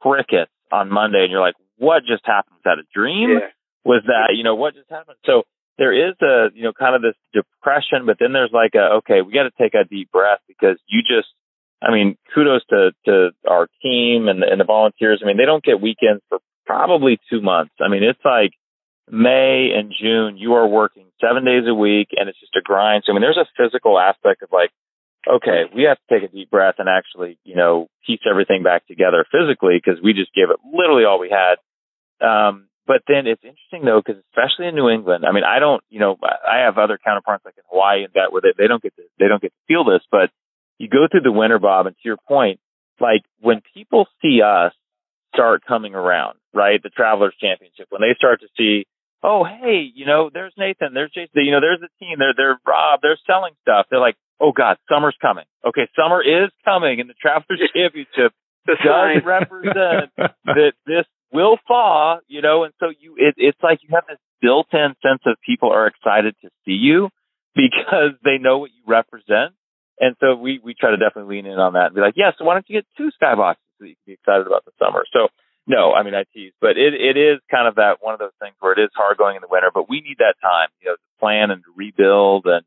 crickets 0.01 0.53
on 0.73 0.91
Monday, 0.91 1.23
and 1.23 1.31
you're 1.31 1.41
like, 1.41 1.57
what 1.77 2.03
just 2.07 2.25
happened? 2.25 2.57
Was 2.57 2.65
that 2.65 2.79
a 2.79 2.87
dream? 2.95 3.39
Yeah. 3.41 3.49
Was 3.85 4.03
that, 4.07 4.35
you 4.35 4.45
know, 4.45 4.55
what 4.55 4.75
just 4.75 4.89
happened? 4.89 5.19
So 5.27 5.43
there 5.77 5.93
is 5.93 6.15
a, 6.23 6.49
you 6.55 6.63
know, 6.65 6.73
kind 6.73 6.95
of 6.95 7.03
this 7.03 7.19
depression, 7.33 8.07
but 8.07 8.17
then 8.19 8.33
there's 8.33 8.53
like 8.53 8.73
a, 8.75 9.03
okay, 9.03 9.21
we 9.21 9.33
got 9.33 9.45
to 9.45 9.53
take 9.61 9.75
a 9.75 9.85
deep 9.85 10.11
breath 10.11 10.41
because 10.47 10.79
you 10.87 11.03
just, 11.03 11.29
I 11.85 11.93
mean, 11.93 12.17
kudos 12.35 12.65
to, 12.71 12.93
to 13.05 13.31
our 13.47 13.69
team 13.83 14.29
and 14.29 14.41
the, 14.41 14.47
and 14.51 14.61
the 14.61 14.65
volunteers. 14.65 15.21
I 15.23 15.27
mean, 15.27 15.37
they 15.37 15.45
don't 15.45 15.63
get 15.63 15.81
weekends 15.81 16.23
for 16.29 16.39
probably 16.65 17.19
two 17.31 17.43
months. 17.43 17.75
I 17.81 17.89
mean, 17.89 18.03
it's 18.03 18.25
like 18.25 18.53
May 19.11 19.71
and 19.77 19.93
June, 19.93 20.37
you 20.39 20.55
are 20.55 20.67
working 20.67 21.07
seven 21.21 21.45
days 21.45 21.65
a 21.69 21.75
week 21.75 22.09
and 22.13 22.29
it's 22.29 22.41
just 22.41 22.57
a 22.57 22.63
grind. 22.63 23.05
So, 23.05 23.13
I 23.13 23.15
mean, 23.15 23.23
there's 23.23 23.37
a 23.37 23.49
physical 23.57 23.99
aspect 23.99 24.43
of 24.43 24.49
like, 24.51 24.71
okay, 25.29 25.65
we 25.75 25.85
have 25.85 25.99
to 25.99 26.09
take 26.09 26.29
a 26.29 26.33
deep 26.33 26.51
breath 26.51 26.77
and 26.79 26.89
actually, 26.89 27.39
you 27.45 27.57
know, 27.57 27.89
piece 28.07 28.21
everything 28.29 28.63
back 28.63 28.87
together 28.87 29.25
physically 29.31 29.77
because 29.77 30.01
we 30.03 30.13
just 30.13 30.33
gave 30.35 30.51
it 30.51 30.57
literally 30.65 31.05
all 31.05 31.21
we 31.21 31.33
had. 31.33 31.61
Um, 32.25 32.69
but 32.87 33.01
then 33.09 33.27
it's 33.27 33.45
interesting 33.45 33.85
though, 33.85 34.01
because 34.05 34.23
especially 34.33 34.69
in 34.69 34.75
New 34.75 34.89
England, 34.89 35.25
I 35.29 35.33
mean, 35.33 35.45
I 35.45 35.59
don't, 35.59 35.83
you 35.89 36.01
know, 36.01 36.17
I 36.23 36.65
have 36.65 36.77
other 36.77 36.99
counterparts 37.03 37.45
like 37.45 37.57
in 37.57 37.65
Hawaii 37.69 38.05
and 38.05 38.13
that 38.15 38.33
where 38.33 38.41
they, 38.41 38.53
they 38.57 38.69
don't 38.69 38.83
get 38.83 38.97
to, 38.97 39.03
they 39.19 39.29
don't 39.29 39.41
get 39.41 39.53
to 39.53 39.65
feel 39.69 39.85
this, 39.85 40.05
but 40.11 40.31
you 40.79 40.89
go 40.89 41.07
through 41.11 41.23
the 41.23 41.33
winter, 41.33 41.59
Bob, 41.59 41.87
and 41.87 41.97
to 41.97 42.03
your 42.05 42.19
point, 42.29 42.61
like 43.01 43.23
when 43.41 43.61
people 43.75 44.07
see 44.23 44.41
us 44.43 44.73
start 45.35 45.63
coming 45.67 45.95
around, 45.95 46.39
right? 46.53 46.83
The 46.83 46.91
Travelers 46.91 47.35
Championship, 47.41 47.87
when 47.91 48.01
they 48.01 48.15
start 48.17 48.41
to 48.41 48.49
see, 48.57 48.87
oh, 49.23 49.45
hey, 49.45 49.91
you 49.93 50.07
know, 50.07 50.31
there's 50.33 50.53
Nathan, 50.57 50.95
there's 50.95 51.11
Jason, 51.13 51.45
you 51.45 51.53
know, 51.53 51.61
there's 51.61 51.81
the 51.81 51.89
team, 51.99 52.19
they're, 52.19 52.35
they're 52.37 52.59
Rob, 52.67 53.01
they're 53.03 53.19
selling 53.27 53.55
stuff. 53.63 53.87
They're 53.91 54.01
like, 54.01 54.17
oh 54.41 54.53
God, 54.53 54.77
summer's 54.89 55.17
coming. 55.21 55.45
Okay, 55.67 55.89
summer 55.97 56.23
is 56.23 56.51
coming, 56.65 57.01
and 57.01 57.09
the 57.09 57.15
Travelers 57.15 57.61
Championship 57.75 58.33
does 58.67 58.77
represent 59.25 60.11
that 60.17 60.73
this 60.87 61.07
will 61.33 61.59
thaw, 61.67 62.19
you 62.29 62.43
know, 62.43 62.65
and 62.65 62.73
so 62.79 62.87
you, 62.89 63.17
it, 63.17 63.35
it's 63.37 63.59
like 63.63 63.81
you 63.83 63.89
have 63.93 64.05
this 64.09 64.19
built-in 64.41 64.95
sense 65.03 65.23
of 65.27 65.37
people 65.45 65.71
are 65.73 65.87
excited 65.87 66.35
to 66.43 66.49
see 66.65 66.73
you 66.73 67.09
because 67.55 68.13
they 68.25 68.39
know 68.39 68.59
what 68.59 68.71
you 68.71 68.83
represent. 68.87 69.55
And 70.01 70.17
so 70.21 70.35
we, 70.35 70.61
we 70.63 70.75
try 70.75 70.91
to 70.91 70.97
definitely 70.97 71.37
lean 71.37 71.47
in 71.47 71.59
on 71.59 71.75
that 71.75 71.87
and 71.87 71.95
be 71.95 72.01
like, 72.01 72.15
yeah, 72.17 72.33
so 72.37 72.45
why 72.45 72.55
don't 72.55 72.69
you 72.69 72.79
get 72.81 72.87
two 72.99 73.11
skyboxes 73.15 73.63
so 73.79 73.87
you 73.87 73.95
can 73.95 74.07
be 74.07 74.13
excited 74.15 74.47
about 74.47 74.65
the 74.65 74.73
summer? 74.79 75.05
So 75.13 75.29
no, 75.67 75.93
I 75.93 76.03
mean, 76.03 76.15
I 76.15 76.25
tease, 76.35 76.53
but 76.61 76.77
it, 76.77 76.93
it 76.93 77.17
is 77.17 77.41
kind 77.51 77.67
of 77.67 77.77
that 77.77 77.99
one 78.01 78.13
of 78.13 78.21
those 78.21 78.37
things 78.41 78.55
where 78.61 78.73
it 78.73 78.83
is 78.83 78.91
hard 78.95 79.17
going 79.17 79.37
in 79.37 79.43
the 79.43 79.49
winter, 79.49 79.71
but 79.73 79.89
we 79.89 80.01
need 80.01 80.19
that 80.19 80.35
time, 80.43 80.69
you 80.81 80.89
know, 80.89 80.97
to 80.97 81.19
plan 81.21 81.51
and 81.51 81.63
to 81.65 81.71
rebuild 81.75 82.45
and 82.47 82.65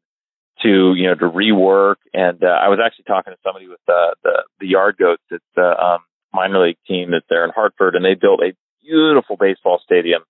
to 0.63 0.93
you 0.95 1.07
know 1.07 1.15
to 1.15 1.29
rework. 1.29 2.01
And 2.13 2.43
uh, 2.43 2.47
I 2.47 2.69
was 2.69 2.79
actually 2.83 3.05
talking 3.05 3.33
to 3.33 3.39
somebody 3.43 3.67
with 3.67 3.81
uh, 3.87 4.17
the 4.23 4.43
the 4.59 4.67
Yard 4.67 4.97
Goats. 4.97 5.21
It's 5.29 5.45
the 5.55 5.77
um, 5.77 5.99
minor 6.33 6.65
league 6.65 6.81
team 6.87 7.11
that's 7.11 7.25
there 7.29 7.45
in 7.45 7.51
Hartford, 7.53 7.95
and 7.95 8.03
they 8.03 8.15
built 8.15 8.41
a 8.41 8.55
beautiful 8.81 9.37
baseball 9.37 9.79
stadium. 9.83 10.23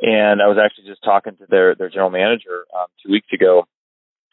And 0.00 0.42
I 0.42 0.48
was 0.48 0.58
actually 0.62 0.88
just 0.88 1.02
talking 1.02 1.36
to 1.36 1.46
their 1.48 1.74
their 1.74 1.88
general 1.88 2.10
manager 2.10 2.66
um, 2.76 2.86
two 3.02 3.12
weeks 3.12 3.28
ago, 3.32 3.64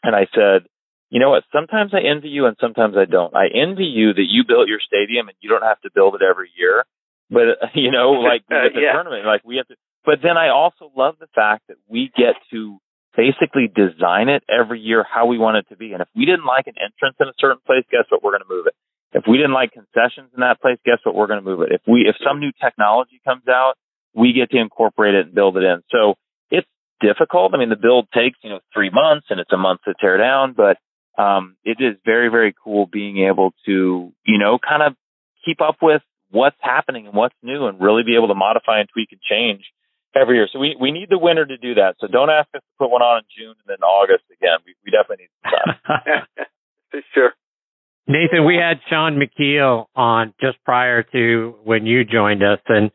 and 0.02 0.14
I 0.14 0.26
said, 0.34 0.68
you 1.10 1.18
know 1.18 1.30
what? 1.30 1.44
Sometimes 1.52 1.92
I 1.92 2.06
envy 2.06 2.28
you, 2.28 2.46
and 2.46 2.56
sometimes 2.60 2.94
I 2.96 3.04
don't. 3.04 3.34
I 3.34 3.46
envy 3.52 3.84
you 3.84 4.14
that 4.14 4.26
you 4.28 4.44
built 4.46 4.68
your 4.68 4.80
stadium 4.80 5.28
and 5.28 5.36
you 5.40 5.50
don't 5.50 5.66
have 5.66 5.80
to 5.82 5.90
build 5.92 6.14
it 6.14 6.22
every 6.22 6.50
year. 6.56 6.84
But 7.28 7.62
uh, 7.62 7.66
you 7.74 7.90
know, 7.90 8.12
like 8.30 8.42
with 8.48 8.74
the 8.74 8.80
yeah. 8.80 8.92
tournament, 8.92 9.26
like 9.26 9.42
we 9.44 9.56
have 9.56 9.68
to. 9.68 9.76
But 10.04 10.22
then 10.22 10.38
I 10.38 10.48
also 10.48 10.90
love 10.96 11.16
the 11.20 11.28
fact 11.34 11.68
that 11.68 11.76
we 11.88 12.10
get 12.16 12.34
to 12.52 12.78
basically 13.16 13.68
design 13.68 14.28
it 14.28 14.42
every 14.48 14.80
year 14.80 15.04
how 15.04 15.26
we 15.26 15.36
want 15.36 15.58
it 15.58 15.66
to 15.68 15.76
be. 15.76 15.92
And 15.92 16.00
if 16.00 16.08
we 16.14 16.24
didn't 16.24 16.46
like 16.46 16.66
an 16.66 16.74
entrance 16.78 17.16
in 17.20 17.28
a 17.28 17.36
certain 17.38 17.60
place, 17.66 17.84
guess 17.90 18.06
what? 18.08 18.22
We're 18.22 18.32
going 18.32 18.46
to 18.46 18.48
move 18.48 18.66
it. 18.66 18.74
If 19.12 19.24
we 19.28 19.36
didn't 19.36 19.52
like 19.52 19.72
concessions 19.72 20.30
in 20.34 20.40
that 20.40 20.60
place, 20.62 20.78
guess 20.86 20.98
what? 21.02 21.14
We're 21.14 21.26
going 21.26 21.42
to 21.42 21.44
move 21.44 21.62
it. 21.62 21.72
If 21.72 21.82
we, 21.86 22.06
if 22.08 22.14
some 22.24 22.38
new 22.38 22.52
technology 22.62 23.20
comes 23.26 23.42
out, 23.48 23.74
we 24.14 24.32
get 24.32 24.50
to 24.50 24.58
incorporate 24.58 25.14
it 25.14 25.26
and 25.26 25.34
build 25.34 25.56
it 25.56 25.64
in. 25.64 25.82
So 25.90 26.14
it's 26.50 26.68
difficult. 27.00 27.52
I 27.54 27.58
mean, 27.58 27.68
the 27.68 27.76
build 27.76 28.08
takes, 28.14 28.38
you 28.42 28.50
know, 28.50 28.60
three 28.72 28.90
months 28.90 29.26
and 29.30 29.40
it's 29.40 29.52
a 29.52 29.58
month 29.58 29.80
to 29.84 29.94
tear 30.00 30.16
down, 30.16 30.54
but, 30.56 30.78
um, 31.18 31.56
it 31.64 31.78
is 31.80 31.96
very, 32.04 32.28
very 32.28 32.54
cool 32.64 32.86
being 32.86 33.26
able 33.28 33.52
to, 33.66 34.12
you 34.24 34.38
know, 34.38 34.58
kind 34.58 34.82
of 34.82 34.94
keep 35.44 35.60
up 35.60 35.76
with 35.82 36.02
what's 36.30 36.56
happening 36.60 37.06
and 37.06 37.14
what's 37.14 37.34
new 37.42 37.66
and 37.66 37.80
really 37.80 38.02
be 38.04 38.16
able 38.16 38.28
to 38.28 38.34
modify 38.34 38.80
and 38.80 38.88
tweak 38.92 39.08
and 39.12 39.20
change 39.20 39.64
every 40.14 40.36
year. 40.36 40.48
So 40.52 40.58
we, 40.58 40.76
we 40.80 40.92
need 40.92 41.08
the 41.10 41.18
winter 41.18 41.44
to 41.44 41.56
do 41.56 41.74
that. 41.74 41.96
So 42.00 42.06
don't 42.06 42.30
ask 42.30 42.48
us 42.54 42.62
to 42.62 42.76
put 42.78 42.90
one 42.90 43.02
on 43.02 43.18
in 43.18 43.24
June 43.36 43.54
and 43.58 43.66
then 43.66 43.82
August 43.82 44.24
again. 44.30 44.58
We, 44.64 44.74
we 44.84 44.90
definitely 44.90 45.26
need 45.26 45.50
to 45.50 46.46
For 46.90 47.00
sure. 47.14 47.32
Nathan, 48.06 48.44
we 48.44 48.56
had 48.56 48.80
Shaun 48.88 49.20
Micheel 49.20 49.86
on 49.94 50.34
just 50.40 50.62
prior 50.64 51.04
to 51.04 51.54
when 51.62 51.86
you 51.86 52.04
joined 52.04 52.42
us, 52.42 52.58
and 52.66 52.90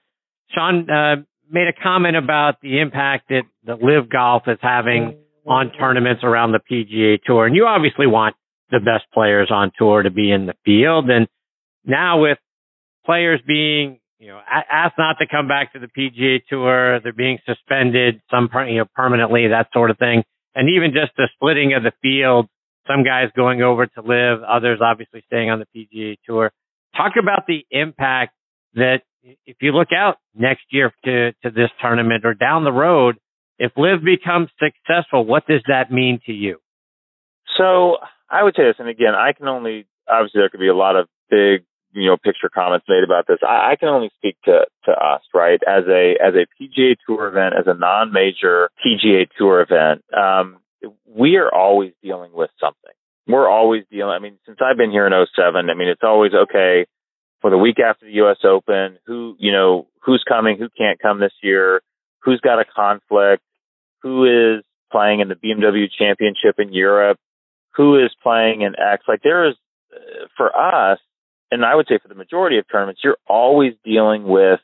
Sean 0.53 0.89
uh, 0.89 1.23
made 1.49 1.67
a 1.67 1.73
comment 1.73 2.17
about 2.17 2.59
the 2.61 2.79
impact 2.79 3.29
that, 3.29 3.43
that 3.65 3.81
LIV 3.81 4.09
Golf 4.09 4.43
is 4.47 4.57
having 4.61 5.15
on 5.45 5.71
tournaments 5.71 6.23
around 6.23 6.53
the 6.53 6.59
PGA 6.59 7.19
Tour. 7.23 7.45
And 7.45 7.55
you 7.55 7.65
obviously 7.65 8.07
want 8.07 8.35
the 8.71 8.79
best 8.79 9.05
players 9.13 9.49
on 9.51 9.71
tour 9.77 10.03
to 10.03 10.09
be 10.09 10.31
in 10.31 10.45
the 10.45 10.55
field. 10.65 11.09
And 11.09 11.27
now 11.85 12.21
with 12.21 12.37
players 13.05 13.39
being, 13.45 13.99
you 14.19 14.27
know, 14.27 14.39
asked 14.49 14.97
not 14.97 15.17
to 15.19 15.27
come 15.29 15.47
back 15.47 15.73
to 15.73 15.79
the 15.79 15.87
PGA 15.87 16.41
Tour, 16.49 16.99
they're 17.01 17.13
being 17.13 17.37
suspended, 17.45 18.21
some 18.31 18.49
you 18.67 18.79
know, 18.79 18.85
permanently, 18.95 19.47
that 19.49 19.67
sort 19.73 19.91
of 19.91 19.97
thing. 19.97 20.23
And 20.55 20.69
even 20.69 20.91
just 20.93 21.15
the 21.17 21.29
splitting 21.35 21.73
of 21.73 21.83
the 21.83 21.91
field, 22.01 22.47
some 22.87 23.03
guys 23.03 23.29
going 23.35 23.61
over 23.61 23.85
to 23.85 24.01
LIV, 24.01 24.43
others 24.43 24.79
obviously 24.81 25.23
staying 25.27 25.49
on 25.49 25.59
the 25.59 25.67
PGA 25.75 26.17
Tour. 26.25 26.51
Talk 26.95 27.13
about 27.21 27.45
the 27.47 27.65
impact 27.71 28.33
that 28.75 29.01
if 29.45 29.57
you 29.61 29.71
look 29.71 29.89
out 29.95 30.17
next 30.35 30.63
year 30.69 30.93
to, 31.03 31.33
to 31.43 31.51
this 31.51 31.69
tournament 31.81 32.25
or 32.25 32.33
down 32.33 32.63
the 32.63 32.71
road, 32.71 33.17
if 33.57 33.71
LIV 33.77 34.03
becomes 34.03 34.49
successful, 34.59 35.25
what 35.25 35.47
does 35.47 35.61
that 35.67 35.91
mean 35.91 36.19
to 36.25 36.33
you? 36.33 36.59
So 37.57 37.97
I 38.29 38.43
would 38.43 38.55
say 38.55 38.63
this, 38.63 38.75
and 38.79 38.89
again, 38.89 39.15
I 39.15 39.33
can 39.33 39.47
only 39.47 39.87
obviously 40.07 40.41
there 40.41 40.49
could 40.49 40.59
be 40.59 40.67
a 40.67 40.75
lot 40.75 40.95
of 40.95 41.07
big 41.29 41.63
you 41.93 42.09
know 42.09 42.17
picture 42.17 42.49
comments 42.53 42.85
made 42.89 43.03
about 43.03 43.25
this. 43.27 43.37
I, 43.41 43.71
I 43.71 43.75
can 43.79 43.89
only 43.89 44.11
speak 44.17 44.37
to 44.45 44.65
to 44.85 44.91
us, 44.91 45.21
right? 45.33 45.59
As 45.67 45.83
a 45.87 46.15
as 46.21 46.33
a 46.35 46.45
PGA 46.61 46.95
Tour 47.07 47.27
event, 47.27 47.55
as 47.57 47.65
a 47.67 47.73
non-major 47.73 48.69
PGA 48.85 49.27
Tour 49.37 49.61
event, 49.61 50.03
um, 50.15 50.57
we 51.07 51.37
are 51.37 51.53
always 51.53 51.93
dealing 52.03 52.31
with 52.33 52.49
something. 52.59 52.91
We're 53.27 53.49
always 53.49 53.83
dealing. 53.89 54.11
I 54.11 54.19
mean, 54.19 54.37
since 54.45 54.59
I've 54.61 54.77
been 54.77 54.91
here 54.91 55.07
in 55.07 55.13
07, 55.35 55.69
I 55.69 55.73
mean, 55.73 55.87
it's 55.87 56.03
always 56.03 56.31
okay 56.33 56.85
for 57.41 57.49
the 57.49 57.57
week 57.57 57.79
after 57.79 58.05
the 58.05 58.11
U.S. 58.13 58.37
Open. 58.43 58.99
Who 59.07 59.35
you 59.39 59.51
know 59.51 59.87
who's 60.03 60.23
coming, 60.27 60.57
who 60.57 60.69
can't 60.77 60.99
come 60.99 61.19
this 61.19 61.33
year, 61.41 61.81
who's 62.25 62.41
got 62.41 62.59
a 62.59 62.65
conflict, 62.65 63.43
who 64.01 64.25
is 64.57 64.63
playing 64.91 65.21
in 65.21 65.29
the 65.29 65.35
BMW 65.35 65.85
Championship 65.97 66.55
in 66.57 66.73
Europe, 66.73 67.19
who 67.75 68.03
is 68.03 68.11
playing 68.21 68.61
in 68.61 68.73
X. 68.77 69.03
Like 69.07 69.21
there 69.23 69.49
is, 69.49 69.55
uh, 69.93 70.25
for 70.35 70.55
us, 70.55 70.99
and 71.51 71.63
I 71.63 71.75
would 71.75 71.85
say 71.87 71.99
for 72.01 72.07
the 72.07 72.15
majority 72.15 72.57
of 72.57 72.65
tournaments, 72.69 73.01
you're 73.03 73.17
always 73.27 73.73
dealing 73.83 74.23
with 74.23 74.59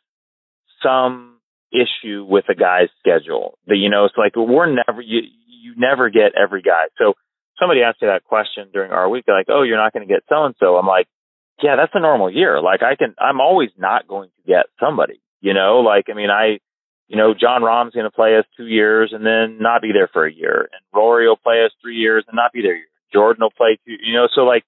some 0.84 1.38
issue 1.72 2.26
with 2.28 2.46
a 2.50 2.56
guy's 2.56 2.90
schedule. 3.00 3.58
That 3.68 3.78
you 3.78 3.90
know, 3.90 4.06
it's 4.06 4.16
like 4.18 4.36
we're 4.36 4.74
never 4.74 5.02
you 5.02 5.22
you 5.48 5.74
never 5.78 6.10
get 6.10 6.34
every 6.42 6.62
guy. 6.62 6.86
So 6.98 7.14
somebody 7.60 7.82
asked 7.82 8.02
me 8.02 8.08
that 8.08 8.24
question 8.24 8.70
during 8.74 8.92
our 8.92 9.08
week, 9.08 9.26
like, 9.28 9.48
"Oh, 9.50 9.64
you're 9.64 9.78
not 9.78 9.94
going 9.94 10.08
to 10.08 10.14
get 10.14 10.24
so 10.28 10.44
and 10.44 10.56
so." 10.60 10.78
I'm 10.78 10.88
like, 10.88 11.08
"Yeah, 11.62 11.76
that's 11.76 11.94
a 11.94 12.00
normal 12.00 12.32
year. 12.32 12.62
Like 12.62 12.82
I 12.82 12.96
can, 12.96 13.16
I'm 13.20 13.40
always 13.40 13.70
not 13.78 14.08
going 14.08 14.30
to 14.30 14.48
get 14.48 14.66
somebody. 14.80 15.22
You 15.40 15.54
know, 15.54 15.80
like 15.80 16.06
I 16.10 16.14
mean, 16.14 16.30
I." 16.30 16.60
You 17.12 17.18
know, 17.18 17.34
Jon 17.34 17.62
Rahm's 17.62 17.94
going 17.94 18.06
to 18.06 18.10
play 18.10 18.38
us 18.38 18.46
two 18.56 18.68
years 18.68 19.12
and 19.12 19.26
then 19.26 19.58
not 19.60 19.82
be 19.82 19.92
there 19.92 20.08
for 20.08 20.26
a 20.26 20.34
year, 20.34 20.70
and 20.72 20.82
Rory 20.96 21.28
will 21.28 21.36
play 21.36 21.66
us 21.66 21.72
three 21.82 21.98
years 21.98 22.24
and 22.26 22.38
not 22.38 22.54
be 22.54 22.62
there. 22.62 22.80
Jordan 23.12 23.44
will 23.44 23.52
play 23.52 23.78
two. 23.86 23.98
You 24.02 24.14
know, 24.14 24.30
so 24.34 24.44
like 24.44 24.64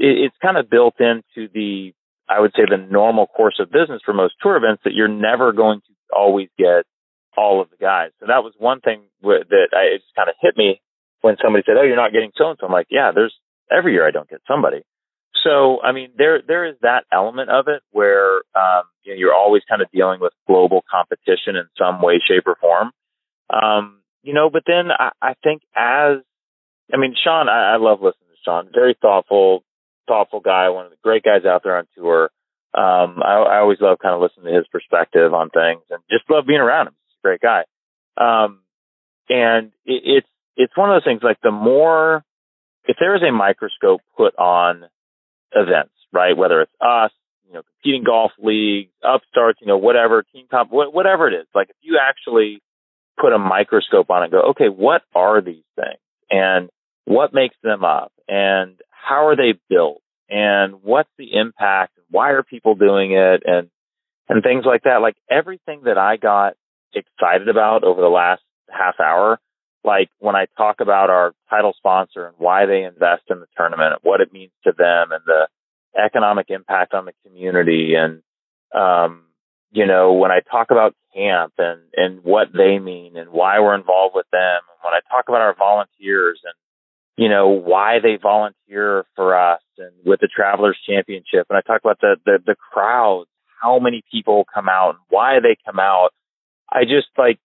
it, 0.00 0.26
it's 0.26 0.34
kind 0.42 0.56
of 0.56 0.68
built 0.68 0.94
into 0.98 1.46
the, 1.54 1.94
I 2.28 2.40
would 2.40 2.50
say, 2.56 2.62
the 2.68 2.78
normal 2.78 3.28
course 3.28 3.60
of 3.60 3.70
business 3.70 4.02
for 4.04 4.12
most 4.12 4.34
tour 4.42 4.56
events 4.56 4.82
that 4.84 4.92
you're 4.92 5.06
never 5.06 5.52
going 5.52 5.82
to 5.86 5.92
always 6.12 6.48
get 6.58 6.82
all 7.36 7.62
of 7.62 7.70
the 7.70 7.76
guys. 7.76 8.10
So 8.18 8.26
that 8.26 8.42
was 8.42 8.54
one 8.58 8.80
thing 8.80 9.02
that 9.22 9.68
I, 9.72 9.94
it 9.94 10.02
just 10.02 10.16
kind 10.16 10.28
of 10.28 10.34
hit 10.40 10.56
me 10.56 10.80
when 11.20 11.36
somebody 11.40 11.62
said, 11.64 11.76
"Oh, 11.78 11.82
you're 11.82 11.94
not 11.94 12.12
getting 12.12 12.32
so 12.34 12.50
and 12.50 12.58
so." 12.58 12.66
I'm 12.66 12.72
like, 12.72 12.88
"Yeah, 12.90 13.12
there's 13.14 13.38
every 13.70 13.92
year 13.92 14.04
I 14.04 14.10
don't 14.10 14.28
get 14.28 14.42
somebody." 14.48 14.82
So 15.44 15.80
I 15.82 15.92
mean, 15.92 16.10
there 16.16 16.40
there 16.46 16.64
is 16.64 16.76
that 16.82 17.04
element 17.12 17.50
of 17.50 17.68
it 17.68 17.82
where 17.92 18.36
um, 18.56 18.84
you 19.04 19.12
know, 19.12 19.18
you're 19.18 19.34
always 19.34 19.62
kind 19.68 19.82
of 19.82 19.90
dealing 19.92 20.20
with 20.20 20.32
global 20.46 20.82
competition 20.90 21.56
in 21.56 21.68
some 21.78 22.02
way, 22.02 22.20
shape, 22.26 22.44
or 22.46 22.56
form. 22.60 22.90
Um, 23.50 24.00
you 24.22 24.32
know, 24.32 24.48
but 24.50 24.62
then 24.66 24.90
I, 24.90 25.10
I 25.20 25.34
think 25.44 25.62
as 25.76 26.18
I 26.92 26.96
mean, 26.96 27.14
Shaun, 27.22 27.48
I, 27.48 27.74
I 27.74 27.76
love 27.76 28.00
listening 28.00 28.30
to 28.30 28.36
Shaun. 28.44 28.70
Very 28.74 28.96
thoughtful, 29.00 29.62
thoughtful 30.08 30.40
guy, 30.40 30.70
one 30.70 30.86
of 30.86 30.90
the 30.90 30.98
great 31.02 31.22
guys 31.22 31.44
out 31.44 31.62
there 31.62 31.76
on 31.76 31.86
tour. 31.96 32.30
Um, 32.74 33.22
I, 33.22 33.34
I 33.34 33.58
always 33.58 33.78
love 33.80 33.98
kind 34.00 34.14
of 34.14 34.20
listening 34.20 34.52
to 34.52 34.58
his 34.58 34.66
perspective 34.66 35.32
on 35.32 35.50
things 35.50 35.82
and 35.90 36.00
just 36.10 36.28
love 36.28 36.46
being 36.46 36.60
around 36.60 36.88
him. 36.88 36.94
He's 37.06 37.16
a 37.22 37.26
great 37.26 37.40
guy. 37.40 37.64
Um, 38.16 38.60
and 39.28 39.68
it, 39.84 40.02
it's, 40.04 40.28
it's 40.56 40.76
one 40.76 40.90
of 40.90 40.96
those 40.96 41.04
things 41.04 41.22
like 41.22 41.38
the 41.42 41.52
more, 41.52 42.24
if 42.84 42.96
there 42.98 43.14
is 43.14 43.22
a 43.22 43.32
microscope 43.32 44.00
put 44.16 44.36
on 44.36 44.84
events, 45.54 45.94
right? 46.12 46.36
Whether 46.36 46.62
it's 46.62 46.72
us, 46.80 47.10
you 47.46 47.54
know, 47.54 47.62
competing 47.62 48.04
golf 48.04 48.32
leagues, 48.38 48.90
upstarts, 49.02 49.60
you 49.60 49.66
know, 49.66 49.78
whatever, 49.78 50.24
team 50.32 50.46
comp, 50.50 50.70
whatever 50.72 51.28
it 51.28 51.34
is. 51.34 51.46
Like 51.54 51.70
if 51.70 51.76
you 51.80 51.98
actually 52.00 52.60
put 53.20 53.32
a 53.32 53.38
microscope 53.38 54.10
on 54.10 54.22
it 54.22 54.24
and 54.26 54.32
go, 54.32 54.40
okay, 54.50 54.68
what 54.68 55.02
are 55.14 55.40
these 55.40 55.64
things? 55.76 56.00
And 56.30 56.68
what 57.04 57.34
makes 57.34 57.56
them 57.62 57.84
up 57.84 58.12
and 58.28 58.76
how 58.90 59.26
are 59.28 59.36
they 59.36 59.58
built 59.68 60.00
and 60.28 60.82
what's 60.82 61.10
the 61.18 61.34
impact 61.34 61.96
and 61.96 62.06
why 62.10 62.30
are 62.30 62.42
people 62.42 62.74
doing 62.74 63.12
it 63.12 63.42
and 63.44 63.68
and 64.28 64.42
things 64.42 64.64
like 64.64 64.84
that 64.84 65.02
like 65.02 65.16
everything 65.30 65.82
that 65.84 65.98
i 65.98 66.16
got 66.16 66.54
excited 66.94 67.48
about 67.48 67.84
over 67.84 68.00
the 68.00 68.08
last 68.08 68.42
half 68.70 68.98
hour 69.00 69.38
like 69.84 70.08
when 70.18 70.34
i 70.34 70.46
talk 70.56 70.80
about 70.80 71.10
our 71.10 71.32
title 71.50 71.74
sponsor 71.76 72.26
and 72.26 72.34
why 72.38 72.66
they 72.66 72.82
invest 72.82 73.22
in 73.30 73.40
the 73.40 73.46
tournament 73.56 73.92
and 73.92 74.00
what 74.02 74.20
it 74.20 74.32
means 74.32 74.52
to 74.64 74.72
them 74.76 75.12
and 75.12 75.22
the 75.26 75.48
economic 76.02 76.46
impact 76.48 76.94
on 76.94 77.04
the 77.04 77.12
community 77.24 77.94
and 77.94 78.22
um 78.74 79.22
you 79.72 79.86
know 79.86 80.12
when 80.14 80.30
i 80.30 80.40
talk 80.50 80.70
about 80.70 80.94
camp 81.14 81.52
and 81.58 81.80
and 81.94 82.24
what 82.24 82.48
they 82.52 82.78
mean 82.78 83.16
and 83.16 83.30
why 83.30 83.60
we're 83.60 83.74
involved 83.74 84.14
with 84.14 84.26
them 84.32 84.60
and 84.70 84.78
when 84.82 84.94
i 84.94 85.00
talk 85.10 85.26
about 85.28 85.40
our 85.40 85.54
volunteers 85.54 86.40
and 86.44 86.54
you 87.16 87.28
know, 87.28 87.48
why 87.48 87.98
they 88.02 88.16
volunteer 88.20 89.04
for 89.14 89.38
us 89.38 89.60
and 89.78 89.92
with 90.04 90.20
the 90.20 90.28
Travelers 90.28 90.78
Championship. 90.86 91.46
And 91.48 91.56
I 91.56 91.60
talk 91.60 91.80
about 91.82 92.00
the, 92.00 92.16
the, 92.24 92.38
the 92.44 92.56
crowds, 92.56 93.28
how 93.62 93.78
many 93.78 94.02
people 94.10 94.44
come 94.52 94.68
out 94.68 94.90
and 94.90 94.98
why 95.08 95.38
they 95.40 95.56
come 95.64 95.78
out. 95.78 96.10
I 96.70 96.82
just 96.84 97.06
like, 97.16 97.38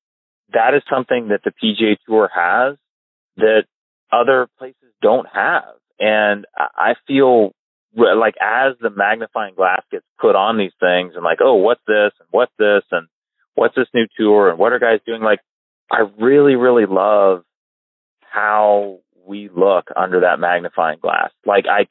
that 0.53 0.73
is 0.75 0.81
something 0.89 1.29
that 1.29 1.41
the 1.43 1.51
PGA 1.51 1.97
Tour 2.07 2.29
has 2.33 2.77
that 3.37 3.63
other 4.11 4.47
places 4.57 4.91
don't 5.01 5.27
have. 5.31 5.75
And 5.99 6.45
I 6.57 6.95
feel 7.07 7.51
like 7.95 8.35
as 8.41 8.75
the 8.79 8.89
magnifying 8.89 9.55
glass 9.55 9.81
gets 9.91 10.05
put 10.19 10.35
on 10.35 10.57
these 10.57 10.71
things 10.79 11.13
and 11.15 11.23
like, 11.23 11.39
oh, 11.43 11.55
what's 11.55 11.81
this 11.87 12.11
and 12.19 12.27
what's 12.31 12.53
this 12.57 12.83
and 12.91 13.07
what's 13.55 13.75
this 13.75 13.87
new 13.93 14.05
tour 14.17 14.49
and 14.49 14.59
what 14.59 14.73
are 14.73 14.79
guys 14.79 14.99
doing? 15.05 15.21
Like, 15.21 15.39
I 15.91 16.03
really, 16.19 16.55
really 16.55 16.85
love 16.85 17.43
how 18.21 18.99
we 19.25 19.49
look 19.53 19.85
under 19.95 20.21
that 20.21 20.39
magnifying 20.39 20.99
glass. 20.99 21.31
Like 21.45 21.65
I 21.69 21.87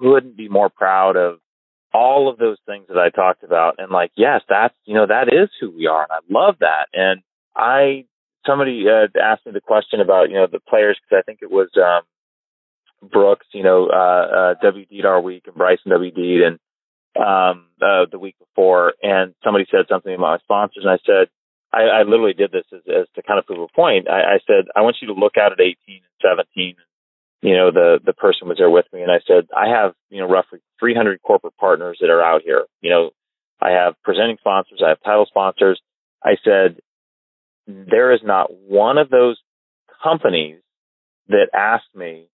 couldn't 0.00 0.36
be 0.36 0.48
more 0.48 0.70
proud 0.70 1.16
of 1.16 1.38
all 1.92 2.30
of 2.30 2.38
those 2.38 2.58
things 2.66 2.86
that 2.88 2.98
I 2.98 3.10
talked 3.10 3.42
about. 3.42 3.76
And 3.78 3.90
like, 3.90 4.12
yes, 4.16 4.42
that's, 4.48 4.74
you 4.84 4.94
know, 4.94 5.06
that 5.06 5.28
is 5.28 5.50
who 5.60 5.70
we 5.70 5.86
are. 5.86 6.02
And 6.02 6.12
I 6.12 6.18
love 6.30 6.56
that. 6.60 6.86
And 6.92 7.22
I, 7.60 8.04
somebody 8.46 8.84
uh, 8.88 9.06
asked 9.20 9.44
me 9.44 9.52
the 9.52 9.60
question 9.60 10.00
about, 10.00 10.30
you 10.30 10.36
know, 10.36 10.46
the 10.50 10.60
players, 10.60 10.98
cause 11.08 11.18
I 11.18 11.22
think 11.22 11.40
it 11.42 11.50
was, 11.50 11.68
um, 11.76 12.02
Brooks, 13.10 13.46
you 13.52 13.62
know, 13.62 13.88
uh, 13.88 14.52
uh, 14.52 14.54
WD'd 14.62 15.04
our 15.04 15.20
week 15.20 15.44
and 15.46 15.54
Bryson 15.54 15.92
WD'd 15.92 16.42
and, 16.42 16.58
um, 17.16 17.66
uh, 17.80 18.06
the 18.10 18.18
week 18.18 18.36
before. 18.38 18.94
And 19.02 19.34
somebody 19.44 19.66
said 19.70 19.86
something 19.88 20.12
about 20.12 20.20
my 20.20 20.38
sponsors. 20.38 20.84
And 20.84 20.92
I 20.92 20.98
said, 21.04 21.28
I, 21.72 22.00
I 22.00 22.02
literally 22.02 22.34
did 22.34 22.50
this 22.50 22.64
as, 22.72 22.80
as 22.88 23.06
to 23.14 23.22
kind 23.22 23.38
of 23.38 23.46
prove 23.46 23.60
a 23.60 23.74
point. 23.74 24.08
I, 24.08 24.36
I 24.36 24.38
said, 24.46 24.66
I 24.74 24.82
want 24.82 24.96
you 25.00 25.08
to 25.08 25.14
look 25.14 25.36
out 25.36 25.52
at 25.52 25.60
18 25.60 25.76
and 25.86 26.46
17. 26.56 26.76
You 27.42 27.56
know, 27.56 27.70
the, 27.70 28.00
the 28.04 28.12
person 28.12 28.48
was 28.48 28.58
there 28.58 28.70
with 28.70 28.86
me 28.92 29.02
and 29.02 29.10
I 29.10 29.20
said, 29.26 29.48
I 29.56 29.68
have, 29.68 29.94
you 30.10 30.20
know, 30.20 30.28
roughly 30.28 30.60
300 30.78 31.22
corporate 31.22 31.56
partners 31.56 31.98
that 32.00 32.10
are 32.10 32.22
out 32.22 32.42
here. 32.44 32.64
You 32.82 32.90
know, 32.90 33.10
I 33.60 33.70
have 33.70 33.94
presenting 34.02 34.36
sponsors. 34.40 34.82
I 34.84 34.90
have 34.90 35.02
title 35.02 35.26
sponsors. 35.26 35.80
I 36.22 36.36
said, 36.44 36.80
there 37.66 38.12
is 38.12 38.20
not 38.22 38.48
one 38.52 38.98
of 38.98 39.10
those 39.10 39.38
companies 40.02 40.60
that 41.28 41.48
asked 41.54 41.94
me 41.94 42.26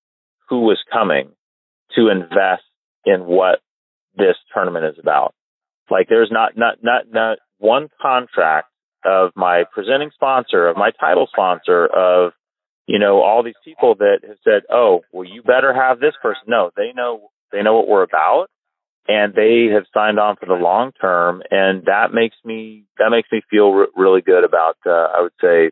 who 0.48 0.60
was 0.60 0.78
coming 0.92 1.30
to 1.96 2.08
invest 2.08 2.62
in 3.04 3.24
what 3.24 3.60
this 4.16 4.36
tournament 4.54 4.86
is 4.86 4.98
about. 4.98 5.34
Like 5.90 6.08
there's 6.08 6.30
not, 6.30 6.56
not, 6.56 6.78
not, 6.82 7.04
not 7.10 7.38
one 7.58 7.88
contract 8.00 8.68
of 9.04 9.30
my 9.36 9.64
presenting 9.72 10.10
sponsor, 10.14 10.66
of 10.66 10.76
my 10.76 10.90
title 10.98 11.28
sponsor, 11.32 11.86
of 11.86 12.32
you 12.86 12.98
know 12.98 13.22
all 13.22 13.42
these 13.42 13.54
people 13.64 13.94
that 13.96 14.18
have 14.26 14.36
said, 14.44 14.62
"Oh, 14.70 15.00
well, 15.12 15.24
you 15.24 15.42
better 15.42 15.72
have 15.72 16.00
this 16.00 16.14
person." 16.20 16.42
No, 16.46 16.70
they 16.76 16.92
know 16.94 17.30
they 17.52 17.62
know 17.62 17.76
what 17.76 17.88
we're 17.88 18.02
about, 18.02 18.48
and 19.08 19.34
they 19.34 19.68
have 19.72 19.84
signed 19.94 20.18
on 20.18 20.36
for 20.36 20.46
the 20.46 20.54
long 20.54 20.92
term, 21.00 21.42
and 21.50 21.84
that 21.86 22.12
makes 22.12 22.36
me 22.44 22.84
that 22.98 23.10
makes 23.10 23.30
me 23.30 23.42
feel 23.50 23.72
re- 23.72 23.86
really 23.96 24.22
good 24.22 24.44
about 24.44 24.76
uh, 24.86 24.90
I 24.90 25.22
would 25.22 25.36
say 25.40 25.70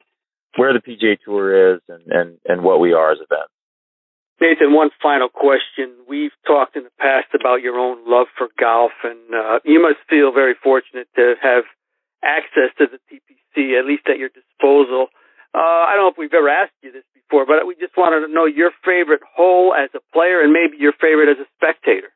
where 0.57 0.72
the 0.72 0.80
PGA 0.80 1.18
Tour 1.24 1.74
is 1.74 1.80
and 1.89 2.03
and 2.07 2.39
and 2.45 2.62
what 2.62 2.80
we 2.80 2.93
are 2.93 3.12
as 3.12 3.18
a 3.22 3.26
band. 3.26 3.49
Nathan, 4.41 4.72
one 4.74 4.91
final 5.01 5.28
question. 5.28 5.95
We've 6.09 6.35
talked 6.47 6.76
in 6.76 6.82
the 6.82 6.97
past 6.99 7.28
about 7.39 7.62
your 7.62 7.78
own 7.78 8.03
love 8.07 8.26
for 8.37 8.49
golf, 8.59 8.93
and 9.05 9.35
uh, 9.35 9.61
you 9.64 9.80
must 9.80 9.99
feel 10.11 10.32
very 10.32 10.55
fortunate 10.61 11.09
to 11.14 11.35
have 11.41 11.64
access 12.22 12.74
to 12.78 12.87
the 12.91 12.99
TPC, 13.09 13.78
at 13.78 13.87
least 13.87 14.03
at 14.09 14.18
your 14.18 14.30
disposal. 14.30 15.07
Uh, 15.55 15.87
I 15.87 15.95
don't 15.95 16.05
know 16.05 16.11
if 16.11 16.18
we've 16.18 16.35
ever 16.35 16.49
asked 16.49 16.74
you 16.82 16.91
this 16.91 17.07
before, 17.14 17.47
but 17.47 17.64
we 17.66 17.76
just 17.76 17.97
wanted 17.97 18.26
to 18.26 18.32
know 18.32 18.45
your 18.45 18.72
favorite 18.85 19.22
hole 19.22 19.72
as 19.72 19.91
a 19.95 20.03
player 20.12 20.43
and 20.43 20.53
maybe 20.53 20.76
your 20.78 20.93
favorite 20.99 21.30
as 21.30 21.39
a 21.39 21.47
spectator. 21.55 22.11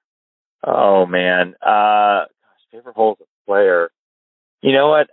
Oh 0.67 1.07
man, 1.07 1.55
uh, 1.63 2.27
gosh, 2.27 2.63
favorite 2.73 2.97
hole 2.97 3.17
as 3.21 3.27
a 3.27 3.47
player. 3.47 3.91
You 4.63 4.73
know 4.73 4.89
what? 4.89 5.09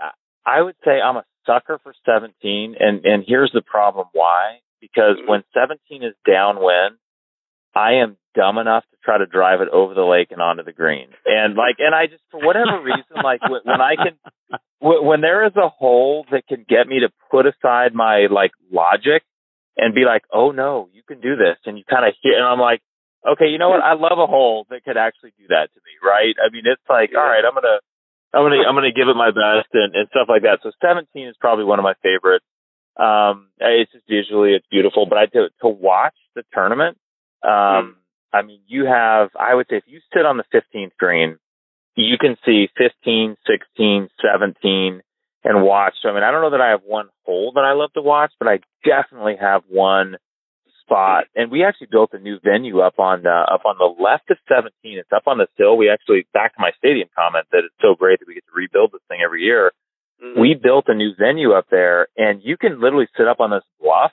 I 0.45 0.61
would 0.61 0.75
say 0.83 0.99
I'm 0.99 1.17
a 1.17 1.25
sucker 1.45 1.79
for 1.83 1.93
17, 2.05 2.75
and 2.79 3.05
and 3.05 3.23
here's 3.25 3.51
the 3.53 3.61
problem 3.61 4.07
why 4.13 4.59
because 4.81 5.17
when 5.27 5.43
17 5.53 6.03
is 6.03 6.13
downwind, 6.27 6.97
I 7.75 8.03
am 8.03 8.17
dumb 8.35 8.57
enough 8.57 8.83
to 8.91 8.97
try 9.03 9.17
to 9.17 9.25
drive 9.25 9.61
it 9.61 9.69
over 9.69 9.93
the 9.93 10.03
lake 10.03 10.29
and 10.31 10.41
onto 10.41 10.63
the 10.63 10.71
green. 10.71 11.07
And 11.25 11.55
like, 11.55 11.75
and 11.79 11.95
I 11.95 12.07
just, 12.07 12.23
for 12.31 12.39
whatever 12.45 12.81
reason, 12.81 13.23
like 13.23 13.41
when 13.41 13.61
when 13.63 13.81
I 13.81 13.95
can, 13.95 14.59
when 14.79 15.21
there 15.21 15.45
is 15.45 15.55
a 15.55 15.69
hole 15.69 16.25
that 16.31 16.47
can 16.47 16.65
get 16.67 16.87
me 16.87 17.01
to 17.01 17.09
put 17.31 17.45
aside 17.45 17.93
my 17.93 18.27
like 18.31 18.51
logic 18.71 19.23
and 19.77 19.93
be 19.93 20.05
like, 20.05 20.23
oh 20.31 20.51
no, 20.51 20.89
you 20.93 21.01
can 21.07 21.19
do 21.19 21.35
this. 21.35 21.57
And 21.65 21.77
you 21.77 21.83
kind 21.89 22.05
of 22.07 22.13
hit, 22.21 22.33
and 22.35 22.45
I'm 22.45 22.59
like, 22.59 22.81
okay, 23.33 23.47
you 23.47 23.57
know 23.57 23.69
what? 23.69 23.81
I 23.81 23.93
love 23.93 24.19
a 24.19 24.27
hole 24.27 24.65
that 24.69 24.83
could 24.83 24.97
actually 24.97 25.33
do 25.37 25.47
that 25.49 25.69
to 25.73 25.79
me, 25.81 25.93
right? 26.03 26.35
I 26.39 26.51
mean, 26.51 26.63
it's 26.65 26.81
like, 26.89 27.11
all 27.15 27.25
right, 27.25 27.43
I'm 27.45 27.53
going 27.53 27.67
to, 27.67 27.79
I'm 28.33 28.43
going 28.43 28.61
to, 28.61 28.67
I'm 28.67 28.75
going 28.75 28.91
to 28.91 28.97
give 28.97 29.07
it 29.07 29.15
my 29.15 29.31
best 29.31 29.69
and, 29.73 29.95
and 29.95 30.07
stuff 30.09 30.27
like 30.29 30.43
that. 30.43 30.59
So 30.63 30.71
17 30.81 31.27
is 31.27 31.35
probably 31.39 31.65
one 31.65 31.79
of 31.79 31.83
my 31.83 31.95
favorites. 32.03 32.45
Um, 32.97 33.49
it's 33.59 33.91
just 33.91 34.07
visually, 34.07 34.53
it's 34.53 34.67
beautiful, 34.71 35.05
but 35.05 35.17
I 35.17 35.25
to, 35.27 35.49
to 35.61 35.67
watch 35.67 36.15
the 36.35 36.43
tournament, 36.53 36.97
um, 37.43 37.97
I 38.33 38.41
mean, 38.41 38.61
you 38.67 38.85
have, 38.85 39.29
I 39.39 39.53
would 39.53 39.67
say 39.69 39.77
if 39.77 39.83
you 39.87 39.99
sit 40.13 40.25
on 40.25 40.37
the 40.37 40.45
15th 40.53 40.95
green, 40.97 41.37
you 41.95 42.17
can 42.19 42.35
see 42.45 42.67
15, 42.77 43.37
16, 43.47 44.09
17 44.21 45.01
and 45.45 45.63
watch. 45.63 45.93
So, 46.01 46.09
I 46.09 46.13
mean, 46.13 46.23
I 46.23 46.31
don't 46.31 46.41
know 46.41 46.51
that 46.51 46.61
I 46.61 46.71
have 46.71 46.81
one 46.85 47.07
hole 47.23 47.53
that 47.55 47.63
I 47.63 47.73
love 47.73 47.93
to 47.93 48.01
watch, 48.01 48.33
but 48.39 48.47
I 48.47 48.59
definitely 48.83 49.37
have 49.39 49.63
one 49.69 50.17
spot. 50.85 51.25
And 51.35 51.51
we 51.51 51.63
actually 51.63 51.87
built 51.91 52.13
a 52.13 52.19
new 52.19 52.39
venue 52.43 52.79
up 52.79 52.99
on, 52.99 53.25
uh, 53.25 53.53
up 53.53 53.65
on 53.65 53.75
the 53.77 53.89
left 54.01 54.29
of 54.29 54.37
17. 54.47 54.71
It's 54.83 55.11
up 55.11 55.27
on 55.27 55.37
the 55.37 55.47
hill. 55.57 55.77
We 55.77 55.89
actually, 55.89 56.27
back 56.33 56.55
to 56.55 56.61
my 56.61 56.71
stadium 56.77 57.09
comment 57.17 57.47
that 57.51 57.63
it's 57.65 57.75
so 57.81 57.95
great 57.97 58.19
that 58.19 58.27
we 58.27 58.35
get 58.35 58.45
to 58.45 58.55
rebuild 58.55 58.91
this 58.91 59.01
thing 59.09 59.19
every 59.23 59.41
year. 59.41 59.71
Mm-hmm. 60.23 60.39
We 60.39 60.53
built 60.53 60.85
a 60.87 60.93
new 60.93 61.11
venue 61.17 61.53
up 61.53 61.67
there 61.69 62.07
and 62.15 62.41
you 62.43 62.57
can 62.57 62.81
literally 62.81 63.07
sit 63.17 63.27
up 63.27 63.39
on 63.39 63.49
this 63.49 63.65
bluff 63.81 64.11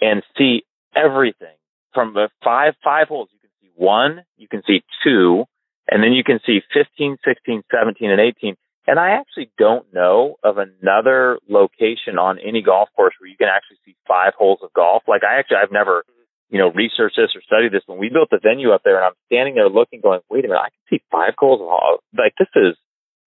and 0.00 0.22
see 0.36 0.64
everything 0.94 1.56
from 1.94 2.14
the 2.14 2.28
five, 2.44 2.74
five 2.82 3.08
holes. 3.08 3.28
You 3.32 3.40
can 3.40 3.50
see 3.60 3.70
one, 3.76 4.24
you 4.36 4.48
can 4.48 4.62
see 4.66 4.82
two, 5.04 5.44
and 5.88 6.02
then 6.02 6.12
you 6.12 6.24
can 6.24 6.40
see 6.46 6.60
15, 6.72 7.16
16, 7.24 7.62
17, 7.70 8.10
and 8.10 8.20
18. 8.20 8.56
And 8.86 8.98
I 8.98 9.20
actually 9.20 9.50
don't 9.58 9.86
know 9.92 10.36
of 10.42 10.56
another 10.58 11.38
location 11.48 12.18
on 12.18 12.38
any 12.38 12.62
golf 12.62 12.88
course 12.96 13.14
where 13.20 13.28
you 13.28 13.36
can 13.36 13.48
actually 13.48 13.78
see 13.84 13.94
five 14.08 14.32
holes 14.36 14.60
of 14.62 14.72
golf. 14.72 15.02
Like 15.06 15.22
I 15.22 15.38
actually, 15.38 15.58
I've 15.62 15.72
never, 15.72 16.04
you 16.48 16.58
know, 16.58 16.72
researched 16.72 17.16
this 17.16 17.36
or 17.36 17.42
studied 17.42 17.72
this. 17.72 17.82
When 17.86 17.98
we 17.98 18.08
built 18.08 18.30
the 18.30 18.40
venue 18.42 18.72
up 18.72 18.82
there 18.84 18.96
and 18.96 19.04
I'm 19.04 19.18
standing 19.26 19.54
there 19.54 19.68
looking, 19.68 20.00
going, 20.00 20.20
wait 20.30 20.44
a 20.44 20.48
minute, 20.48 20.64
I 20.64 20.72
can 20.72 20.84
see 20.88 21.02
five 21.12 21.34
holes 21.38 21.60
of 21.60 21.68
golf. 21.68 22.00
Like 22.16 22.34
this 22.38 22.50
is, 22.56 22.74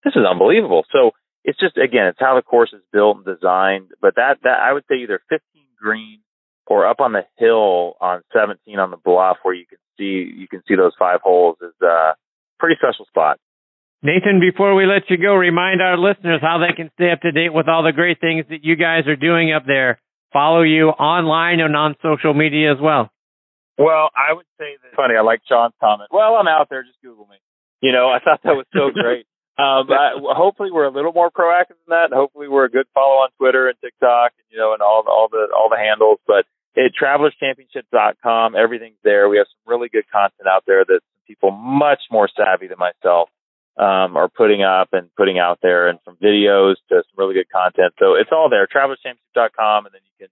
this 0.04 0.14
is 0.18 0.26
unbelievable. 0.28 0.84
So 0.92 1.12
it's 1.44 1.60
just 1.60 1.78
again, 1.78 2.08
it's 2.08 2.20
how 2.20 2.36
the 2.36 2.42
course 2.42 2.74
is 2.74 2.82
built 2.92 3.18
and 3.18 3.26
designed. 3.26 3.92
But 4.02 4.16
that 4.16 4.40
that 4.44 4.60
I 4.60 4.74
would 4.74 4.84
say 4.90 5.04
either 5.04 5.22
15 5.30 5.40
green 5.78 6.20
or 6.66 6.88
up 6.88 7.00
on 7.00 7.12
the 7.12 7.26
hill 7.38 7.96
on 8.00 8.22
17 8.34 8.80
on 8.80 8.92
the 8.92 8.98
bluff 8.98 9.38
where 9.44 9.54
you 9.54 9.66
can 9.68 9.80
see 9.98 10.32
you 10.36 10.48
can 10.48 10.64
see 10.68 10.76
those 10.76 10.94
five 10.98 11.20
holes 11.22 11.58
is 11.62 11.74
a 11.82 12.16
pretty 12.60 12.76
special 12.80 13.06
spot. 13.06 13.40
Nathan, 14.04 14.42
before 14.42 14.76
we 14.76 14.86
let 14.86 15.10
you 15.10 15.16
go, 15.16 15.34
remind 15.34 15.82
our 15.82 15.98
listeners 15.98 16.42
how 16.42 16.60
they 16.60 16.76
can 16.76 16.92
stay 16.96 17.10
up 17.12 17.22
to 17.22 17.32
date 17.32 17.54
with 17.54 17.70
all 17.70 17.84
the 17.84 17.94
great 17.94 18.20
things 18.20 18.46
that 18.50 18.64
you 18.64 18.76
guys 18.76 19.08
are 19.08 19.16
doing 19.16 19.54
up 19.54 19.64
there. 19.66 19.98
Follow 20.34 20.62
you 20.62 20.90
online 20.90 21.62
and 21.62 21.74
on 21.74 21.96
social 22.04 22.34
media 22.34 22.74
as 22.74 22.82
well. 22.82 23.10
Well, 23.78 24.10
I 24.12 24.34
would 24.34 24.46
say 24.60 24.76
that 24.84 24.96
funny. 24.96 25.16
I 25.16 25.22
like 25.22 25.40
Shaun's 25.48 25.74
comment. 25.80 26.10
Well, 26.12 26.36
I'm 26.36 26.50
out 26.50 26.68
there. 26.70 26.84
Just 26.84 27.02
Google 27.02 27.28
me. 27.32 27.38
You 27.82 27.94
know, 27.94 28.10
I 28.10 28.20
thought 28.20 28.42
that 28.44 28.60
was 28.60 28.66
so 28.74 28.92
great. 28.94 29.26
Um, 29.58 29.88
I, 29.88 30.20
hopefully 30.20 30.70
we're 30.72 30.86
a 30.86 30.92
little 30.92 31.14
more 31.14 31.32
proactive 31.32 31.80
than 31.88 31.96
that. 31.96 32.10
Hopefully 32.12 32.50
we're 32.50 32.66
a 32.66 32.70
good 32.70 32.88
follow 32.94 33.24
on 33.24 33.30
Twitter 33.38 33.70
and 33.70 33.78
TikTok, 33.80 34.34
and, 34.38 34.46
you 34.52 34.58
know, 34.58 34.74
and 34.74 34.82
all 34.82 35.04
the, 35.06 35.12
all 35.12 35.28
the, 35.32 35.48
all 35.56 35.70
the 35.70 35.78
handles. 35.78 36.20
But 36.28 36.46
at 36.76 36.92
travelerschampionships.com, 37.00 38.56
everything's 38.56 38.98
there. 39.04 39.30
We 39.30 39.38
have 39.38 39.48
some 39.48 39.72
really 39.72 39.90
good 39.90 40.06
content 40.12 40.48
out 40.50 40.64
there 40.68 40.84
that 40.84 41.00
people 41.28 41.52
much 41.52 42.02
more 42.12 42.28
savvy 42.36 42.68
than 42.68 42.80
myself, 42.80 43.30
um, 43.78 44.18
are 44.18 44.30
putting 44.30 44.64
up 44.64 44.90
and 44.94 45.10
putting 45.16 45.40
out 45.40 45.60
there 45.62 45.90
and 45.90 46.00
from 46.06 46.16
videos 46.18 46.76
to 46.90 47.04
some 47.04 47.18
really 47.18 47.34
good 47.34 47.50
content. 47.50 47.94
So 48.00 48.16
it's 48.16 48.30
all 48.32 48.50
there, 48.50 48.68
travelerschampionships.com, 48.68 49.86
and 49.86 49.94
then 49.94 50.02
you 50.06 50.28
can 50.28 50.30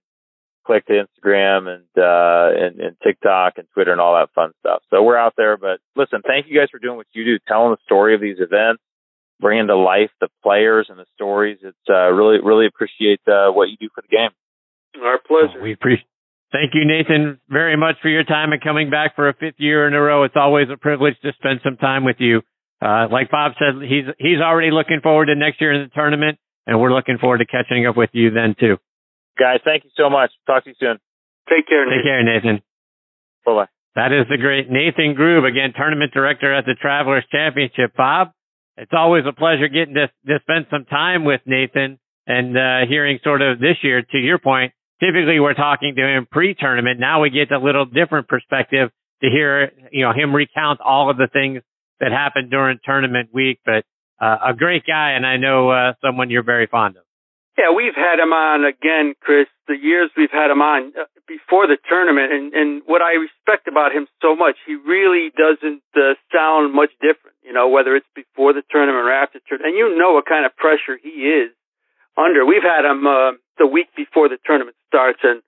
click 0.64 0.86
to 0.86 0.92
Instagram 0.92 1.66
and, 1.68 1.86
uh, 1.96 2.66
and, 2.66 2.80
and 2.80 2.96
TikTok 3.02 3.54
and 3.58 3.66
Twitter 3.74 3.92
and 3.92 4.00
all 4.00 4.14
that 4.14 4.32
fun 4.34 4.52
stuff. 4.60 4.82
So 4.90 5.02
we're 5.02 5.18
out 5.18 5.34
there, 5.36 5.56
but 5.56 5.80
listen, 5.96 6.22
thank 6.26 6.46
you 6.48 6.58
guys 6.58 6.68
for 6.70 6.78
doing 6.78 6.96
what 6.96 7.08
you 7.12 7.24
do, 7.24 7.38
telling 7.48 7.72
the 7.72 7.82
story 7.84 8.14
of 8.14 8.20
these 8.20 8.38
events 8.38 8.82
bringing 9.42 9.66
to 9.66 9.76
life 9.76 10.10
the 10.20 10.28
players 10.42 10.86
and 10.88 10.98
the 10.98 11.04
stories. 11.14 11.58
It's 11.60 11.76
uh, 11.90 12.08
really, 12.12 12.38
really 12.42 12.66
appreciate 12.66 13.20
uh, 13.26 13.50
what 13.50 13.68
you 13.68 13.76
do 13.76 13.88
for 13.94 14.00
the 14.00 14.08
game. 14.08 14.30
Our 15.02 15.18
pleasure. 15.18 15.60
we 15.60 15.72
appreciate. 15.72 16.06
Thank 16.52 16.74
you, 16.74 16.84
Nathan, 16.84 17.40
very 17.48 17.76
much 17.78 17.96
for 18.02 18.08
your 18.08 18.24
time 18.24 18.52
and 18.52 18.62
coming 18.62 18.90
back 18.90 19.16
for 19.16 19.28
a 19.28 19.32
fifth 19.32 19.56
year 19.56 19.88
in 19.88 19.94
a 19.94 20.00
row. 20.00 20.24
It's 20.24 20.36
always 20.36 20.68
a 20.70 20.76
privilege 20.76 21.14
to 21.22 21.32
spend 21.38 21.60
some 21.64 21.78
time 21.78 22.04
with 22.04 22.16
you. 22.18 22.42
Uh, 22.82 23.06
like 23.10 23.30
Bob 23.30 23.52
said, 23.58 23.80
he's 23.82 24.04
he's 24.18 24.40
already 24.40 24.72
looking 24.72 25.00
forward 25.02 25.26
to 25.26 25.36
next 25.36 25.60
year 25.60 25.72
in 25.72 25.82
the 25.82 25.94
tournament, 25.94 26.38
and 26.66 26.80
we're 26.80 26.92
looking 26.92 27.18
forward 27.18 27.38
to 27.38 27.46
catching 27.46 27.86
up 27.86 27.96
with 27.96 28.10
you 28.12 28.30
then 28.30 28.56
too. 28.58 28.76
Guys, 29.38 29.60
thank 29.64 29.84
you 29.84 29.90
so 29.96 30.10
much. 30.10 30.32
Talk 30.46 30.64
to 30.64 30.70
you 30.70 30.76
soon. 30.80 30.98
Take 31.48 31.68
care. 31.68 31.86
Nathan. 31.86 31.98
Take 31.98 32.04
care, 32.04 32.22
Nathan. 32.24 32.62
Bye 33.46 33.54
bye. 33.54 33.66
That 33.94 34.12
is 34.12 34.26
the 34.28 34.38
great 34.38 34.70
Nathan 34.70 35.14
Grube, 35.14 35.48
again, 35.48 35.72
tournament 35.76 36.12
director 36.12 36.52
at 36.52 36.64
the 36.64 36.74
Travelers 36.74 37.24
Championship. 37.30 37.94
Bob, 37.94 38.32
it's 38.76 38.92
always 38.92 39.24
a 39.28 39.32
pleasure 39.32 39.68
getting 39.68 39.94
to, 39.94 40.08
to 40.26 40.38
spend 40.40 40.66
some 40.70 40.86
time 40.86 41.24
with 41.24 41.42
Nathan 41.44 41.98
and 42.26 42.56
uh, 42.56 42.86
hearing 42.88 43.18
sort 43.22 43.42
of 43.42 43.58
this 43.58 43.76
year, 43.82 44.02
to 44.02 44.18
your 44.18 44.38
point, 44.38 44.72
typically 45.00 45.40
we're 45.40 45.54
talking 45.54 45.94
to 45.96 46.02
him 46.02 46.26
pre-tournament. 46.30 47.00
Now 47.00 47.20
we 47.20 47.30
get 47.30 47.50
a 47.52 47.58
little 47.58 47.84
different 47.84 48.28
perspective 48.28 48.90
to 49.22 49.28
hear, 49.28 49.72
you 49.90 50.04
know, 50.04 50.12
him 50.12 50.34
recount 50.34 50.80
all 50.80 51.10
of 51.10 51.16
the 51.16 51.28
things 51.32 51.62
that 52.02 52.10
happened 52.10 52.50
during 52.50 52.78
tournament 52.84 53.30
week. 53.32 53.60
But 53.64 53.86
uh, 54.20 54.50
a 54.50 54.54
great 54.54 54.84
guy, 54.84 55.12
and 55.12 55.24
I 55.24 55.38
know 55.38 55.70
uh, 55.70 55.94
someone 56.02 56.28
you're 56.28 56.42
very 56.42 56.66
fond 56.66 56.98
of. 56.98 57.04
Yeah, 57.56 57.70
we've 57.70 57.94
had 57.94 58.18
him 58.18 58.32
on 58.32 58.64
again, 58.64 59.14
Chris. 59.20 59.46
The 59.68 59.76
years 59.78 60.10
we've 60.16 60.32
had 60.32 60.50
him 60.50 60.60
on 60.60 60.92
uh, 60.98 61.04
before 61.28 61.66
the 61.66 61.78
tournament, 61.88 62.32
and 62.32 62.52
and 62.52 62.82
what 62.86 63.02
I 63.02 63.14
respect 63.22 63.68
about 63.68 63.92
him 63.92 64.08
so 64.20 64.34
much, 64.34 64.56
he 64.66 64.74
really 64.74 65.30
doesn't 65.36 65.86
uh, 65.94 66.18
sound 66.34 66.74
much 66.74 66.90
different. 67.00 67.38
You 67.44 67.52
know, 67.52 67.68
whether 67.68 67.94
it's 67.94 68.08
before 68.16 68.52
the 68.52 68.62
tournament 68.70 69.06
or 69.06 69.12
after 69.12 69.38
tournament, 69.46 69.74
and 69.74 69.78
you 69.78 69.96
know 69.96 70.12
what 70.12 70.26
kind 70.26 70.44
of 70.44 70.56
pressure 70.56 70.98
he 70.98 71.28
is 71.28 71.52
under. 72.18 72.44
We've 72.44 72.64
had 72.64 72.88
him 72.88 73.06
uh, 73.06 73.38
the 73.58 73.68
week 73.68 73.94
before 73.94 74.28
the 74.28 74.40
tournament 74.42 74.76
starts, 74.88 75.20
and 75.22 75.42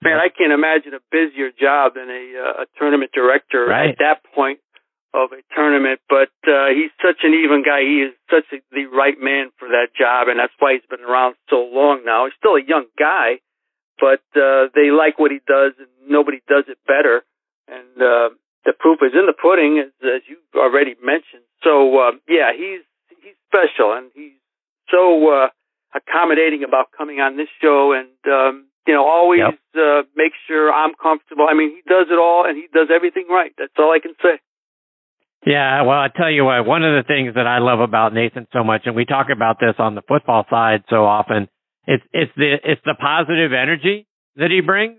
man, 0.00 0.22
I 0.22 0.30
can't 0.30 0.54
imagine 0.54 0.94
a 0.94 1.02
busier 1.10 1.50
job 1.50 1.98
than 1.98 2.06
a, 2.06 2.22
uh, 2.38 2.62
a 2.62 2.66
tournament 2.78 3.10
director 3.12 3.66
right. 3.66 3.90
at 3.90 3.98
that 3.98 4.22
point 4.30 4.60
of 5.14 5.32
a 5.32 5.40
tournament, 5.54 6.00
but 6.08 6.32
uh, 6.44 6.68
he's 6.68 6.92
such 7.00 7.24
an 7.24 7.32
even 7.32 7.64
guy. 7.64 7.80
He 7.80 8.04
is 8.04 8.14
such 8.28 8.44
a, 8.52 8.60
the 8.72 8.86
right 8.86 9.16
man 9.18 9.50
for 9.58 9.68
that 9.68 9.96
job, 9.96 10.28
and 10.28 10.38
that's 10.38 10.52
why 10.58 10.74
he's 10.74 10.86
been 10.88 11.04
around 11.04 11.36
so 11.48 11.64
long 11.64 12.04
now. 12.04 12.26
He's 12.26 12.36
still 12.36 12.56
a 12.56 12.64
young 12.64 12.86
guy, 12.98 13.40
but 13.98 14.22
uh, 14.36 14.68
they 14.74 14.90
like 14.92 15.18
what 15.18 15.30
he 15.30 15.40
does, 15.46 15.72
and 15.78 15.88
nobody 16.08 16.40
does 16.46 16.64
it 16.68 16.78
better. 16.86 17.24
And 17.68 17.96
uh, 17.96 18.36
the 18.64 18.72
proof 18.78 19.00
is 19.02 19.12
in 19.16 19.24
the 19.24 19.32
pudding, 19.32 19.80
as, 19.80 19.92
as 20.04 20.22
you 20.28 20.36
already 20.54 20.94
mentioned. 21.02 21.44
So 21.64 21.98
uh, 21.98 22.12
yeah, 22.28 22.52
he's 22.52 22.84
he's 23.08 23.36
special, 23.48 23.96
and 23.96 24.12
he's 24.14 24.36
so 24.90 25.24
uh, 25.32 25.48
accommodating 25.96 26.64
about 26.64 26.92
coming 26.96 27.20
on 27.20 27.36
this 27.36 27.48
show, 27.60 27.96
and 27.96 28.12
um, 28.28 28.68
you 28.86 28.92
know 28.92 29.08
always 29.08 29.40
yep. 29.40 29.58
uh, 29.72 30.02
make 30.16 30.32
sure 30.46 30.72
I'm 30.72 30.92
comfortable. 31.00 31.46
I 31.48 31.54
mean, 31.54 31.70
he 31.70 31.82
does 31.88 32.06
it 32.10 32.18
all, 32.18 32.44
and 32.46 32.56
he 32.56 32.68
does 32.72 32.88
everything 32.92 33.26
right. 33.28 33.52
That's 33.56 33.72
all 33.78 33.92
I 33.92 34.00
can 34.00 34.12
say. 34.22 34.40
Yeah, 35.46 35.82
well, 35.82 35.98
I 35.98 36.08
tell 36.14 36.30
you 36.30 36.44
what, 36.44 36.66
one 36.66 36.82
of 36.82 36.94
the 36.96 37.06
things 37.06 37.34
that 37.34 37.46
I 37.46 37.58
love 37.58 37.80
about 37.80 38.12
Nathan 38.12 38.46
so 38.52 38.64
much, 38.64 38.82
and 38.86 38.96
we 38.96 39.04
talk 39.04 39.28
about 39.32 39.58
this 39.60 39.74
on 39.78 39.94
the 39.94 40.02
football 40.02 40.44
side 40.50 40.82
so 40.90 41.04
often, 41.04 41.48
it's 41.86 42.02
it's 42.12 42.32
the 42.36 42.56
it's 42.64 42.82
the 42.84 42.96
positive 42.98 43.52
energy 43.52 44.06
that 44.36 44.50
he 44.50 44.60
brings, 44.60 44.98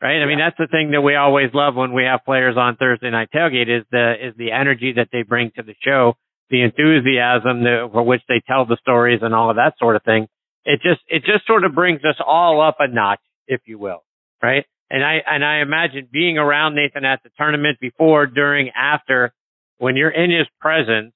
right? 0.00 0.22
I 0.22 0.26
mean, 0.26 0.38
that's 0.38 0.58
the 0.58 0.68
thing 0.70 0.92
that 0.92 1.00
we 1.00 1.16
always 1.16 1.50
love 1.54 1.74
when 1.74 1.94
we 1.94 2.04
have 2.04 2.20
players 2.24 2.56
on 2.56 2.76
Thursday 2.76 3.10
night 3.10 3.30
tailgate 3.34 3.68
is 3.68 3.84
the 3.90 4.28
is 4.28 4.34
the 4.36 4.52
energy 4.52 4.92
that 4.96 5.08
they 5.10 5.22
bring 5.22 5.50
to 5.56 5.62
the 5.62 5.74
show, 5.82 6.14
the 6.50 6.62
enthusiasm 6.62 7.64
that, 7.64 7.88
for 7.90 8.02
which 8.02 8.22
they 8.28 8.42
tell 8.46 8.66
the 8.66 8.76
stories 8.80 9.20
and 9.22 9.34
all 9.34 9.50
of 9.50 9.56
that 9.56 9.74
sort 9.78 9.96
of 9.96 10.02
thing. 10.04 10.28
It 10.64 10.80
just 10.82 11.00
it 11.08 11.24
just 11.24 11.46
sort 11.46 11.64
of 11.64 11.74
brings 11.74 12.04
us 12.04 12.20
all 12.24 12.60
up 12.60 12.76
a 12.78 12.88
notch, 12.88 13.20
if 13.48 13.62
you 13.64 13.78
will, 13.78 14.04
right? 14.42 14.64
and 14.90 15.04
I 15.04 15.18
and 15.26 15.44
I 15.44 15.60
imagine 15.60 16.08
being 16.10 16.38
around 16.38 16.74
Nathan 16.74 17.04
at 17.04 17.22
the 17.22 17.30
tournament 17.36 17.78
before, 17.80 18.26
during, 18.26 18.70
after, 18.70 19.32
when 19.78 19.96
you're 19.96 20.10
in 20.10 20.30
his 20.30 20.46
presence, 20.60 21.12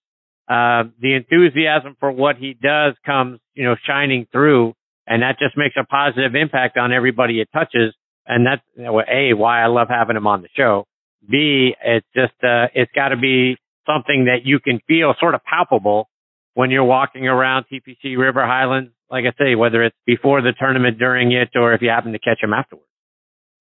uh, 0.48 0.84
the 1.00 1.14
enthusiasm 1.14 1.96
for 2.00 2.10
what 2.10 2.36
he 2.36 2.54
does 2.54 2.94
comes, 3.04 3.40
you 3.54 3.64
know, 3.64 3.76
shining 3.86 4.26
through, 4.32 4.74
and 5.06 5.22
that 5.22 5.38
just 5.38 5.56
makes 5.56 5.74
a 5.78 5.84
positive 5.84 6.34
impact 6.34 6.76
on 6.76 6.92
everybody 6.92 7.40
it 7.40 7.48
touches. 7.52 7.94
And 8.26 8.46
that's 8.46 8.62
you 8.76 8.84
know, 8.84 9.00
a 9.00 9.34
why 9.34 9.62
I 9.62 9.66
love 9.66 9.88
having 9.88 10.16
him 10.16 10.26
on 10.26 10.42
the 10.42 10.48
show. 10.56 10.86
B, 11.28 11.74
it's 11.84 12.06
just 12.14 12.34
uh, 12.42 12.66
it's 12.74 12.90
got 12.94 13.08
to 13.08 13.16
be 13.16 13.56
something 13.86 14.26
that 14.26 14.44
you 14.44 14.60
can 14.60 14.80
feel 14.86 15.14
sort 15.18 15.34
of 15.34 15.42
palpable 15.44 16.08
when 16.54 16.70
you're 16.70 16.84
walking 16.84 17.26
around 17.26 17.66
TPC 17.72 18.16
River 18.16 18.46
Highlands. 18.46 18.92
Like 19.10 19.24
I 19.26 19.32
say, 19.42 19.54
whether 19.54 19.82
it's 19.82 19.96
before 20.06 20.40
the 20.40 20.52
tournament, 20.58 20.98
during 20.98 21.32
it, 21.32 21.50
or 21.54 21.74
if 21.74 21.82
you 21.82 21.90
happen 21.90 22.12
to 22.12 22.18
catch 22.18 22.42
him 22.42 22.52
afterwards. 22.52 22.86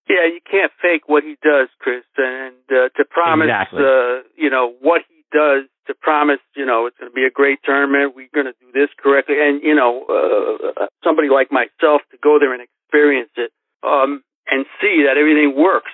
Yeah, 0.09 0.25
you 0.27 0.41
can't 0.43 0.71
fake 0.81 1.07
what 1.07 1.23
he 1.23 1.37
does, 1.41 1.69
Chris, 1.79 2.03
and 2.17 2.55
uh, 2.69 2.89
to 2.97 3.05
promise, 3.05 3.45
exactly. 3.45 3.83
uh, 3.83 4.27
you 4.35 4.49
know, 4.49 4.73
what 4.81 5.01
he 5.07 5.23
does 5.31 5.69
to 5.87 5.93
promise, 5.93 6.39
you 6.55 6.65
know, 6.65 6.85
it's 6.85 6.97
going 6.97 7.09
to 7.09 7.15
be 7.15 7.25
a 7.25 7.31
great 7.31 7.59
tournament. 7.63 8.15
We're 8.15 8.33
going 8.33 8.47
to 8.47 8.57
do 8.59 8.71
this 8.73 8.89
correctly, 8.97 9.35
and 9.39 9.61
you 9.63 9.75
know, 9.75 10.05
uh, 10.09 10.87
somebody 11.03 11.29
like 11.29 11.51
myself 11.51 12.01
to 12.11 12.17
go 12.21 12.37
there 12.39 12.53
and 12.53 12.61
experience 12.61 13.31
it 13.37 13.51
um, 13.83 14.23
and 14.49 14.65
see 14.81 15.05
that 15.07 15.17
everything 15.17 15.55
works. 15.55 15.91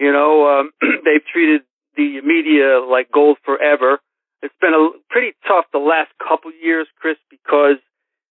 You 0.00 0.12
know, 0.12 0.48
um, 0.48 0.72
they've 1.04 1.24
treated 1.32 1.62
the 1.96 2.20
media 2.22 2.80
like 2.80 3.12
gold 3.12 3.38
forever. 3.44 4.00
It's 4.42 4.54
been 4.60 4.74
a 4.74 4.90
pretty 5.08 5.36
tough 5.46 5.66
the 5.72 5.78
last 5.78 6.10
couple 6.18 6.50
years, 6.50 6.88
Chris, 6.98 7.16
because 7.30 7.78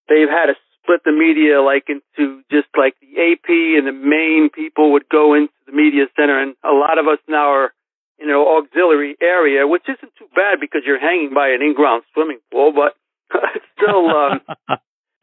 they've 0.09 0.27
had 0.27 0.51
to 0.51 0.55
split 0.83 1.01
the 1.05 1.11
media 1.11 1.61
like 1.61 1.87
into 1.89 2.41
just 2.51 2.67
like 2.77 2.95
the 3.01 3.13
AP 3.17 3.49
and 3.49 3.87
the 3.87 3.93
main 3.93 4.49
people 4.49 4.93
would 4.93 5.07
go 5.09 5.33
into 5.33 5.53
the 5.65 5.71
media 5.71 6.05
center, 6.15 6.41
and 6.41 6.55
a 6.63 6.73
lot 6.73 6.97
of 6.97 7.07
us 7.07 7.19
now 7.27 7.53
are 7.53 7.73
you 8.19 8.27
know 8.27 8.57
auxiliary 8.57 9.15
area, 9.21 9.67
which 9.67 9.83
isn't 9.87 10.13
too 10.17 10.27
bad 10.35 10.59
because 10.59 10.81
you're 10.85 10.99
hanging 10.99 11.33
by 11.33 11.49
an 11.49 11.61
in-ground 11.61 12.03
swimming 12.13 12.39
pool, 12.51 12.73
but 12.73 12.97
still, 13.77 14.09
um, 14.09 14.41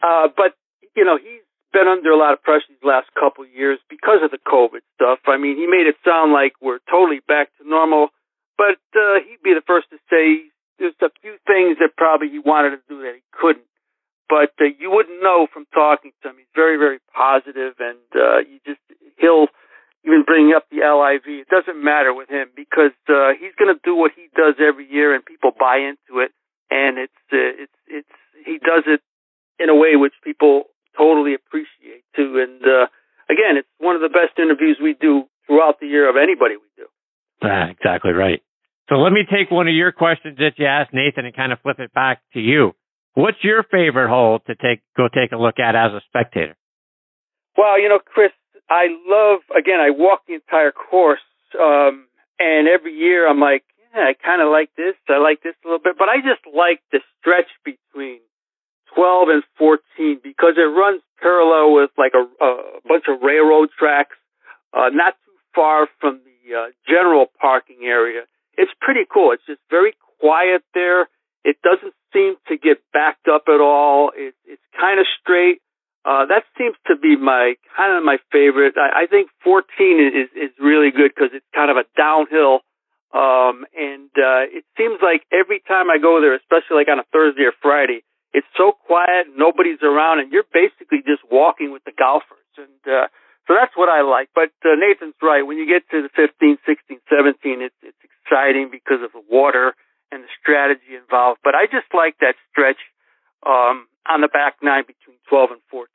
uh, 0.03 0.29
but 0.37 0.55
you 0.97 1.05
know 1.05 1.19
he's 1.19 1.43
been 1.73 1.89
under 1.89 2.11
a 2.11 2.17
lot 2.17 2.33
of 2.33 2.43
pressure 2.43 2.65
these 2.71 2.83
last 2.83 3.09
couple 3.19 3.45
of 3.45 3.51
years 3.53 3.79
because 3.91 4.21
of 4.23 4.31
the 4.31 4.41
COVID 4.41 4.81
stuff. 4.95 5.19
I 5.27 5.37
mean, 5.37 5.57
he 5.57 5.67
made 5.67 5.87
it 5.87 5.97
sound 6.05 6.33
like 6.33 6.55
we're 6.63 6.81
totally 6.91 7.21
back 7.29 7.51
to 7.59 7.69
normal, 7.69 8.09
but 8.57 8.81
uh, 8.97 9.21
he'd 9.21 9.43
be 9.45 9.53
the 9.53 9.65
first 9.67 9.91
to 9.91 9.99
say 10.09 10.49
there's 10.79 10.97
a 11.03 11.11
few 11.21 11.37
things 11.47 11.77
that 11.81 11.97
probably 11.97 12.31
he 12.31 12.39
wanted 12.39 12.71
to 12.71 12.83
do 12.89 13.03
that 13.03 13.15
he 13.15 13.23
couldn't 13.33 13.69
but 14.29 14.53
uh, 14.61 14.69
you 14.79 14.91
wouldn't 14.91 15.23
know 15.23 15.47
from 15.53 15.67
talking 15.73 16.13
to 16.23 16.31
him. 16.31 16.37
He's 16.39 16.53
very, 16.55 16.77
very 16.77 16.99
positive, 17.15 17.75
and 17.81 18.05
uh, 18.15 18.39
you 18.45 18.61
just 18.65 18.81
he'll 19.19 19.49
even 20.05 20.23
bring 20.25 20.53
up 20.55 20.69
the 20.71 20.85
LIV. 20.85 21.27
It 21.27 21.49
doesn't 21.49 21.83
matter 21.83 22.13
with 22.15 22.29
him 22.29 22.49
because 22.55 22.95
uh, 23.09 23.33
he's 23.41 23.57
going 23.59 23.73
to 23.73 23.81
do 23.83 23.97
what 23.97 24.13
he 24.15 24.29
does 24.37 24.55
every 24.61 24.87
year, 24.91 25.15
and 25.15 25.25
people 25.25 25.51
buy 25.59 25.79
into 25.79 26.21
it. 26.21 26.31
And 26.71 26.99
it's 26.99 27.23
uh, 27.33 27.65
it's 27.65 27.79
it's 27.89 28.17
he 28.45 28.59
does 28.59 28.85
it 28.87 29.01
in 29.59 29.69
a 29.69 29.75
way 29.75 29.97
which 29.97 30.15
people 30.23 30.65
totally 30.97 31.35
appreciate 31.35 32.05
too. 32.15 32.39
And 32.39 32.63
uh, 32.63 32.87
again, 33.29 33.57
it's 33.57 33.69
one 33.79 33.97
of 33.97 34.03
the 34.03 34.13
best 34.13 34.39
interviews 34.39 34.79
we 34.83 34.95
do 34.95 35.25
throughout 35.47 35.81
the 35.81 35.87
year 35.87 36.09
of 36.09 36.17
anybody 36.17 36.57
we 36.57 36.69
do. 36.77 36.87
Ah, 37.43 37.71
exactly 37.71 38.13
right. 38.13 38.43
So 38.89 38.97
let 38.97 39.13
me 39.13 39.25
take 39.31 39.51
one 39.51 39.69
of 39.69 39.75
your 39.75 39.93
questions 39.93 40.39
that 40.39 40.53
you 40.57 40.67
asked 40.67 40.93
Nathan 40.93 41.25
and 41.25 41.37
kind 41.37 41.53
of 41.53 41.61
flip 41.61 41.79
it 41.79 41.93
back 41.93 42.21
to 42.33 42.41
you. 42.41 42.73
What's 43.19 43.43
your 43.43 43.65
favorite 43.65 44.09
hole 44.09 44.39
to 44.47 44.55
take 44.55 44.79
go 44.97 45.09
take 45.11 45.33
a 45.33 45.37
look 45.37 45.59
at 45.59 45.75
as 45.75 45.91
a 45.91 46.01
spectator? 46.07 46.55
Well, 47.57 47.75
you 47.83 47.89
know, 47.89 47.99
Chris, 47.99 48.31
I 48.71 48.87
love 49.11 49.41
again. 49.51 49.81
I 49.83 49.91
walk 49.91 50.23
the 50.29 50.35
entire 50.35 50.71
course, 50.71 51.27
um, 51.59 52.07
and 52.39 52.69
every 52.69 52.95
year 52.95 53.29
I'm 53.29 53.41
like, 53.41 53.65
yeah, 53.91 54.07
I 54.07 54.15
kind 54.15 54.41
of 54.41 54.53
like 54.55 54.71
this. 54.77 54.95
I 55.09 55.19
like 55.19 55.43
this 55.43 55.59
a 55.65 55.67
little 55.67 55.83
bit, 55.83 55.99
but 55.99 56.09
I 56.09 56.23
just 56.23 56.47
like 56.47 56.79
the 56.93 57.01
stretch 57.19 57.51
between 57.67 58.21
12 58.95 59.29
and 59.35 59.43
14 59.59 60.23
because 60.23 60.55
it 60.55 60.71
runs 60.71 61.03
parallel 61.21 61.75
with 61.75 61.91
like 61.99 62.15
a, 62.15 62.23
a 62.23 62.79
bunch 62.87 63.11
of 63.11 63.19
railroad 63.21 63.71
tracks, 63.77 64.15
uh, 64.71 64.95
not 64.95 65.19
too 65.27 65.35
far 65.57 65.89
from 65.99 66.23
the 66.23 66.55
uh, 66.55 66.71
general 66.87 67.27
parking 67.41 67.83
area. 67.83 68.31
It's 68.55 68.71
pretty 68.81 69.11
cool. 69.13 69.33
It's 69.33 69.43
just 69.45 69.61
very 69.69 69.95
quiet 70.21 70.63
there. 70.73 71.11
It 71.43 71.57
doesn't 71.67 71.98
seem 72.13 72.37
to 72.49 72.57
get 72.57 72.79
backed 72.93 73.29
up 73.29 73.45
at 73.49 73.61
all. 73.61 74.13
It, 74.15 74.35
it's 74.47 74.63
kind 74.79 75.01
of 75.01 75.07
straight. 75.21 75.61
Uh, 76.05 76.25
that 76.27 76.45
seems 76.57 76.77
to 76.87 76.97
be 76.97 77.17
my 77.17 77.55
kind 77.77 77.97
of 77.97 78.05
my 78.05 78.19
favorite. 78.33 78.75
I, 78.79 79.05
I 79.05 79.07
think 79.07 79.31
14 79.45 79.67
is 80.01 80.31
is 80.33 80.53
really 80.59 80.91
good 80.91 81.13
because 81.15 81.31
it's 81.35 81.47
kind 81.55 81.71
of 81.71 81.77
a 81.77 81.85
downhill, 81.99 82.65
um, 83.13 83.67
and 83.77 84.09
uh, 84.17 84.49
it 84.49 84.65
seems 84.79 85.03
like 85.03 85.27
every 85.29 85.61
time 85.67 85.91
I 85.91 85.99
go 85.99 86.21
there, 86.21 86.35
especially 86.35 86.81
like 86.81 86.89
on 86.89 86.99
a 86.99 87.09
Thursday 87.13 87.45
or 87.45 87.53
Friday, 87.61 88.07
it's 88.33 88.47
so 88.57 88.73
quiet, 88.73 89.29
nobody's 89.37 89.83
around, 89.83 90.21
and 90.21 90.33
you're 90.33 90.49
basically 90.49 91.03
just 91.05 91.21
walking 91.29 91.73
with 91.73 91.85
the 91.85 91.93
golfers, 91.93 92.53
and 92.57 92.81
uh, 92.87 93.09
so 93.49 93.57
that's 93.57 93.75
what 93.77 93.89
I 93.89 94.01
like. 94.01 94.31
But 94.35 94.55
uh, 94.65 94.77
Nathan's 94.79 95.19
right. 95.21 95.43
When 95.43 95.59
you 95.59 95.67
get 95.67 95.83
to 95.91 96.01
the 96.01 96.13
15, 96.15 96.57
16, 96.65 97.01
17, 97.11 97.61
it's 97.61 97.75
it's 97.83 98.01
exciting 98.01 98.71
because 98.71 99.03
of 99.03 99.13
the 99.13 99.25
water 99.29 99.75
and 100.11 100.25
the 100.25 100.33
strategy 100.41 100.97
involved. 100.97 101.41
But 101.45 101.55
I 101.55 101.67
just 101.67 101.93
like 101.95 102.17
that 102.21 102.35
stretch 102.51 102.81
um, 103.47 103.87
on 104.09 104.21
the 104.21 104.29
back 104.29 104.57
nine 104.63 104.85
between 104.87 105.17
12 105.29 105.51
and 105.53 105.61
14. 105.71 105.89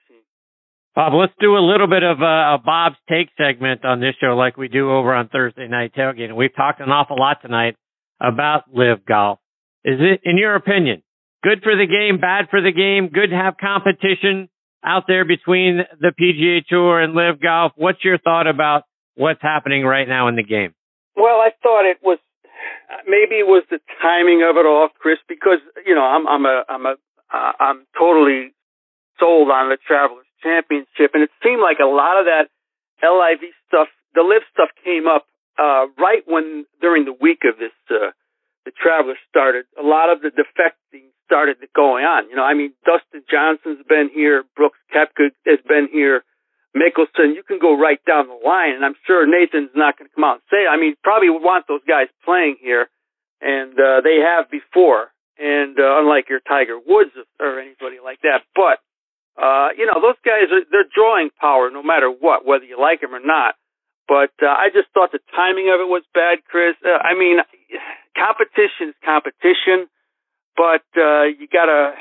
Bob, 0.96 1.14
let's 1.14 1.34
do 1.40 1.58
a 1.58 1.64
little 1.64 1.88
bit 1.88 2.04
of 2.04 2.22
a, 2.22 2.56
a 2.56 2.58
Bob's 2.64 2.98
take 3.10 3.30
segment 3.36 3.84
on 3.84 4.00
this 4.00 4.14
show, 4.22 4.36
like 4.38 4.58
we 4.58 4.68
do 4.68 4.92
over 4.92 5.14
on 5.14 5.28
Thursday 5.28 5.68
night 5.68 5.94
tailgate. 5.98 6.36
we've 6.36 6.56
talked 6.56 6.80
an 6.82 6.90
awful 6.90 7.18
lot 7.18 7.42
tonight 7.42 7.76
about 8.22 8.66
LIV 8.72 9.06
Golf. 9.06 9.40
Is 9.84 9.98
it, 10.00 10.22
in 10.24 10.38
your 10.38 10.56
opinion, 10.56 11.02
good 11.44 11.64
for 11.64 11.76
the 11.76 11.88
game, 11.88 12.22
bad 12.22 12.46
for 12.50 12.62
the 12.62 12.72
game, 12.72 13.10
good 13.12 13.32
to 13.32 13.36
have 13.36 13.56
competition 13.58 14.50
out 14.86 15.06
there 15.08 15.26
between 15.26 15.80
the 16.00 16.14
PGA 16.14 16.64
Tour 16.68 17.02
and 17.02 17.16
LIV 17.16 17.42
Golf? 17.42 17.72
What's 17.76 18.04
your 18.04 18.20
thought 18.20 18.46
about 18.46 18.84
what's 19.16 19.42
happening 19.42 19.84
right 19.84 20.08
now 20.08 20.28
in 20.28 20.36
the 20.36 20.44
game? 20.44 20.76
Well, 21.16 21.42
I 21.42 21.50
thought 21.62 21.90
it 21.90 21.98
was 22.04 22.20
maybe 23.08 23.40
it 23.40 23.48
was 23.48 23.64
the 23.70 23.80
timing 24.02 24.44
of 24.44 24.58
it 24.58 24.66
all, 24.66 24.90
Chris, 25.00 25.20
because 25.28 25.60
you 25.86 25.96
know 25.96 26.04
I'm 26.04 26.28
I'm 26.28 26.46
a 26.46 26.64
I'm 26.70 26.86
a 26.86 26.96
uh, 27.34 27.52
I'm 27.60 27.86
totally 27.98 28.54
sold 29.20 29.50
on 29.50 29.70
the 29.70 29.78
Travelers 29.78 30.28
Championship, 30.42 31.12
and 31.14 31.24
it 31.24 31.32
seemed 31.44 31.62
like 31.62 31.80
a 31.80 31.90
lot 31.90 32.20
of 32.20 32.26
that 32.26 32.50
LIV 33.02 33.54
stuff, 33.68 33.88
the 34.14 34.22
LIV 34.22 34.44
stuff, 34.52 34.70
came 34.84 35.08
up 35.08 35.26
uh, 35.58 35.88
right 35.98 36.24
when 36.26 36.66
during 36.82 37.06
the 37.06 37.14
week 37.14 37.42
of 37.46 37.58
this 37.58 37.74
uh, 37.90 38.12
the 38.66 38.72
Travelers 38.72 39.18
started. 39.30 39.66
A 39.80 39.86
lot 39.86 40.10
of 40.10 40.22
the 40.22 40.30
defecting 40.30 41.12
started 41.26 41.58
going 41.76 42.06
on. 42.06 42.30
You 42.30 42.36
know, 42.36 42.44
I 42.44 42.54
mean, 42.54 42.74
Dustin 42.86 43.24
Johnson's 43.30 43.86
been 43.88 44.10
here, 44.14 44.44
Brooks 44.56 44.80
Koepka 44.94 45.32
has 45.46 45.60
been 45.68 45.88
here. 45.92 46.24
Mickelson, 46.76 47.36
you 47.36 47.44
can 47.46 47.60
go 47.60 47.78
right 47.78 48.00
down 48.06 48.28
the 48.28 48.40
line, 48.46 48.74
and 48.74 48.84
I'm 48.84 48.96
sure 49.06 49.26
Nathan's 49.28 49.76
not 49.76 49.98
going 49.98 50.10
to 50.10 50.16
come 50.16 50.24
out 50.24 50.42
and 50.42 50.48
say. 50.50 50.66
I 50.66 50.78
mean, 50.78 50.96
probably 51.04 51.30
want 51.30 51.66
those 51.68 51.86
guys 51.88 52.08
playing 52.26 52.58
here, 52.62 52.90
and 53.42 53.74
uh, 53.78 54.02
they 54.02 54.18
have 54.26 54.50
before, 54.50 55.14
and 55.38 55.78
uh, 55.78 56.02
unlike 56.02 56.30
your 56.30 56.42
Tiger 56.42 56.78
Woods 56.78 57.12
or 57.40 57.60
anybody 57.60 57.98
like 58.04 58.22
that. 58.22 58.42
But 58.56 58.82
uh, 59.38 59.70
you 59.78 59.86
know, 59.86 59.98
those 60.02 60.18
guys 60.26 60.50
are 60.54 60.66
they're 60.70 60.90
drawing 60.94 61.30
power 61.40 61.70
no 61.70 61.82
matter 61.82 62.10
what, 62.10 62.46
whether 62.46 62.66
you 62.66 62.80
like 62.80 63.02
them 63.02 63.14
or 63.14 63.24
not. 63.24 63.56
But 64.08 64.34
uh, 64.42 64.50
I 64.50 64.70
just 64.74 64.90
thought 64.94 65.12
the 65.12 65.24
timing 65.36 65.72
of 65.74 65.80
it 65.80 65.90
was 65.90 66.04
bad, 66.14 66.46
Chris. 66.50 66.76
Uh, 66.86 66.98
I 67.02 67.18
mean, 67.18 67.38
competition 68.18 68.94
is 68.94 68.96
competition, 69.06 69.90
but 70.58 70.86
uh, 70.98 71.30
you 71.34 71.48
gotta 71.52 71.94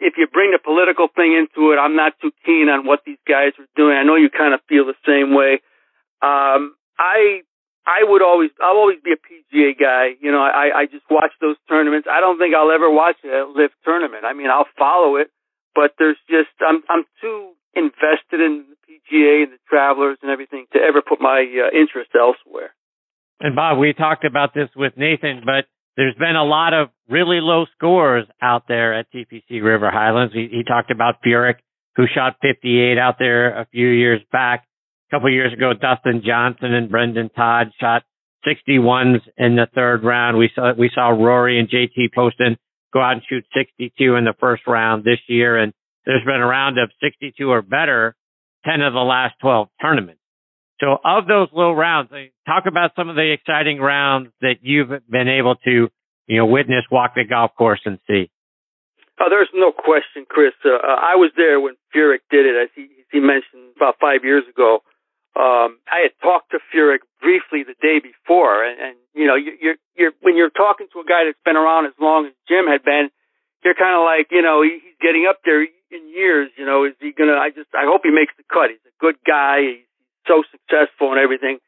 if 0.00 0.14
you 0.16 0.26
bring 0.26 0.50
the 0.50 0.58
political 0.58 1.08
thing 1.12 1.36
into 1.36 1.72
it, 1.72 1.76
I'm 1.76 1.94
not 1.94 2.16
too 2.20 2.32
keen 2.44 2.68
on 2.72 2.86
what 2.86 3.04
these 3.04 3.20
guys 3.28 3.52
are 3.60 3.68
doing. 3.76 3.96
I 3.96 4.02
know 4.02 4.16
you 4.16 4.30
kind 4.32 4.54
of 4.54 4.60
feel 4.68 4.88
the 4.88 4.98
same 5.06 5.36
way. 5.36 5.60
Um, 6.24 6.74
I 6.98 7.44
I 7.86 8.04
would 8.04 8.22
always 8.22 8.50
I'll 8.60 8.80
always 8.80 8.98
be 9.04 9.12
a 9.12 9.20
PGA 9.20 9.78
guy. 9.78 10.16
You 10.20 10.32
know, 10.32 10.40
I 10.40 10.72
I 10.74 10.86
just 10.86 11.04
watch 11.10 11.32
those 11.40 11.56
tournaments. 11.68 12.08
I 12.10 12.20
don't 12.20 12.38
think 12.38 12.54
I'll 12.54 12.72
ever 12.72 12.90
watch 12.90 13.16
a 13.24 13.44
LIV 13.44 13.70
tournament. 13.84 14.24
I 14.24 14.32
mean, 14.32 14.48
I'll 14.48 14.68
follow 14.78 15.16
it, 15.16 15.28
but 15.74 15.92
there's 15.98 16.18
just 16.28 16.50
I'm 16.60 16.82
I'm 16.88 17.04
too 17.20 17.52
invested 17.74 18.40
in 18.40 18.64
the 18.72 18.76
PGA 18.88 19.44
and 19.44 19.52
the 19.52 19.62
Travelers 19.68 20.18
and 20.22 20.30
everything 20.30 20.66
to 20.72 20.78
ever 20.80 21.02
put 21.02 21.20
my 21.20 21.44
uh, 21.44 21.76
interest 21.76 22.10
elsewhere. 22.18 22.74
And 23.40 23.56
Bob, 23.56 23.78
we 23.78 23.92
talked 23.92 24.24
about 24.24 24.52
this 24.52 24.68
with 24.76 24.96
Nathan, 24.96 25.42
but 25.44 25.64
there's 26.00 26.14
been 26.14 26.34
a 26.34 26.44
lot 26.44 26.72
of 26.72 26.88
really 27.10 27.40
low 27.42 27.66
scores 27.76 28.24
out 28.40 28.62
there 28.68 28.98
at 28.98 29.12
TPC 29.12 29.62
River 29.62 29.90
Highlands. 29.90 30.32
He, 30.32 30.48
he 30.50 30.64
talked 30.64 30.90
about 30.90 31.22
Furyk, 31.22 31.56
who 31.94 32.04
shot 32.14 32.36
58 32.40 32.96
out 32.96 33.16
there 33.18 33.50
a 33.50 33.66
few 33.66 33.86
years 33.86 34.22
back. 34.32 34.64
A 35.10 35.14
couple 35.14 35.28
of 35.28 35.34
years 35.34 35.52
ago, 35.52 35.74
Dustin 35.74 36.22
Johnson 36.24 36.72
and 36.72 36.90
Brendon 36.90 37.28
Todd 37.28 37.72
shot 37.78 38.04
61s 38.46 39.20
in 39.36 39.56
the 39.56 39.66
third 39.74 40.02
round. 40.02 40.38
We 40.38 40.48
saw 40.54 40.72
we 40.72 40.90
saw 40.94 41.10
Rory 41.10 41.60
and 41.60 41.68
JT 41.68 42.14
Poston 42.14 42.56
go 42.94 43.02
out 43.02 43.12
and 43.12 43.22
shoot 43.28 43.44
62 43.52 44.14
in 44.14 44.24
the 44.24 44.32
first 44.40 44.62
round 44.66 45.04
this 45.04 45.20
year, 45.26 45.58
and 45.58 45.74
there's 46.06 46.24
been 46.24 46.40
a 46.40 46.46
round 46.46 46.78
of 46.78 46.90
62 47.02 47.46
or 47.46 47.60
better 47.60 48.16
10 48.64 48.80
of 48.80 48.94
the 48.94 49.00
last 49.00 49.34
12 49.42 49.68
tournaments. 49.82 50.19
So 50.80 50.96
of 51.04 51.26
those 51.26 51.48
low 51.52 51.72
rounds, 51.72 52.10
talk 52.46 52.64
about 52.66 52.92
some 52.96 53.08
of 53.08 53.16
the 53.16 53.32
exciting 53.32 53.78
rounds 53.78 54.30
that 54.40 54.56
you've 54.62 54.88
been 54.88 55.28
able 55.28 55.56
to, 55.56 55.88
you 56.26 56.36
know, 56.36 56.46
witness, 56.46 56.84
walk 56.90 57.14
the 57.14 57.24
golf 57.28 57.52
course 57.56 57.80
and 57.84 57.98
see. 58.08 58.30
Oh, 59.20 59.28
there's 59.28 59.52
no 59.52 59.72
question, 59.72 60.24
Chris. 60.26 60.56
Uh, 60.64 60.80
uh 60.80 60.96
I 60.96 61.16
was 61.16 61.30
there 61.36 61.60
when 61.60 61.76
Furyk 61.94 62.24
did 62.30 62.46
it, 62.46 62.56
as 62.56 62.70
he, 62.74 62.88
he 63.12 63.20
mentioned 63.20 63.76
about 63.76 64.00
five 64.00 64.24
years 64.24 64.44
ago. 64.48 64.80
Um, 65.36 65.78
I 65.86 66.08
had 66.08 66.16
talked 66.24 66.50
to 66.52 66.58
Furyk 66.72 67.04
briefly 67.20 67.62
the 67.62 67.76
day 67.78 68.00
before, 68.00 68.64
and, 68.64 68.80
and 68.80 68.96
you 69.14 69.26
know, 69.28 69.36
you, 69.36 69.52
you're, 69.60 69.78
you're 69.94 70.12
when 70.22 70.36
you're 70.36 70.50
talking 70.50 70.88
to 70.92 71.00
a 71.00 71.06
guy 71.06 71.28
that's 71.28 71.44
been 71.44 71.60
around 71.60 71.86
as 71.86 71.94
long 72.00 72.26
as 72.26 72.32
Jim 72.48 72.66
had 72.66 72.82
been, 72.82 73.12
you're 73.62 73.76
kind 73.76 73.94
of 73.94 74.02
like, 74.08 74.32
you 74.32 74.40
know, 74.40 74.64
he's 74.64 74.96
getting 74.98 75.28
up 75.28 75.44
there 75.44 75.62
in 75.62 76.02
years. 76.08 76.48
You 76.56 76.64
know, 76.64 76.88
is 76.88 76.96
he 76.98 77.12
gonna? 77.12 77.36
I 77.36 77.50
just, 77.50 77.68
I 77.76 77.84
hope 77.84 78.00
he 78.02 78.10
makes 78.10 78.32
the 78.40 78.44
cut. 78.48 78.72
He's 78.72 78.82
a 78.88 78.96
good 78.98 79.20
guy. 79.22 79.84
He's 79.84 79.89
so 80.26 80.42
successful 80.50 81.12
and 81.12 81.20
everything. 81.20 81.58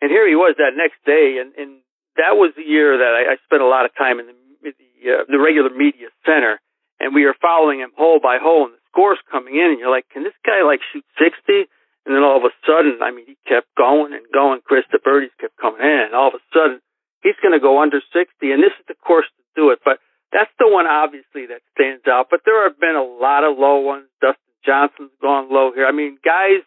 And 0.00 0.10
here 0.10 0.28
he 0.28 0.36
was 0.36 0.54
that 0.58 0.78
next 0.78 1.02
day, 1.04 1.42
and, 1.42 1.52
and 1.58 1.82
that 2.16 2.38
was 2.38 2.54
the 2.54 2.62
year 2.62 2.98
that 2.98 3.12
I, 3.14 3.34
I 3.34 3.36
spent 3.44 3.62
a 3.62 3.68
lot 3.68 3.84
of 3.84 3.90
time 3.98 4.20
in 4.20 4.26
the 4.26 4.36
in 4.58 4.74
the, 4.74 4.90
uh, 5.06 5.22
the 5.30 5.38
regular 5.38 5.70
media 5.70 6.10
center 6.26 6.58
and 7.00 7.14
we 7.14 7.24
were 7.24 7.36
following 7.40 7.80
him 7.80 7.94
hole 7.96 8.18
by 8.20 8.38
hole, 8.42 8.66
and 8.66 8.74
the 8.74 8.82
scores 8.90 9.18
coming 9.30 9.54
in, 9.54 9.78
and 9.78 9.78
you're 9.78 9.90
like, 9.90 10.10
can 10.10 10.24
this 10.24 10.36
guy 10.42 10.66
like 10.66 10.80
shoot 10.92 11.06
60? 11.18 11.70
And 12.06 12.16
then 12.16 12.24
all 12.24 12.38
of 12.38 12.44
a 12.44 12.54
sudden, 12.66 12.98
I 13.02 13.10
mean, 13.10 13.26
he 13.26 13.36
kept 13.46 13.68
going 13.76 14.12
and 14.12 14.24
going. 14.32 14.60
Chris, 14.64 14.84
the 14.90 14.98
birdies 14.98 15.34
kept 15.38 15.56
coming 15.60 15.82
in, 15.82 16.10
and 16.10 16.14
all 16.14 16.28
of 16.28 16.34
a 16.34 16.44
sudden, 16.50 16.80
he's 17.22 17.38
going 17.42 17.54
to 17.54 17.62
go 17.62 17.82
under 17.82 18.00
60, 18.00 18.26
and 18.50 18.62
this 18.62 18.74
is 18.80 18.86
the 18.88 18.98
course 18.98 19.28
to 19.36 19.42
do 19.54 19.70
it. 19.70 19.78
But 19.84 20.00
that's 20.32 20.50
the 20.58 20.66
one, 20.66 20.86
obviously, 20.86 21.46
that 21.52 21.62
stands 21.76 22.02
out. 22.08 22.28
But 22.30 22.42
there 22.44 22.66
have 22.66 22.80
been 22.80 22.96
a 22.96 23.04
lot 23.04 23.44
of 23.44 23.58
low 23.58 23.80
ones. 23.84 24.10
Dustin 24.20 24.42
Johnson's 24.64 25.14
gone 25.22 25.52
low 25.52 25.70
here. 25.72 25.86
I 25.86 25.92
mean, 25.92 26.18
guys, 26.24 26.66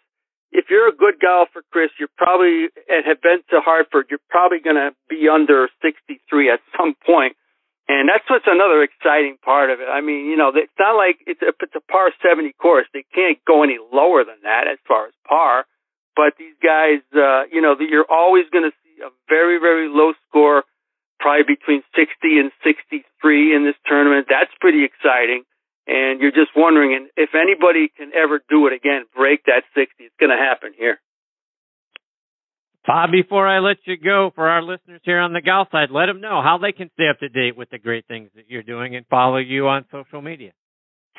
if 0.51 0.65
you're 0.69 0.89
a 0.89 0.95
good 0.95 1.15
golfer, 1.19 1.63
Chris, 1.71 1.89
you're 1.99 2.11
probably 2.17 2.67
and 2.87 3.07
have 3.07 3.21
been 3.21 3.39
to 3.49 3.61
Hartford, 3.63 4.07
you're 4.09 4.23
probably 4.29 4.59
going 4.59 4.75
to 4.75 4.91
be 5.09 5.27
under 5.31 5.69
63 5.81 6.51
at 6.51 6.59
some 6.77 6.95
point. 7.05 7.35
And 7.87 8.07
that's 8.07 8.23
what's 8.29 8.47
another 8.47 8.83
exciting 8.83 9.35
part 9.43 9.69
of 9.69 9.81
it. 9.81 9.87
I 9.91 9.99
mean, 9.99 10.27
you 10.27 10.37
know, 10.37 10.51
it's 10.55 10.71
not 10.79 10.95
like 10.95 11.19
it's 11.27 11.41
a, 11.41 11.51
it's 11.51 11.75
a 11.75 11.83
par 11.91 12.11
70 12.23 12.53
course. 12.53 12.87
They 12.93 13.03
can't 13.15 13.39
go 13.47 13.63
any 13.63 13.79
lower 13.79 14.23
than 14.23 14.39
that 14.43 14.67
as 14.71 14.77
far 14.87 15.07
as 15.07 15.13
par. 15.27 15.65
But 16.15 16.35
these 16.37 16.55
guys, 16.61 17.03
uh, 17.15 17.47
you 17.51 17.61
know, 17.61 17.75
you're 17.79 18.07
always 18.09 18.45
going 18.51 18.67
to 18.67 18.75
see 18.83 19.03
a 19.03 19.09
very, 19.27 19.59
very 19.59 19.87
low 19.89 20.13
score, 20.27 20.63
probably 21.19 21.55
between 21.55 21.83
60 21.95 22.07
and 22.39 22.51
63 22.63 23.55
in 23.55 23.65
this 23.65 23.75
tournament. 23.87 24.27
That's 24.29 24.51
pretty 24.59 24.83
exciting. 24.83 25.43
And 25.87 26.21
you're 26.21 26.31
just 26.31 26.51
wondering 26.55 27.07
if 27.17 27.29
anybody 27.33 27.91
can 27.95 28.11
ever 28.13 28.39
do 28.49 28.67
it 28.67 28.73
again, 28.73 29.05
break 29.15 29.45
that 29.45 29.63
60. 29.75 29.91
It's 29.99 30.15
going 30.19 30.29
to 30.29 30.37
happen 30.37 30.73
here. 30.77 30.99
Bob, 32.85 33.11
before 33.11 33.47
I 33.47 33.59
let 33.59 33.77
you 33.85 33.97
go, 33.97 34.31
for 34.33 34.47
our 34.47 34.61
listeners 34.61 35.01
here 35.03 35.19
on 35.19 35.33
the 35.33 35.41
golf 35.41 35.67
side, 35.71 35.89
let 35.91 36.07
them 36.07 36.19
know 36.19 36.41
how 36.41 36.57
they 36.57 36.71
can 36.71 36.89
stay 36.93 37.09
up 37.09 37.19
to 37.19 37.29
date 37.29 37.55
with 37.55 37.69
the 37.69 37.77
great 37.77 38.07
things 38.07 38.29
that 38.35 38.45
you're 38.47 38.63
doing 38.63 38.95
and 38.95 39.05
follow 39.07 39.37
you 39.37 39.67
on 39.67 39.85
social 39.91 40.21
media. 40.21 40.51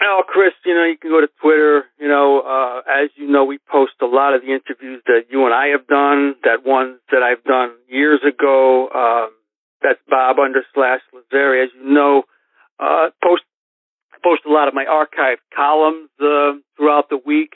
Oh, 0.03 0.23
Chris, 0.27 0.53
you 0.65 0.75
know, 0.75 0.85
you 0.85 0.99
can 0.99 1.11
go 1.11 1.21
to 1.21 1.29
Twitter. 1.41 1.85
You 2.01 2.09
know, 2.09 2.41
uh, 2.41 3.05
as 3.05 3.11
you 3.15 3.31
know, 3.31 3.45
we 3.45 3.59
post 3.71 3.93
a 4.03 4.07
lot 4.07 4.35
of 4.35 4.43
the 4.43 4.49
interviews 4.49 5.03
that 5.07 5.31
you 5.31 5.45
and 5.45 5.55
I 5.55 5.69
have 5.69 5.87
done, 5.87 6.35
that 6.43 6.67
ones 6.67 6.99
that 7.13 7.23
I've 7.23 7.45
done 7.45 7.77
years 7.89 8.21
ago. 8.27 8.89
Um, 8.89 9.31
that's 9.83 10.01
Bob 10.09 10.39
under 10.43 10.63
slash 10.75 11.01
Lazzari. 11.15 11.65
As 11.65 11.71
you 11.79 11.93
know, 11.93 12.23
uh, 12.81 13.11
post, 13.23 13.43
post 14.23 14.43
a 14.47 14.53
lot 14.53 14.69
of 14.69 14.75
my 14.75 14.85
archived 14.85 15.43
columns, 15.55 16.11
uh, 16.21 16.53
throughout 16.77 17.09
the 17.11 17.19
week. 17.19 17.55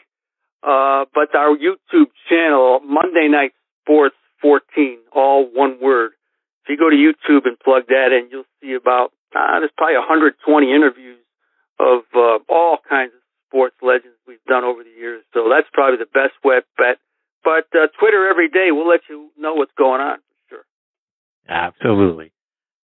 Uh, 0.62 1.04
but 1.14 1.34
our 1.34 1.56
YouTube 1.56 2.10
channel, 2.28 2.80
Monday 2.84 3.28
Night 3.28 3.52
Sports 3.82 4.16
14, 4.42 4.98
all 5.12 5.46
one 5.52 5.78
word. 5.80 6.12
If 6.64 6.70
you 6.70 6.76
go 6.76 6.90
to 6.90 6.96
YouTube 6.96 7.46
and 7.46 7.58
plug 7.58 7.86
that 7.88 8.10
in, 8.10 8.28
you'll 8.30 8.50
see 8.60 8.74
about, 8.74 9.12
uh, 9.34 9.60
there's 9.60 9.70
probably 9.76 9.96
120 9.96 10.74
interviews 10.74 11.22
of 11.78 12.02
uh, 12.14 12.38
all 12.48 12.78
kinds 12.88 13.12
of 13.14 13.20
sports 13.46 13.76
legends 13.82 14.18
we've 14.26 14.42
done 14.48 14.64
over 14.64 14.82
the 14.82 14.90
years. 14.90 15.22
So 15.32 15.48
that's 15.48 15.68
probably 15.72 15.98
the 15.98 16.10
best 16.10 16.34
web 16.42 16.64
bet. 16.76 16.98
But 17.44 17.70
uh, 17.72 17.86
Twitter 17.98 18.28
every 18.28 18.48
day, 18.48 18.68
we'll 18.72 18.88
let 18.88 19.06
you 19.08 19.30
know 19.38 19.54
what's 19.54 19.74
going 19.78 20.00
on 20.00 20.18
for 20.18 20.34
sure. 20.50 20.64
Absolutely. 21.48 22.32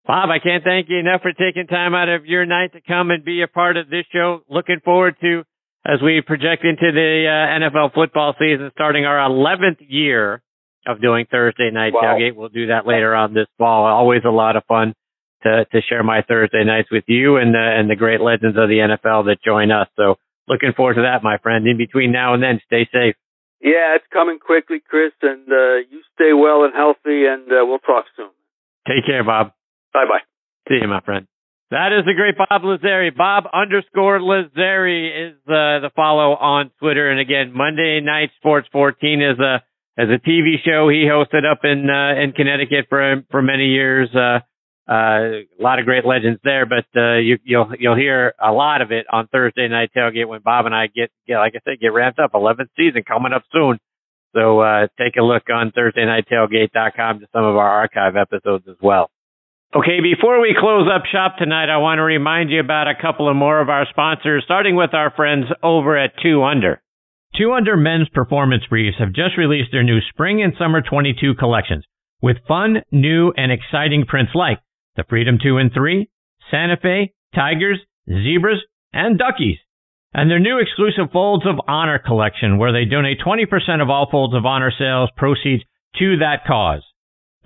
Bob, 0.07 0.29
I 0.29 0.39
can't 0.39 0.63
thank 0.63 0.87
you 0.87 0.97
enough 0.99 1.21
for 1.21 1.33
taking 1.33 1.67
time 1.67 1.93
out 1.93 2.07
of 2.07 2.25
your 2.25 2.45
night 2.45 2.71
to 2.71 2.81
come 2.81 3.11
and 3.11 3.25
be 3.25 3.41
a 3.41 3.47
part 3.47 3.75
of 3.75 3.89
this 3.89 4.05
show. 4.13 4.39
Looking 4.49 4.79
forward 4.83 5.17
to 5.19 5.43
as 5.85 5.99
we 6.01 6.21
project 6.25 6.63
into 6.63 6.91
the 6.93 7.27
uh, 7.27 7.59
NFL 7.59 7.93
football 7.93 8.33
season, 8.39 8.71
starting 8.73 9.05
our 9.05 9.17
11th 9.29 9.79
year 9.85 10.41
of 10.87 11.01
doing 11.01 11.25
Thursday 11.29 11.71
night 11.73 11.91
wow. 11.93 12.01
tailgate. 12.03 12.35
We'll 12.35 12.47
do 12.47 12.67
that 12.67 12.87
later 12.87 13.13
on 13.13 13.33
this 13.33 13.47
fall. 13.57 13.85
Always 13.85 14.21
a 14.25 14.29
lot 14.31 14.55
of 14.55 14.63
fun 14.65 14.93
to 15.43 15.65
to 15.65 15.81
share 15.89 16.03
my 16.03 16.21
Thursday 16.21 16.63
nights 16.63 16.87
with 16.89 17.03
you 17.07 17.35
and 17.35 17.53
the 17.53 17.59
and 17.59 17.89
the 17.89 17.97
great 17.97 18.21
legends 18.21 18.57
of 18.57 18.69
the 18.69 18.79
NFL 18.79 19.25
that 19.25 19.43
join 19.45 19.71
us. 19.71 19.89
So 19.97 20.15
looking 20.47 20.71
forward 20.71 20.95
to 20.95 21.01
that, 21.01 21.21
my 21.21 21.37
friend. 21.37 21.67
In 21.67 21.77
between 21.77 22.13
now 22.13 22.33
and 22.33 22.41
then, 22.41 22.61
stay 22.65 22.87
safe. 22.93 23.15
Yeah, 23.59 23.95
it's 23.95 24.07
coming 24.13 24.39
quickly, 24.39 24.81
Chris, 24.87 25.11
and 25.21 25.51
uh, 25.51 25.83
you 25.91 26.01
stay 26.15 26.31
well 26.31 26.63
and 26.63 26.73
healthy, 26.73 27.25
and 27.25 27.51
uh, 27.51 27.65
we'll 27.65 27.79
talk 27.79 28.05
soon. 28.15 28.29
Take 28.87 29.05
care, 29.05 29.23
Bob. 29.23 29.51
Bye 29.97 30.05
bye. 30.05 30.21
See 30.69 30.77
you, 30.79 30.87
my 30.87 31.01
friend. 31.01 31.25
That 31.71 31.89
is 31.91 32.05
the 32.05 32.13
great 32.13 32.37
Bob 32.37 32.61
Lazzari. 32.61 33.15
Bob 33.15 33.45
underscore 33.51 34.19
Lazzari 34.19 35.29
is 35.29 35.37
uh, 35.47 35.81
the 35.81 35.89
follow 35.95 36.35
on 36.35 36.69
Twitter. 36.79 37.09
And 37.09 37.19
again, 37.19 37.51
Monday 37.51 37.99
Night 37.99 38.29
Sports 38.37 38.67
14 38.71 39.21
is 39.21 39.39
a 39.39 39.63
as 39.99 40.07
a 40.09 40.21
TV 40.21 40.61
show 40.63 40.87
he 40.87 41.09
hosted 41.09 41.49
up 41.49 41.61
in 41.63 41.89
uh, 41.89 42.21
in 42.21 42.33
Connecticut 42.33 42.85
for 42.89 43.23
for 43.31 43.41
many 43.41 43.69
years. 43.69 44.09
Uh, 44.13 44.39
uh, 44.87 45.43
a 45.59 45.59
lot 45.59 45.79
of 45.79 45.85
great 45.85 46.05
legends 46.05 46.39
there, 46.43 46.67
but 46.67 46.85
uh, 46.95 47.17
you, 47.17 47.39
you'll 47.43 47.73
you'll 47.77 47.97
hear 47.97 48.35
a 48.39 48.51
lot 48.51 48.83
of 48.83 48.91
it 48.91 49.07
on 49.11 49.27
Thursday 49.27 49.67
night 49.67 49.89
tailgate 49.97 50.27
when 50.27 50.41
Bob 50.41 50.67
and 50.67 50.75
I 50.75 50.87
get, 50.87 51.11
get 51.25 51.39
like 51.39 51.53
I 51.55 51.59
said, 51.65 51.81
get 51.81 51.91
ramped 51.91 52.19
up. 52.19 52.33
11th 52.33 52.69
season 52.77 53.03
coming 53.03 53.33
up 53.33 53.43
soon, 53.51 53.79
so 54.33 54.59
uh, 54.59 54.87
take 54.97 55.17
a 55.17 55.23
look 55.23 55.49
on 55.51 55.71
ThursdayNightTailgate.com 55.71 57.19
to 57.19 57.25
some 57.33 57.43
of 57.43 57.57
our 57.57 57.69
archive 57.69 58.15
episodes 58.15 58.65
as 58.69 58.77
well. 58.79 59.09
Okay, 59.75 59.99
before 60.01 60.39
we 60.39 60.55
close 60.57 60.87
up 60.87 61.03
shop 61.11 61.35
tonight, 61.37 61.69
I 61.69 61.79
want 61.79 61.99
to 61.99 62.03
remind 62.03 62.49
you 62.49 62.61
about 62.61 62.87
a 62.87 62.95
couple 62.95 63.27
of 63.27 63.35
more 63.35 63.59
of 63.59 63.67
our 63.67 63.85
sponsors, 63.89 64.43
starting 64.45 64.77
with 64.77 64.93
our 64.93 65.11
friends 65.11 65.47
over 65.61 65.97
at 65.97 66.13
Two 66.23 66.41
Under. 66.41 66.81
Two 67.37 67.51
Under 67.51 67.75
Men's 67.75 68.07
Performance 68.07 68.63
Briefs 68.69 68.95
have 68.97 69.11
just 69.11 69.37
released 69.37 69.73
their 69.73 69.83
new 69.83 69.99
Spring 70.09 70.41
and 70.41 70.53
Summer 70.57 70.81
22 70.81 71.35
collections 71.35 71.83
with 72.21 72.37
fun, 72.47 72.77
new, 72.93 73.33
and 73.35 73.51
exciting 73.51 74.05
prints 74.07 74.31
like 74.33 74.59
the 74.95 75.03
Freedom 75.09 75.37
2 75.37 75.57
and 75.57 75.73
3, 75.73 76.09
Santa 76.49 76.77
Fe, 76.81 77.11
Tigers, 77.35 77.81
Zebras, 78.07 78.63
and 78.93 79.19
Duckies. 79.19 79.57
And 80.13 80.31
their 80.31 80.39
new 80.39 80.59
exclusive 80.59 81.11
Folds 81.11 81.45
of 81.45 81.59
Honor 81.67 81.99
collection 81.99 82.57
where 82.57 82.71
they 82.71 82.85
donate 82.85 83.19
20% 83.19 83.81
of 83.81 83.89
all 83.89 84.07
Folds 84.09 84.33
of 84.33 84.45
Honor 84.45 84.71
sales 84.71 85.09
proceeds 85.17 85.63
to 85.99 86.19
that 86.19 86.45
cause. 86.47 86.83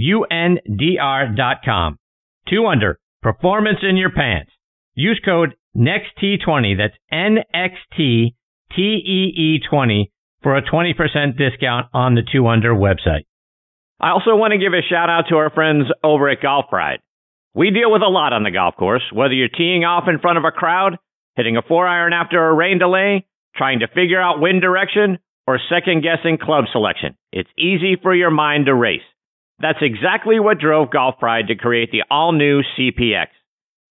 U-N-D-R.com. 0.00 1.98
2 2.48 2.66
under, 2.66 3.00
performance 3.20 3.78
in 3.82 3.96
your 3.96 4.10
pants. 4.10 4.52
Use 4.94 5.20
code 5.24 5.54
NEXT20, 5.76 6.76
that's 6.78 6.94
N-X-T 7.10 8.34
TEE20 8.72 10.10
for 10.42 10.56
a 10.56 10.62
20% 10.62 11.36
discount 11.36 11.86
on 11.92 12.14
the 12.14 12.22
2 12.32 12.46
Under 12.46 12.74
website. 12.74 13.24
I 14.00 14.10
also 14.10 14.36
want 14.36 14.52
to 14.52 14.58
give 14.58 14.72
a 14.72 14.86
shout 14.88 15.10
out 15.10 15.24
to 15.30 15.36
our 15.36 15.50
friends 15.50 15.86
over 16.04 16.28
at 16.28 16.42
Golf 16.42 16.66
Pride. 16.70 17.00
We 17.54 17.70
deal 17.70 17.90
with 17.90 18.02
a 18.02 18.06
lot 18.06 18.32
on 18.32 18.44
the 18.44 18.52
golf 18.52 18.76
course, 18.76 19.02
whether 19.12 19.34
you're 19.34 19.48
teeing 19.48 19.82
off 19.82 20.04
in 20.06 20.20
front 20.20 20.38
of 20.38 20.44
a 20.44 20.52
crowd, 20.52 20.96
hitting 21.34 21.56
a 21.56 21.62
four 21.62 21.88
iron 21.88 22.12
after 22.12 22.38
a 22.46 22.54
rain 22.54 22.78
delay, 22.78 23.26
trying 23.56 23.80
to 23.80 23.88
figure 23.88 24.20
out 24.20 24.40
wind 24.40 24.62
direction, 24.62 25.18
or 25.44 25.58
second 25.68 26.04
guessing 26.04 26.38
club 26.38 26.66
selection. 26.70 27.16
It's 27.32 27.50
easy 27.58 27.96
for 28.00 28.14
your 28.14 28.30
mind 28.30 28.66
to 28.66 28.74
race. 28.74 29.02
That's 29.60 29.78
exactly 29.80 30.38
what 30.38 30.58
drove 30.58 30.90
Golf 30.90 31.16
Pride 31.18 31.48
to 31.48 31.56
create 31.56 31.90
the 31.90 32.02
all 32.10 32.32
new 32.32 32.62
CPX. 32.78 33.26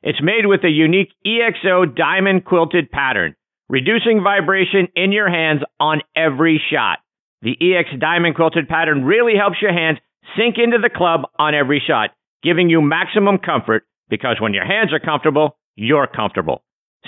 It's 0.02 0.22
made 0.22 0.46
with 0.46 0.64
a 0.64 0.70
unique 0.70 1.10
EXO 1.26 1.96
diamond 1.96 2.46
quilted 2.46 2.90
pattern 2.92 3.36
reducing 3.70 4.24
vibration 4.24 4.88
in 4.96 5.12
your 5.12 5.30
hands 5.30 5.62
on 5.80 6.02
every 6.16 6.62
shot. 6.72 7.00
The 7.42 7.56
EX 7.60 7.90
Diamond 8.00 8.36
Quilted 8.36 8.68
pattern 8.68 9.04
really 9.04 9.34
helps 9.38 9.62
your 9.62 9.74
hands 9.74 10.00
sink 10.38 10.56
into 10.58 10.78
the 10.82 10.90
club 10.90 11.22
on 11.38 11.54
every 11.54 11.82
shot, 11.86 12.12
giving 12.44 12.70
you 12.70 12.82
maximum 12.82 13.38
comfort 13.38 13.84
because 14.10 14.38
when 14.40 14.54
your 14.54 14.66
hands 14.66 14.92
are 14.94 15.00
comfortable, 15.00 15.58
you're 15.76 16.08
comfortable. 16.08 16.64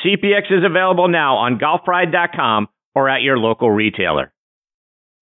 CPX 0.05 0.51
is 0.51 0.63
available 0.65 1.07
now 1.07 1.37
on 1.37 1.59
golfpride.com 1.59 2.67
or 2.93 3.09
at 3.09 3.21
your 3.21 3.37
local 3.37 3.71
retailer. 3.71 4.31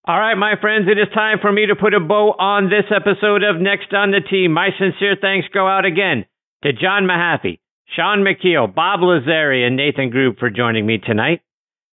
All 0.08 0.18
right, 0.18 0.38
my 0.38 0.54
friends, 0.62 0.88
it 0.88 0.98
is 0.98 1.14
time 1.14 1.40
for 1.42 1.52
me 1.52 1.66
to 1.66 1.76
put 1.76 1.94
a 1.94 2.00
bow 2.00 2.32
on 2.40 2.72
this 2.72 2.88
episode 2.96 3.44
of 3.44 3.60
Next 3.60 3.92
on 3.92 4.12
the 4.12 4.22
Tee. 4.24 4.48
My 4.48 4.70
sincere 4.80 5.18
thanks 5.20 5.50
go 5.54 5.68
out 5.68 5.84
again 5.84 6.24
to 6.64 6.72
John 6.72 7.04
Mahaffey, 7.04 7.60
Shaun 7.94 8.24
Micheel, 8.24 8.74
Bob 8.74 9.02
Lazzari, 9.02 9.68
and 9.68 9.76
Nathan 9.76 10.10
Grube 10.10 10.40
for 10.40 10.50
joining 10.50 10.86
me 10.86 10.98
tonight. 10.98 11.42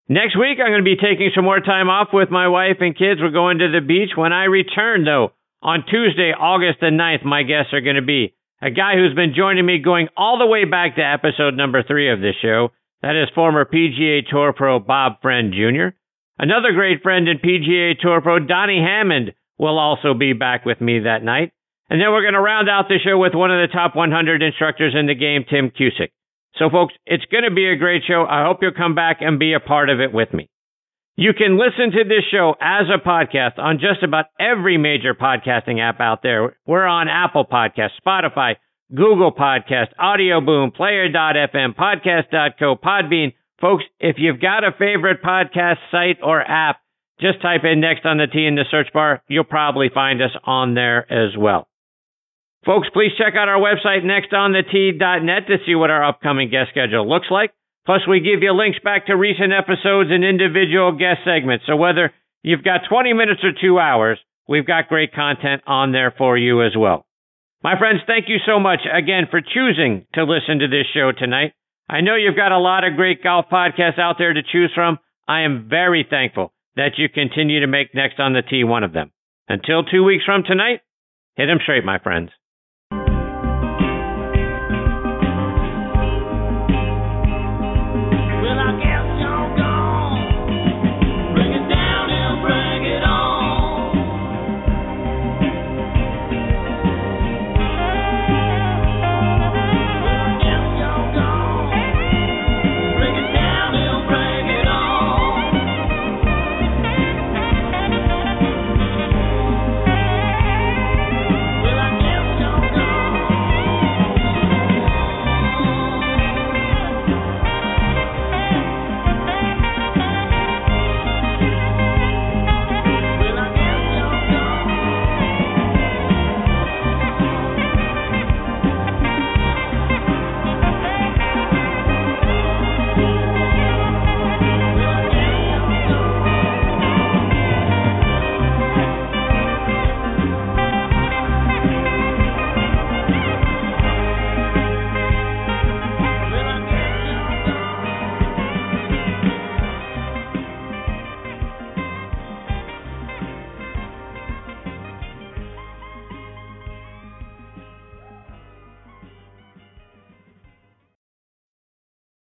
Next 0.07 0.39
week, 0.39 0.63
I'm 0.63 0.71
going 0.71 0.79
to 0.79 0.87
be 0.87 0.95
taking 0.95 1.31
some 1.35 1.43
more 1.43 1.59
time 1.59 1.89
off 1.89 2.13
with 2.13 2.31
my 2.31 2.47
wife 2.47 2.77
and 2.79 2.97
kids. 2.97 3.19
We're 3.19 3.35
going 3.35 3.57
to 3.57 3.67
the 3.67 3.85
beach. 3.85 4.15
When 4.15 4.31
I 4.31 4.45
return, 4.45 5.03
though, 5.03 5.33
on 5.61 5.83
Tuesday, 5.83 6.31
August 6.31 6.79
the 6.79 6.95
9th, 6.95 7.25
my 7.25 7.43
guests 7.43 7.73
are 7.73 7.81
going 7.81 7.97
to 7.97 8.01
be 8.01 8.33
a 8.61 8.71
guy 8.71 8.95
who's 8.95 9.13
been 9.13 9.35
joining 9.35 9.65
me 9.65 9.79
going 9.83 10.07
all 10.15 10.39
the 10.39 10.47
way 10.47 10.63
back 10.63 10.95
to 10.95 11.03
episode 11.03 11.57
number 11.57 11.83
three 11.83 12.09
of 12.13 12.21
this 12.21 12.39
show. 12.41 12.69
That 13.01 13.21
is 13.21 13.27
former 13.35 13.65
PGA 13.65 14.25
Tour 14.25 14.53
pro 14.53 14.79
Bob 14.79 15.21
Friend 15.21 15.51
Jr. 15.51 15.97
Another 16.37 16.73
great 16.73 17.01
friend 17.01 17.27
in 17.27 17.39
PGA 17.39 17.97
Tour 17.99 18.21
pro 18.21 18.39
Donnie 18.39 18.81
Hammond 18.81 19.33
will 19.57 19.79
also 19.79 20.13
be 20.13 20.33
back 20.33 20.65
with 20.65 20.81
me 20.81 20.99
that 20.99 21.23
night. 21.23 21.51
And 21.89 22.01
then 22.01 22.11
we're 22.11 22.23
going 22.23 22.33
to 22.33 22.41
round 22.41 22.67
out 22.69 22.87
the 22.87 22.99
show 23.03 23.17
with 23.17 23.33
one 23.35 23.51
of 23.51 23.61
the 23.61 23.73
top 23.73 23.95
100 23.95 24.41
instructors 24.41 24.95
in 24.97 25.05
the 25.05 25.15
game, 25.15 25.45
Tim 25.47 25.69
Cusick. 25.69 26.11
So, 26.57 26.69
folks, 26.69 26.93
it's 27.05 27.25
going 27.25 27.43
to 27.43 27.53
be 27.53 27.67
a 27.69 27.75
great 27.75 28.03
show. 28.07 28.25
I 28.27 28.45
hope 28.45 28.59
you'll 28.61 28.71
come 28.71 28.95
back 28.95 29.17
and 29.19 29.37
be 29.37 29.53
a 29.53 29.59
part 29.59 29.89
of 29.89 29.99
it 29.99 30.13
with 30.13 30.33
me. 30.33 30.49
You 31.17 31.31
can 31.33 31.57
listen 31.57 31.91
to 31.91 32.03
this 32.03 32.25
show 32.29 32.55
as 32.59 32.87
a 32.93 32.99
podcast 32.99 33.57
on 33.57 33.79
just 33.79 34.03
about 34.03 34.25
every 34.39 34.77
major 34.77 35.13
podcasting 35.13 35.79
app 35.79 36.01
out 36.01 36.23
there. 36.23 36.57
We're 36.65 36.85
on 36.85 37.07
Apple 37.07 37.45
Podcast, 37.45 37.91
Spotify, 38.05 38.55
Google 38.93 39.31
Podcast, 39.31 39.87
Audio 39.97 40.41
Boom, 40.41 40.71
Player.fm, 40.71 41.75
Podcast.co, 41.75 42.75
Podbean. 42.83 43.33
Folks, 43.61 43.83
if 43.99 44.17
you've 44.19 44.41
got 44.41 44.63
a 44.63 44.71
favorite 44.77 45.23
podcast 45.23 45.77
site 45.91 46.17
or 46.21 46.41
app, 46.41 46.81
just 47.19 47.41
type 47.41 47.61
in 47.63 47.79
Next 47.79 48.05
on 48.05 48.17
the 48.17 48.27
Tee 48.27 48.45
in 48.45 48.55
the 48.55 48.65
search 48.69 48.91
bar. 48.93 49.23
You'll 49.27 49.45
probably 49.45 49.89
find 49.93 50.21
us 50.21 50.35
on 50.43 50.73
there 50.73 51.09
as 51.11 51.37
well. 51.37 51.67
Folks, 52.65 52.89
please 52.91 53.11
check 53.17 53.35
out 53.37 53.47
our 53.47 53.61
website, 53.61 54.03
nextonthetee.net, 54.03 55.47
to 55.47 55.57
see 55.65 55.75
what 55.75 55.91
our 55.91 56.03
upcoming 56.03 56.49
guest 56.49 56.71
schedule 56.71 57.07
looks 57.07 57.27
like. 57.29 57.53
Plus, 57.85 58.01
we 58.09 58.19
give 58.19 58.41
you 58.41 58.51
links 58.51 58.79
back 58.83 59.05
to 59.05 59.15
recent 59.15 59.53
episodes 59.53 60.09
and 60.11 60.25
individual 60.25 60.91
guest 60.91 61.19
segments. 61.23 61.65
So 61.67 61.75
whether 61.75 62.11
you've 62.41 62.63
got 62.63 62.89
20 62.89 63.13
minutes 63.13 63.41
or 63.43 63.51
two 63.53 63.79
hours, 63.79 64.17
we've 64.47 64.65
got 64.65 64.89
great 64.89 65.13
content 65.13 65.61
on 65.67 65.91
there 65.91 66.13
for 66.17 66.37
you 66.37 66.63
as 66.65 66.75
well. 66.75 67.05
My 67.63 67.77
friends, 67.77 68.01
thank 68.07 68.25
you 68.27 68.37
so 68.45 68.59
much 68.59 68.81
again 68.91 69.27
for 69.29 69.41
choosing 69.41 70.07
to 70.15 70.23
listen 70.23 70.59
to 70.59 70.67
this 70.67 70.87
show 70.93 71.11
tonight. 71.11 71.53
I 71.87 72.01
know 72.01 72.15
you've 72.15 72.35
got 72.35 72.51
a 72.51 72.57
lot 72.57 72.83
of 72.83 72.95
great 72.95 73.23
golf 73.23 73.45
podcasts 73.51 73.99
out 73.99 74.15
there 74.17 74.33
to 74.33 74.41
choose 74.41 74.71
from. 74.73 74.97
I 75.27 75.41
am 75.41 75.67
very 75.69 76.05
thankful 76.09 76.53
that 76.75 76.97
you 76.97 77.09
continue 77.09 77.61
to 77.61 77.67
make 77.67 77.93
Next 77.93 78.19
on 78.19 78.33
the 78.33 78.41
Tee 78.41 78.63
one 78.63 78.83
of 78.83 78.93
them. 78.93 79.11
Until 79.47 79.83
two 79.83 80.03
weeks 80.03 80.25
from 80.25 80.43
tonight, 80.43 80.81
hit 81.35 81.45
them 81.45 81.59
straight, 81.61 81.85
my 81.85 81.99
friends. 81.99 82.31